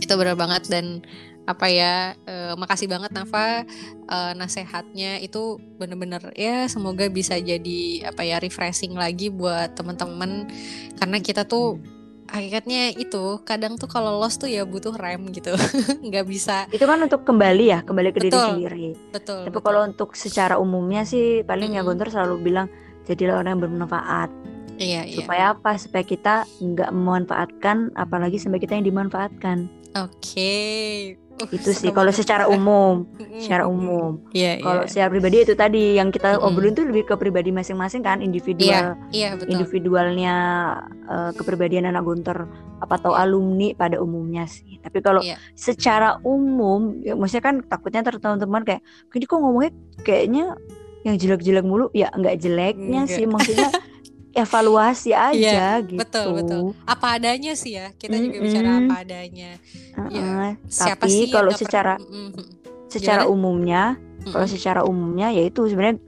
itu 0.01 0.13
benar 0.13 0.37
banget 0.37 0.67
dan 0.69 1.01
apa 1.45 1.69
ya 1.69 2.17
eh, 2.25 2.53
makasih 2.57 2.89
banget 2.89 3.13
Nafa 3.13 3.63
eh, 4.09 4.33
nasehatnya 4.33 5.21
itu 5.21 5.61
bener-bener 5.77 6.33
ya 6.33 6.65
semoga 6.65 7.05
bisa 7.09 7.37
jadi 7.37 8.09
apa 8.09 8.25
ya 8.25 8.41
refreshing 8.41 8.97
lagi 8.97 9.29
buat 9.29 9.77
teman-teman 9.77 10.49
karena 10.97 11.17
kita 11.21 11.45
tuh 11.45 11.77
hakikatnya 12.25 12.97
itu 12.97 13.37
kadang 13.45 13.77
tuh 13.77 13.85
kalau 13.85 14.17
lost 14.17 14.41
tuh 14.41 14.49
ya 14.49 14.65
butuh 14.65 14.97
rem 14.97 15.29
gitu 15.29 15.53
nggak 16.09 16.25
bisa 16.25 16.65
itu 16.73 16.81
kan 16.81 16.97
untuk 17.05 17.21
kembali 17.21 17.65
ya, 17.69 17.79
kembali 17.85 18.09
ke 18.09 18.19
diri 18.25 18.31
Betul. 18.33 18.49
sendiri. 18.57 18.87
betul 19.13 19.41
Tapi 19.45 19.53
betul. 19.53 19.61
kalau 19.61 19.81
untuk 19.85 20.09
secara 20.17 20.57
umumnya 20.57 21.05
sih 21.05 21.45
paling 21.45 21.77
ya 21.77 21.85
Mm-mm. 21.85 21.93
Guntur 21.93 22.09
selalu 22.09 22.35
bilang 22.41 22.67
jadilah 23.05 23.45
orang 23.45 23.57
yang 23.57 23.61
bermanfaat. 23.69 24.54
Iya 24.77 25.01
iya 25.03 25.15
Supaya 25.17 25.43
apa? 25.53 25.75
Supaya 25.75 26.03
kita 26.03 26.35
nggak 26.57 26.91
memanfaatkan 26.91 27.93
apalagi 27.93 28.37
sampai 28.37 28.59
kita 28.59 28.75
yang 28.75 28.85
dimanfaatkan. 28.85 29.67
oke 29.93 30.53
Uh, 31.35 31.51
Itu 31.51 31.75
sih 31.75 31.91
kalau 31.91 32.15
secara 32.15 32.47
umum, 32.47 33.03
secara 33.43 33.67
umum. 33.67 34.23
iya 34.31 34.55
Kalau 34.63 34.87
iya 34.87 34.87
secara 34.87 35.11
pribadi 35.11 35.43
itu 35.43 35.51
tadi 35.51 35.99
yang 35.99 36.07
kita 36.07 36.39
Mm-mm. 36.39 36.47
obrolin 36.47 36.71
tuh 36.71 36.87
lebih 36.87 37.11
ke 37.11 37.19
pribadi 37.19 37.51
masing-masing 37.51 38.07
kan, 38.07 38.23
individual 38.23 38.95
iya 39.11 39.35
betul 39.35 39.51
individualnya 39.51 40.35
eh, 41.03 41.31
kepribadian 41.35 41.91
anak 41.91 42.07
Guntur 42.07 42.47
apa 42.79 42.95
atau 42.95 43.19
alumni 43.19 43.75
pada 43.75 43.99
umumnya 43.99 44.47
sih. 44.47 44.79
Tapi 44.79 45.03
kalau 45.03 45.19
Iya. 45.19 45.35
secara 45.51 46.23
umum, 46.23 47.03
ya, 47.03 47.19
maksudnya 47.19 47.43
kan 47.43 47.55
takutnya 47.67 48.07
teman-teman 48.07 48.63
kayak, 48.63 48.79
ini 49.11 49.25
kok 49.27 49.35
ngomongnya 49.35 49.71
kayaknya 50.07 50.55
yang 51.03 51.19
jelek-jelek 51.19 51.67
mulu, 51.67 51.91
ya 51.91 52.15
nggak 52.15 52.39
jeleknya 52.39 53.03
Nggak. 53.03 53.11
sih, 53.11 53.27
maksudnya 53.27 53.69
evaluasi 54.35 55.15
aja 55.15 55.79
gitu. 55.79 55.95
Iya, 55.95 56.01
betul, 56.03 56.27
betul. 56.35 56.61
apa 56.83 57.15
adanya 57.15 57.55
sih 57.55 57.79
ya 57.79 57.95
kita 57.95 58.19
juga 58.19 58.37
bicara 58.43 58.69
apa 58.83 58.95
adanya 59.07 59.51
Heeh. 59.95 60.11
Iya. 60.11 60.59
siapa 60.67 61.07
Tapi 61.07 61.15
sih 61.15 61.27
kalau 61.31 61.51
secara 61.55 61.95
secara 62.91 63.23
Gimana? 63.23 63.33
umumnya, 63.33 63.83
kalau 64.29 64.45
Mm-mm. 64.45 64.55
secara 64.59 64.81
umumnya 64.83 65.27
yaitu 65.31 65.67
sebenarnya 65.71 66.03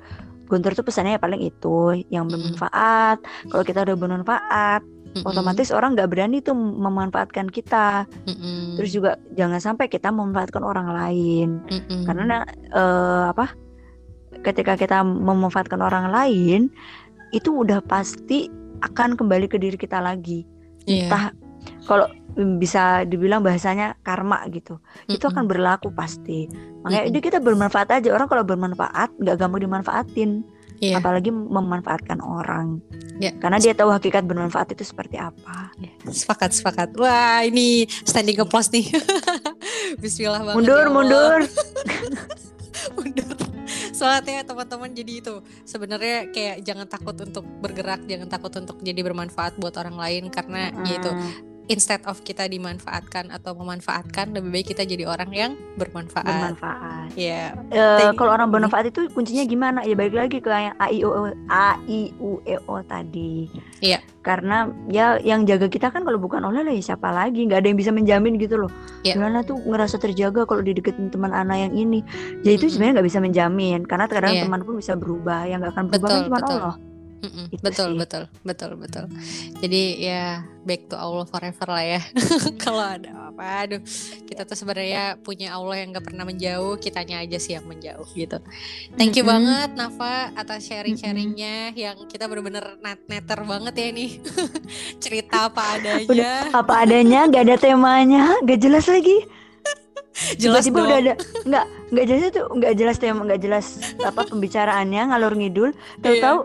Guntur 0.48 0.72
tuh 0.72 0.88
pesannya 0.88 1.20
ya 1.20 1.22
paling 1.22 1.44
itu 1.44 2.08
yang 2.08 2.32
bermanfaat. 2.32 3.20
Kalau 3.52 3.64
kita 3.68 3.84
udah 3.84 3.96
bermanfaat, 4.00 4.82
Mm-mm. 4.82 5.28
otomatis 5.28 5.76
orang 5.76 5.92
nggak 5.92 6.08
berani 6.08 6.40
tuh 6.40 6.56
memanfaatkan 6.56 7.52
kita. 7.52 8.08
Mm-mm. 8.24 8.80
Terus 8.80 8.96
juga 8.96 9.20
jangan 9.36 9.60
sampai 9.60 9.92
kita 9.92 10.08
memanfaatkan 10.08 10.64
orang 10.64 10.88
lain. 10.88 11.60
Mm-mm. 11.68 12.08
Karena 12.08 12.48
eh, 12.72 13.26
apa? 13.36 13.52
Ketika 14.40 14.80
kita 14.80 15.04
memanfaatkan 15.04 15.84
orang 15.84 16.16
lain, 16.16 16.72
itu 17.32 17.50
udah 17.64 17.84
pasti 17.84 18.48
akan 18.82 19.18
kembali 19.18 19.50
ke 19.50 19.58
diri 19.58 19.76
kita 19.76 20.00
lagi. 20.00 20.46
Iya. 20.86 21.08
Entah 21.10 21.26
kalau 21.90 22.08
bisa 22.62 23.02
dibilang 23.10 23.42
bahasanya 23.42 23.98
karma 24.06 24.46
gitu. 24.54 24.78
Itu 25.10 25.26
Mm-mm. 25.28 25.34
akan 25.34 25.44
berlaku 25.50 25.90
pasti. 25.90 26.46
Makanya 26.86 27.10
itu 27.10 27.18
kita 27.18 27.42
bermanfaat 27.42 27.90
aja. 27.98 28.14
Orang 28.14 28.30
kalau 28.30 28.46
bermanfaat 28.46 29.10
nggak 29.18 29.36
gampang 29.42 29.62
dimanfaatin. 29.66 30.46
Iya. 30.78 31.02
Apalagi 31.02 31.34
memanfaatkan 31.34 32.22
orang. 32.22 32.78
Ya. 33.18 33.34
Karena 33.42 33.58
dia 33.58 33.74
tahu 33.74 33.90
hakikat 33.90 34.30
bermanfaat 34.30 34.78
itu 34.78 34.86
seperti 34.86 35.18
apa. 35.18 35.74
sepakat 36.08 36.56
sepakat 36.56 36.90
wah 36.96 37.44
ini 37.44 37.84
standing 38.08 38.40
applause 38.40 38.72
nih 38.72 38.88
Bismillah 40.02 40.40
banget 40.40 40.56
Mundur, 40.56 40.86
ya 40.88 40.94
mundur. 40.94 41.40
mundur 42.96 43.36
soalnya 43.98 44.34
ya 44.40 44.44
teman-teman 44.46 44.94
jadi 44.94 45.14
itu 45.26 45.36
sebenarnya 45.66 46.30
kayak 46.30 46.62
jangan 46.62 46.86
takut 46.86 47.18
untuk 47.18 47.46
bergerak 47.66 48.06
jangan 48.06 48.30
takut 48.30 48.54
untuk 48.54 48.78
jadi 48.86 49.02
bermanfaat 49.02 49.58
buat 49.58 49.74
orang 49.82 49.98
lain 49.98 50.24
karena 50.30 50.70
ya 50.86 50.98
Hmm, 51.18 51.47
instead 51.68 52.00
of 52.04 52.20
kita 52.22 52.46
dimanfaatkan 52.46 53.30
atau 53.30 53.52
memanfaatkan 53.54 54.32
lebih 54.32 54.50
baik 54.50 54.68
kita 54.70 54.84
jadi 54.84 55.04
orang 55.06 55.30
yang 55.30 55.52
bermanfaat 55.76 56.26
bermanfaat. 56.26 57.08
ya 57.14 57.52
Eh, 57.68 57.78
Thank- 58.00 58.16
kalau 58.16 58.32
orang 58.32 58.48
bermanfaat 58.48 58.90
itu 58.90 59.08
kuncinya 59.12 59.44
gimana? 59.44 59.80
Ya 59.82 59.94
balik 59.94 60.16
lagi 60.16 60.38
ke 60.38 60.48
yang 60.48 60.76
A 60.76 60.88
I 60.88 61.04
U 61.04 61.10
A 61.48 61.68
I 61.82 62.00
U 62.18 62.40
E 62.42 62.56
O 62.64 62.80
tadi. 62.82 63.52
Iya. 63.80 64.00
Karena 64.20 64.68
ya 64.88 65.16
yang 65.18 65.44
jaga 65.44 65.68
kita 65.68 65.88
kan 65.88 66.04
kalau 66.04 66.18
bukan 66.18 66.42
Allah 66.42 66.60
lah 66.62 66.72
ya 66.72 66.84
siapa 66.86 67.08
lagi? 67.10 67.44
Nggak 67.44 67.60
ada 67.60 67.68
yang 67.68 67.78
bisa 67.78 67.92
menjamin 67.92 68.36
gitu 68.36 68.58
loh. 68.58 68.72
Iya. 69.02 69.16
Gimana 69.16 69.40
tuh 69.42 69.56
ngerasa 69.58 69.96
terjaga 69.98 70.44
kalau 70.44 70.60
dideketin 70.60 71.08
teman 71.08 71.32
anak 71.32 71.62
yang 71.62 71.74
ini? 71.74 72.00
Ya 72.42 72.52
itu 72.52 72.64
Mm-mm. 72.64 72.72
sebenarnya 72.72 72.94
nggak 72.98 73.08
bisa 73.08 73.20
menjamin 73.20 73.80
karena 73.84 74.06
kadang 74.06 74.34
Iya. 74.34 74.44
teman 74.44 74.62
pun 74.62 74.76
bisa 74.76 74.94
berubah. 74.94 75.44
Yang 75.44 75.60
nggak 75.62 75.74
akan 75.74 75.86
berubah 75.86 76.00
kan 76.02 76.16
Betul, 76.16 76.26
cuma 76.26 76.38
betul. 76.38 76.58
Allah. 76.58 76.76
Mm-mm, 77.18 77.50
Itu 77.50 77.62
betul 77.66 77.88
sih. 77.90 77.98
betul 77.98 78.24
betul 78.46 78.72
betul. 78.78 79.06
Jadi 79.58 79.84
ya 80.06 80.46
back 80.62 80.86
to 80.86 80.96
Allah 80.96 81.26
forever 81.26 81.68
lah 81.68 81.86
ya. 81.98 82.02
Kalau 82.64 82.84
ada 82.84 83.34
apa 83.34 83.44
aduh 83.66 83.82
kita 84.24 84.46
tuh 84.46 84.54
sebenarnya 84.54 85.18
punya 85.20 85.54
Allah 85.54 85.82
yang 85.82 85.94
gak 85.94 86.06
pernah 86.06 86.26
menjauh 86.26 86.78
kitanya 86.78 87.22
aja 87.22 87.38
sih 87.38 87.58
yang 87.58 87.66
menjauh 87.66 88.06
gitu. 88.14 88.38
Thank 88.94 89.18
you 89.18 89.26
banget 89.26 89.74
Nafa 89.74 90.30
atas 90.34 90.66
sharing 90.66 90.94
sharingnya 90.94 91.74
yang 91.74 91.98
kita 92.06 92.30
bener-bener 92.30 92.78
net 92.82 93.02
netter 93.10 93.42
banget 93.42 93.74
ya 93.74 93.88
nih 93.90 94.12
cerita 95.04 95.50
apa 95.50 95.82
adanya. 95.82 96.54
Apa 96.54 96.86
adanya, 96.86 97.26
nggak 97.26 97.44
ada 97.46 97.56
temanya, 97.58 98.24
nggak 98.46 98.60
jelas 98.62 98.86
lagi. 98.86 99.26
jelas 100.42 100.66
Tiba-tiba 100.66 100.78
dong. 100.78 100.86
udah 100.86 100.98
ada 100.98 101.14
nggak 101.46 101.66
nggak 101.94 102.06
jelas 102.06 102.24
itu 102.28 102.42
nggak 102.42 102.74
jelas 102.74 102.96
tema 102.98 103.22
nggak 103.22 103.42
jelas 103.42 103.66
apa 104.02 104.22
pembicaraannya 104.26 105.02
ngalur 105.10 105.34
ngidul. 105.34 105.70
Iya. 105.72 106.02
tahu-tahu 106.02 106.40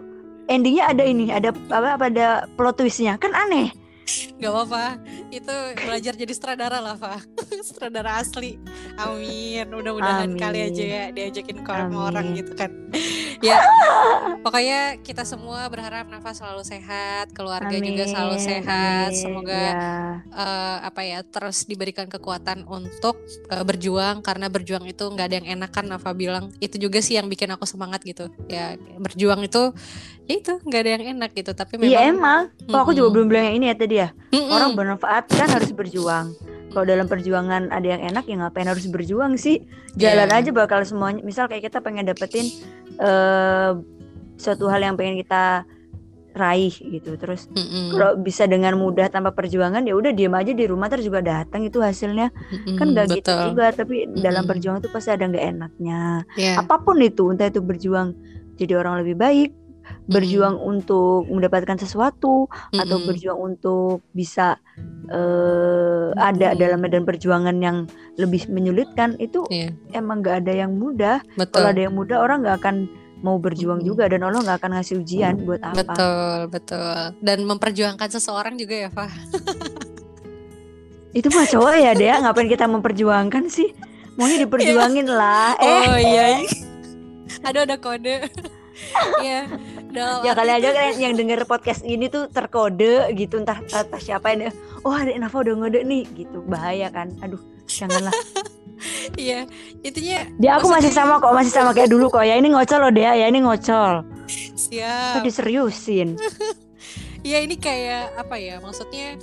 endingnya 0.51 0.91
ada 0.91 1.05
ini 1.05 1.31
ada 1.31 1.55
apa 1.71 1.99
apa 1.99 2.05
ada 2.09 2.29
plot 2.57 2.81
twistnya. 2.81 3.19
Kan 3.19 3.35
aneh 3.35 3.71
Gak 4.43 4.51
apa-apa. 4.51 4.85
Itu 5.31 5.55
belajar 5.79 6.13
jadi 6.19 6.33
sutradara 6.35 6.83
lah 6.83 6.99
Fa 6.99 7.23
Sutradara 7.69 8.19
asli. 8.19 8.59
Amin. 8.99 9.71
Mudah-mudahan 9.71 10.35
kali 10.35 10.67
aja 10.67 10.83
ya 10.85 11.05
Diajakin 11.09 11.63
ke 11.63 11.71
sama 11.71 12.11
orang 12.11 12.35
Amin. 12.35 12.43
gitu 12.43 12.53
kan. 12.59 12.71
Ya 13.43 13.59
pokoknya 14.43 14.99
kita 15.03 15.23
semua 15.23 15.67
berharap 15.67 16.07
Nafa 16.07 16.31
selalu 16.31 16.63
sehat 16.63 17.31
keluarga 17.35 17.75
Amin, 17.75 17.95
juga 17.95 18.05
selalu 18.07 18.37
sehat. 18.39 19.11
Amin. 19.11 19.19
semoga 19.19 19.55
Ya. 19.63 19.73
eh, 20.27 20.77
apa 20.83 21.01
ya 21.03 21.19
terus 21.23 21.65
diberikan 21.65 22.11
kekuatan 22.11 22.67
untuk 22.67 23.19
eh, 23.47 23.63
berjuang. 23.63 24.21
Karena 24.21 24.51
berjuang 24.51 24.83
itu 24.87 25.07
nggak 25.07 25.27
ada 25.27 25.37
yang 25.39 25.49
enak 25.59 25.71
kan 25.71 25.87
Nafa 25.87 26.11
bilang. 26.13 26.51
Itu 26.59 26.79
juga 26.79 26.99
sih 26.99 27.15
yang 27.15 27.31
bikin 27.31 27.51
aku 27.55 27.63
semangat 27.63 28.03
gitu. 28.03 28.27
Ya 28.47 28.75
berjuang 28.99 29.43
itu 29.43 29.71
ya 30.27 30.35
itu 30.39 30.53
nggak 30.59 30.81
ada 30.83 30.91
yang 30.99 31.05
enak 31.19 31.31
gitu. 31.33 31.51
Tapi 31.53 31.79
memang 31.79 31.91
Iya 31.91 32.01
emang. 32.11 32.41
Kok 32.67 32.79
aku 32.79 32.93
juga 32.93 33.09
belum 33.11 33.27
bilang 33.27 33.45
yang 33.51 33.57
ini 33.59 33.67
ya 33.71 33.77
tadi 33.77 33.95
ya. 33.99 34.09
Mm-mm. 34.33 34.49
Orang 34.49 34.73
bermanfaat 34.73 35.29
kan 35.29 35.47
harus 35.47 35.71
berjuang. 35.71 36.33
Kalau 36.73 36.89
dalam 36.89 37.05
perjuangan 37.05 37.69
ada 37.69 37.85
yang 37.85 38.01
enak 38.03 38.25
ya 38.25 38.41
ngapain 38.41 38.65
harus 38.65 38.89
berjuang 38.89 39.37
sih? 39.37 39.61
Jalan 39.95 40.27
Iya. 40.27 40.41
aja 40.41 40.51
bakal 40.51 40.81
semuanya. 40.83 41.21
Misal 41.21 41.45
kayak 41.45 41.69
kita 41.69 41.79
pengen 41.79 42.09
dapetin 42.09 42.49
eh 42.97 43.71
suatu 44.35 44.67
hal 44.67 44.81
yang 44.81 44.97
pengen 44.97 45.21
kita 45.21 45.69
raih 46.33 46.73
gitu. 46.73 47.13
Terus 47.15 47.45
kalau 47.93 48.17
bisa 48.17 48.49
dengan 48.49 48.73
mudah 48.75 49.13
tanpa 49.13 49.37
perjuangan 49.37 49.85
ya 49.85 49.93
udah 49.93 50.17
diam 50.17 50.33
aja 50.33 50.51
di 50.51 50.65
rumah 50.65 50.89
terus 50.89 51.05
juga 51.05 51.21
datang 51.21 51.61
itu 51.61 51.77
hasilnya. 51.79 52.33
Mm-mm, 52.33 52.77
Kan 52.81 52.97
gak 52.97 53.13
gitu 53.13 53.29
betul. 53.29 53.45
juga. 53.53 53.67
Tapi 53.71 53.95
dalam 54.17 54.41
Mm-mm. 54.41 54.49
perjuangan 54.49 54.81
itu 54.81 54.89
pasti 54.89 55.11
ada 55.13 55.29
nggak 55.29 55.45
enaknya. 55.45 56.25
ya 56.41 56.57
Apa 56.57 56.81
pun 56.81 56.97
itu, 57.05 57.29
entah 57.29 57.53
itu 57.53 57.61
berjuang 57.61 58.17
jadi 58.57 58.81
orang 58.81 59.05
lebih 59.05 59.21
baik, 59.21 59.51
berjuang 60.07 60.57
untuk 60.57 61.25
mendapatkan 61.27 61.77
sesuatu 61.77 62.47
atau 62.73 62.97
Mm-mm. 62.97 63.09
berjuang 63.09 63.39
untuk 63.39 64.03
bisa 64.13 64.59
eh, 65.09 66.09
ada 66.15 66.53
Mm-mm. 66.53 66.61
dalam 66.61 66.79
medan 66.79 67.05
perjuangan 67.05 67.57
yang 67.59 67.85
lebih 68.17 68.49
menyulitkan 68.49 69.17
itu 69.17 69.45
Iya, 69.49 69.73
emang 69.93 70.21
nggak 70.21 70.45
ada 70.45 70.53
yang 70.55 70.73
mudah. 70.75 71.21
betul 71.35 71.61
Kalau 71.61 71.69
ada 71.71 71.81
yang 71.81 71.95
mudah 71.95 72.19
orang 72.19 72.43
nggak 72.43 72.57
akan 72.59 72.77
mau 73.23 73.39
berjuang 73.39 73.81
Mm-mm. 73.81 73.89
juga 73.89 74.11
dan 74.11 74.21
Allah 74.23 74.43
nggak 74.43 74.59
akan 74.59 74.71
ngasih 74.77 74.95
ujian 74.99 75.35
buat 75.43 75.63
apa. 75.63 75.77
betul 75.79 76.35
betul 76.51 77.03
dan 77.23 77.39
memperjuangkan 77.43 78.09
seseorang 78.11 78.59
juga 78.59 78.75
ya 78.75 78.91
Fah 78.91 79.13
Itu 81.13 81.29
mah 81.29 81.45
cowok 81.45 81.77
ya 81.77 81.93
dia 81.93 82.17
ngapain 82.19 82.49
kita 82.49 82.65
memperjuangkan 82.65 83.45
sih? 83.47 83.69
Maunya 84.17 84.49
diperjuangin 84.49 85.05
lah. 85.05 85.53
Eh, 85.61 85.85
oh 85.89 85.99
iya 86.01 86.25
aduh 87.41 87.65
ada 87.65 87.77
kode 87.77 88.29
Iya. 89.23 89.41
Ya 90.25 90.33
kali 90.33 90.51
aja 90.51 90.69
itu- 90.69 90.77
kan 90.77 90.95
yang 90.99 91.15
denger 91.15 91.45
podcast 91.45 91.85
ini 91.85 92.09
tuh 92.09 92.29
terkode 92.29 93.13
gitu 93.15 93.41
entah, 93.41 93.61
entah 93.61 94.01
siapa 94.01 94.33
yang 94.33 94.53
oh 94.83 94.93
ada 94.93 95.13
Nafa 95.15 95.41
udah 95.41 95.55
ngode 95.59 95.81
nih 95.85 96.05
gitu. 96.17 96.43
Bahaya 96.45 96.89
kan. 96.89 97.13
Aduh 97.21 97.41
janganlah. 97.67 98.13
Iya. 99.15 99.47
Itunya 99.87 100.27
dia 100.43 100.59
aku 100.59 100.67
masih 100.67 100.91
sama 100.91 101.23
kok 101.23 101.31
masih 101.31 101.55
sama 101.55 101.71
kayak 101.71 101.87
dulu 101.87 102.11
kok. 102.11 102.27
Ya 102.27 102.35
ini 102.35 102.51
ngocol 102.51 102.83
loh 102.83 102.91
dia 102.91 103.15
ya 103.15 103.31
ini 103.31 103.39
ngocol. 103.39 104.03
Siap. 104.59 105.23
Kok 105.23 105.23
diseriusin 105.23 106.19
ya 107.31 107.39
ini 107.39 107.55
kayak 107.63 108.19
apa 108.19 108.35
ya? 108.43 108.59
Maksudnya 108.59 109.23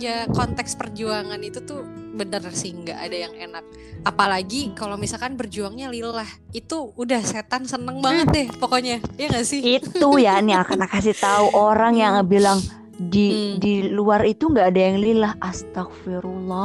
ya 0.00 0.24
konteks 0.32 0.80
perjuangan 0.80 1.36
itu 1.44 1.60
tuh 1.60 1.84
bener 2.10 2.42
sih 2.50 2.74
nggak 2.74 2.98
ada 2.98 3.16
yang 3.16 3.34
enak. 3.36 3.64
Apalagi 4.02 4.72
kalau 4.72 4.96
misalkan 4.96 5.36
berjuangnya 5.36 5.92
lillah 5.92 6.28
itu 6.50 6.90
udah 6.96 7.20
setan 7.22 7.68
seneng 7.68 8.00
banget 8.00 8.26
deh 8.32 8.46
pokoknya. 8.58 8.98
Ya 9.20 9.30
nggak 9.30 9.46
sih? 9.46 9.60
Itu 9.60 10.18
ya 10.18 10.40
nih 10.40 10.58
akan 10.64 10.88
kasih 10.88 11.14
tahu 11.14 11.54
orang 11.54 11.94
yang 12.00 12.14
bilang 12.26 12.58
di 13.00 13.26
Hmm. 13.26 13.52
di 13.56 13.72
luar 13.88 14.20
itu 14.22 14.44
nggak 14.44 14.66
ada 14.68 14.80
yang 14.82 14.96
lillah. 14.98 15.32
Astagfirullah 15.40 16.62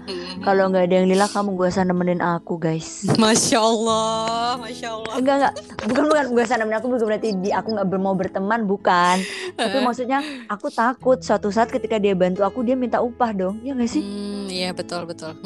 Hmm. 0.00 0.40
kalau 0.40 0.68
nggak 0.68 0.84
ada 0.88 0.94
yang 0.96 1.06
lillah 1.06 1.26
kamu 1.26 1.54
gak 1.54 1.70
usah 1.70 1.84
nemenin 1.84 2.18
aku 2.18 2.56
guys. 2.56 3.04
Masya 3.14 3.58
Allah, 3.58 4.56
Masya 4.56 4.86
Allah. 4.90 5.12
enggak 5.14 5.34
enggak 5.36 5.52
bukan 5.84 6.02
bukan. 6.08 6.24
Gak 6.32 6.44
usah 6.46 6.56
nemenin 6.56 6.76
aku 6.78 6.86
bukan 6.88 7.04
berarti 7.04 7.28
di 7.36 7.48
aku 7.50 7.66
nggak 7.70 7.86
mau 7.94 8.12
berteman 8.12 8.64
bukan. 8.64 9.16
Tapi 9.54 9.76
maksudnya 9.78 10.18
aku 10.46 10.66
takut 10.68 11.16
suatu 11.18 11.48
saat 11.48 11.68
ketika 11.68 11.96
dia 11.96 12.12
bantu 12.12 12.40
aku 12.40 12.62
dia 12.62 12.72
minta 12.72 12.98
upah 12.98 13.30
dong. 13.30 13.54
Ya 13.60 13.72
nggak 13.72 13.86
sih? 13.86 14.00
Hmm, 14.00 14.44
iya 14.48 14.68
betul 14.72 15.04
betul. 15.04 15.36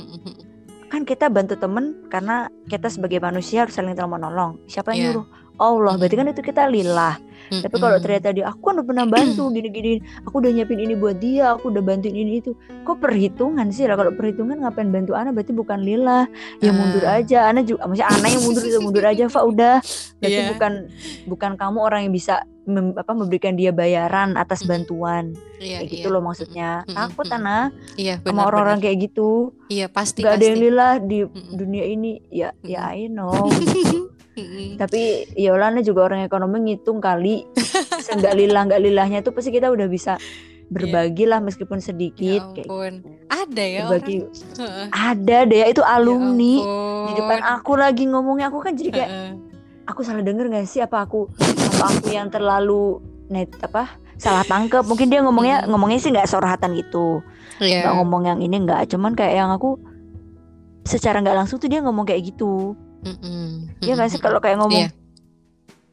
kan 0.87 1.03
kita 1.03 1.27
bantu 1.27 1.57
temen 1.57 2.05
karena 2.07 2.47
kita 2.69 2.87
sebagai 2.87 3.17
manusia 3.17 3.65
harus 3.65 3.73
saling 3.73 3.97
tolong 3.97 4.13
menolong 4.13 4.51
siapa 4.69 4.93
yang 4.93 4.95
Iya. 4.95 5.05
nyuruh 5.09 5.25
Allah 5.57 5.95
berarti 5.95 6.15
kan 6.15 6.27
itu 6.27 6.41
kita 6.41 6.65
lillah. 6.67 7.17
Tapi 7.53 7.77
kalau 7.77 8.01
ternyata 8.01 8.33
dia 8.33 8.49
aku 8.49 8.65
kan 8.65 8.81
udah 8.81 8.87
pernah 8.87 9.05
bantu 9.05 9.45
gini-gini 9.53 10.01
aku 10.25 10.41
udah 10.41 10.51
nyiapin 10.51 10.81
ini 10.81 10.95
buat 10.95 11.21
dia 11.21 11.53
aku 11.53 11.69
udah 11.69 11.81
bantuin 11.81 12.15
ini 12.15 12.41
itu. 12.41 12.57
Kok 12.83 12.97
perhitungan 12.99 13.69
sih 13.69 13.85
lah 13.85 13.95
kalau 13.95 14.09
perhitungan 14.11 14.57
ngapain 14.59 14.89
bantu 14.89 15.13
Ana? 15.13 15.31
Berarti 15.31 15.53
bukan 15.53 15.79
lillah. 15.79 16.25
Ya 16.59 16.73
mundur 16.73 17.05
Ah. 17.05 17.21
aja. 17.21 17.47
Ana 17.47 17.61
juga 17.61 17.85
maksudnya 17.85 18.09
Ana 18.09 18.27
yang 18.27 18.43
mundur 18.43 18.63
itu 18.63 18.79
mundur 18.81 19.05
aja 19.05 19.29
Fa 19.29 19.45
udah. 19.45 19.85
Berarti 20.17 20.33
Iya. 20.39 20.49
bukan 20.49 20.73
bukan 21.29 21.51
kamu 21.55 21.79
orang 21.79 22.01
yang 22.03 22.15
bisa 22.15 22.35
mem- 22.63 22.95
apa 22.95 23.13
memberikan 23.13 23.53
dia 23.53 23.69
bayaran 23.69 24.33
atas 24.33 24.65
bantuan. 24.65 25.37
Iya, 25.59 25.83
kayak 25.83 25.85
iya. 25.85 25.93
gitu 25.93 26.09
loh 26.09 26.23
maksudnya. 26.25 26.89
Takut. 26.89 27.29
Ana 27.29 27.69
Iya 27.95 28.17
sama 28.19 28.49
orang-orang 28.49 28.81
benar. 28.81 28.87
kayak 28.89 28.99
gitu. 29.05 29.53
Iya 29.69 29.87
pasti 29.87 30.25
nggak 30.25 30.35
ada 30.35 30.47
yang 30.47 30.59
lillah 30.59 30.93
di 30.99 31.19
dunia 31.53 31.85
ini. 31.85 32.17
Ya 32.33 32.57
ya. 32.63 32.89
I 32.89 33.13
know 33.13 33.51
Mm-mm. 34.33 34.77
tapi 34.77 35.01
ya 35.33 35.53
Olana 35.53 35.81
juga 35.81 36.07
orang 36.07 36.25
ekonomi 36.25 36.57
ngitung 36.63 36.99
kali 36.99 37.45
nggak 38.11 38.35
lilah 38.35 38.63
nggak 38.65 38.81
lilahnya 38.81 39.19
tuh 39.21 39.31
pasti 39.31 39.51
kita 39.51 39.69
udah 39.69 39.87
bisa 39.87 40.17
berbagi 40.67 41.25
lah 41.25 41.37
meskipun 41.39 41.79
Ya 41.79 41.85
sedikit 41.85 42.43
kayak 42.51 42.65
ampun. 42.65 42.93
Ada 43.29 43.61
ya 43.63 43.81
berbagi 43.85 44.17
orang. 44.57 44.89
Ada 44.89 45.39
deh 45.45 45.59
ya 45.59 45.67
itu 45.69 45.83
alumni 45.83 46.55
Ya 46.57 46.73
di 47.05 47.13
depan 47.15 47.39
ampun. 47.39 47.53
aku 47.55 47.73
lagi 47.75 48.05
ngomongnya 48.07 48.49
aku 48.49 48.59
kan 48.59 48.73
jadi 48.73 48.91
kayak 48.91 49.11
aku 49.85 50.01
salah 50.01 50.23
denger 50.23 50.49
gak 50.49 50.65
sih 50.65 50.81
apa 50.81 51.03
aku 51.03 51.29
apa 51.37 51.85
aku 51.93 52.09
yang 52.09 52.27
terlalu 52.27 53.05
net 53.29 53.53
apa 53.61 53.85
salah 54.17 54.41
tangkep 54.43 54.81
mungkin 54.83 55.07
dia 55.07 55.21
ngomongnya 55.21 55.61
Hmm. 55.61 55.69
ngomongnya 55.69 55.99
sih 55.99 56.09
nggak 56.09 56.25
sorhatan 56.27 56.73
gitu 56.73 57.21
Iya. 57.59 57.85
nggak 57.85 57.95
ngomong 57.99 58.23
yang 58.25 58.39
ini 58.39 58.57
nggak 58.59 58.89
cuman 58.89 59.13
kayak 59.13 59.35
yang 59.37 59.51
aku 59.51 59.77
secara 60.83 61.19
nggak 61.19 61.37
langsung 61.37 61.59
tuh 61.59 61.67
dia 61.67 61.79
ngomong 61.79 62.03
kayak 62.03 62.33
gitu 62.33 62.73
Mm-mm. 63.03 63.69
ya 63.81 63.93
nggak 63.93 64.09
sih 64.09 64.19
kalau 64.19 64.39
kayak 64.39 64.57
ngomong 64.57 64.87
Iya. 64.87 64.91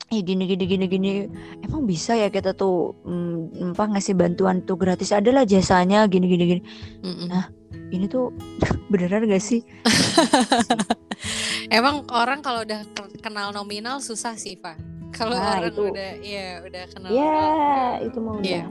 eh 0.09 0.21
gini 0.21 0.45
gini 0.45 0.63
gini 0.63 0.85
gini 0.85 1.11
emang 1.59 1.83
bisa 1.83 2.13
ya 2.13 2.27
kita 2.27 2.53
tuh 2.53 2.97
mm, 2.99 3.73
apa 3.73 3.83
ngasih 3.87 4.13
bantuan 4.13 4.61
tuh 4.61 4.73
gratis 4.73 5.09
adalah 5.11 5.41
jasanya 5.43 6.05
gini 6.05 6.25
gini 6.27 6.43
gini 6.47 6.61
Mm-mm. 7.01 7.27
Nah, 7.27 7.45
ini 7.89 8.05
tuh 8.05 8.33
beneran 8.89 9.25
gak 9.25 9.39
sih 9.39 9.61
Emang 11.69 12.05
orang 12.09 12.39
kalau 12.39 12.63
udah 12.63 12.81
ke- 12.87 13.19
kenal 13.19 13.51
nominal 13.51 13.99
susah 13.99 14.33
sih, 14.33 14.55
Pak. 14.55 14.77
Kalau 15.11 15.35
Nah, 15.35 15.59
orang 15.59 15.69
itu. 15.69 15.83
udah 15.85 16.11
iya 16.19 16.47
udah 16.59 16.83
kenal 16.87 17.09
ya 17.11 17.29
nominal. 17.29 17.93
itu 18.01 18.17
mau 18.19 18.33
Iya. 18.39 18.41
udah 18.41 18.63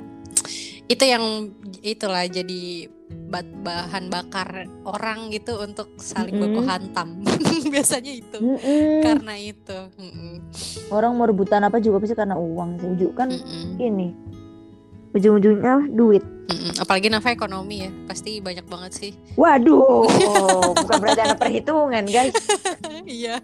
Itu 0.89 1.05
yang 1.05 1.25
itulah 1.81 2.25
jadi 2.25 2.89
bahan 3.65 4.09
bakar 4.09 4.65
orang 4.89 5.29
gitu 5.29 5.61
untuk 5.61 5.93
saling 6.01 6.39
baku 6.41 6.61
Mm-mm. 6.65 6.71
hantam. 6.71 7.09
Biasanya 7.75 8.13
itu. 8.13 8.39
Mm-mm. 8.41 9.05
Karena 9.05 9.35
itu. 9.37 9.79
Mm-mm. 10.01 10.35
orang 10.89 11.13
mau 11.13 11.29
rebutan 11.29 11.61
apa 11.65 11.81
juga 11.85 12.01
pasti 12.01 12.17
karena 12.17 12.41
uang 12.41 12.81
sih 12.81 13.13
kan 13.13 13.29
Mm-mm. 13.29 13.77
ini 13.77 14.09
ujung-ujungnya 15.13 15.93
duit 15.93 16.25
Mm-mm. 16.49 16.73
Apalagi 16.79 17.07
Nafa 17.07 17.29
ekonomi 17.29 17.77
ya, 17.79 17.91
pasti 18.05 18.39
banyak 18.39 18.65
banget 18.65 18.93
sih. 18.95 19.13
waduh 19.35 20.09
bukan 20.79 20.97
berarti 20.99 21.21
ada 21.23 21.37
perhitungan 21.37 22.05
guys 22.05 22.33
Iya. 23.21 23.41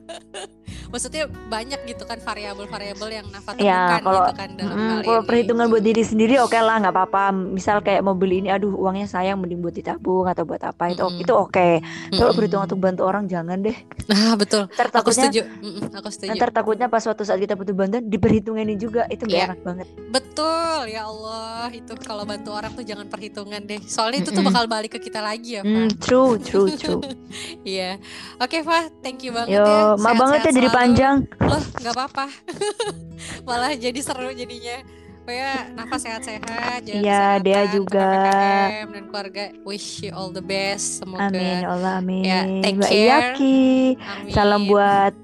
Maksudnya 0.87 1.27
banyak 1.27 1.81
gitu 1.85 2.05
kan 2.05 2.17
variabel-variabel 2.19 3.09
yang 3.13 3.27
Nafa 3.29 3.57
Ya, 3.57 3.99
temukan 3.99 4.01
kalau- 4.01 4.23
gitu 4.23 4.35
kan 4.37 4.49
dalam 4.55 4.73
Mm, 4.75 4.89
hal 4.89 5.01
kalau 5.03 5.21
ini. 5.21 5.27
perhitungan 5.27 5.67
buat 5.69 5.83
diri 5.83 6.03
sendiri 6.03 6.35
oke 6.39 6.55
lah 6.55 6.77
nggak 6.79 6.95
apa-apa 6.95 7.23
misal 7.33 7.79
kayak 7.79 8.01
mau 8.01 8.15
beli 8.15 8.41
ini 8.41 8.49
aduh 8.49 8.71
uangnya 8.73 9.05
sayang 9.05 9.37
mending 9.37 9.59
buat 9.59 9.73
ditabung 9.73 10.25
atau 10.25 10.45
buat 10.45 10.63
apa 10.63 10.85
itu 10.89 11.03
Mm-mm. 11.03 11.21
itu 11.21 11.33
oke 11.33 11.69
kalau 12.09 12.23
Mm-mm. 12.23 12.33
perhitungan 12.33 12.65
untuk 12.65 12.81
bantu 12.81 13.03
orang 13.03 13.25
jangan 13.27 13.59
deh 13.59 13.75
Nah, 14.07 14.33
betul. 14.35 14.69
ntar 14.71 14.89
Aku 14.95 15.11
setuju. 15.11 15.43
Mm-mm, 15.59 15.93
Aku 15.95 16.09
setuju. 16.09 16.31
ntar 16.33 16.51
takutnya 16.51 16.87
pas 16.87 17.01
suatu 17.01 17.23
saat 17.23 17.37
kita 17.39 17.53
butuh 17.53 17.75
bantuan 17.75 18.05
diperhitunganin 18.05 18.77
juga 18.77 19.05
itu 19.09 19.25
gak 19.25 19.35
Iya. 19.35 19.47
enak 19.47 19.61
banget 19.61 19.87
Betul, 20.07 20.55
ya 20.87 21.03
Allah. 21.05 21.67
Itu 21.71 21.97
kalau 21.97 22.23
bantu 22.23 22.53
orang 22.53 22.71
tuh 22.73 22.85
jangan 22.95 23.09
perhitungan 23.09 23.61
deh. 23.61 23.81
Soalnya 23.85 24.19
itu 24.21 24.31
tuh 24.31 24.41
bakal 24.41 24.65
balik 24.65 24.95
ke 24.95 25.03
kita 25.03 25.19
lagi 25.19 25.59
ya, 25.59 25.63
Pak. 25.63 25.99
true 25.99 26.39
true 26.39 26.71
true 26.81 27.03
Iya. 27.63 27.99
Oke, 28.39 28.63
Pak. 28.63 29.03
Thank 29.03 29.23
you 29.23 29.35
banget 29.35 29.53
yo 29.53 29.67
ya. 29.67 29.99
maaf 29.99 30.15
banget 30.17 30.39
ya 30.41 30.51
jadi 30.53 30.61
selalu. 30.65 30.79
panjang 30.79 31.17
Loh, 31.41 31.63
nggak 31.77 31.93
apa-apa. 31.93 32.27
Malah 33.47 33.73
jadi 33.75 33.99
seru 33.99 34.31
jadinya. 34.31 34.79
Pokoknya 35.25 35.73
nafas 35.73 36.05
sehat-sehat, 36.05 36.85
Iya, 36.85 37.41
Dea 37.41 37.65
kesehatan, 37.65 37.73
juga. 37.73 38.13
Dan 38.93 39.05
keluarga. 39.09 39.45
Wish 39.65 40.05
you 40.05 40.13
all 40.13 40.29
the 40.29 40.45
best. 40.45 41.01
Semoga 41.01 41.33
amin 41.33 41.65
ya 41.65 41.67
Allah 41.67 41.93
amin 41.97 42.23
Ya, 42.23 42.41
take 42.61 42.77
Mbak 42.77 42.91
care. 42.93 43.01
Iyaki 43.01 43.61
Amin. 43.97 44.33
salam 44.37 44.61
buat 44.69 45.17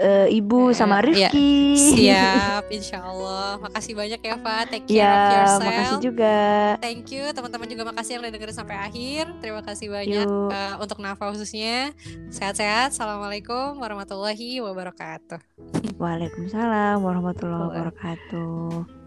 uh, 0.00 0.26
Ibu 0.30 0.74
sama 0.74 1.00
iya. 1.02 1.30
Rifki. 1.30 1.54
Ya, 1.74 1.78
siap, 1.78 2.64
insya 2.76 2.98
Allah. 3.02 3.58
Makasih 3.62 3.92
banyak 3.94 4.20
ya, 4.20 4.34
Fa. 4.40 4.66
Thank 4.66 4.90
you. 4.90 4.98
Yeah. 4.98 5.58
Makasih 5.60 5.98
juga. 6.02 6.36
Thank 6.80 7.10
you, 7.14 7.24
teman-teman 7.34 7.68
juga 7.70 7.82
makasih 7.90 8.18
yang 8.18 8.22
udah 8.26 8.32
dengerin 8.32 8.56
sampai 8.56 8.76
akhir. 8.78 9.24
Terima 9.38 9.62
kasih 9.62 9.86
banyak 9.90 10.26
uh, 10.28 10.74
untuk 10.82 10.98
Nafa 11.02 11.30
khususnya. 11.30 11.94
Sehat-sehat. 12.30 12.94
Assalamualaikum 12.94 13.78
warahmatullahi 13.78 14.62
wabarakatuh. 14.62 15.38
Waalaikumsalam 16.02 17.02
warahmatullahi 17.02 17.70
wabarakatuh. 17.70 19.04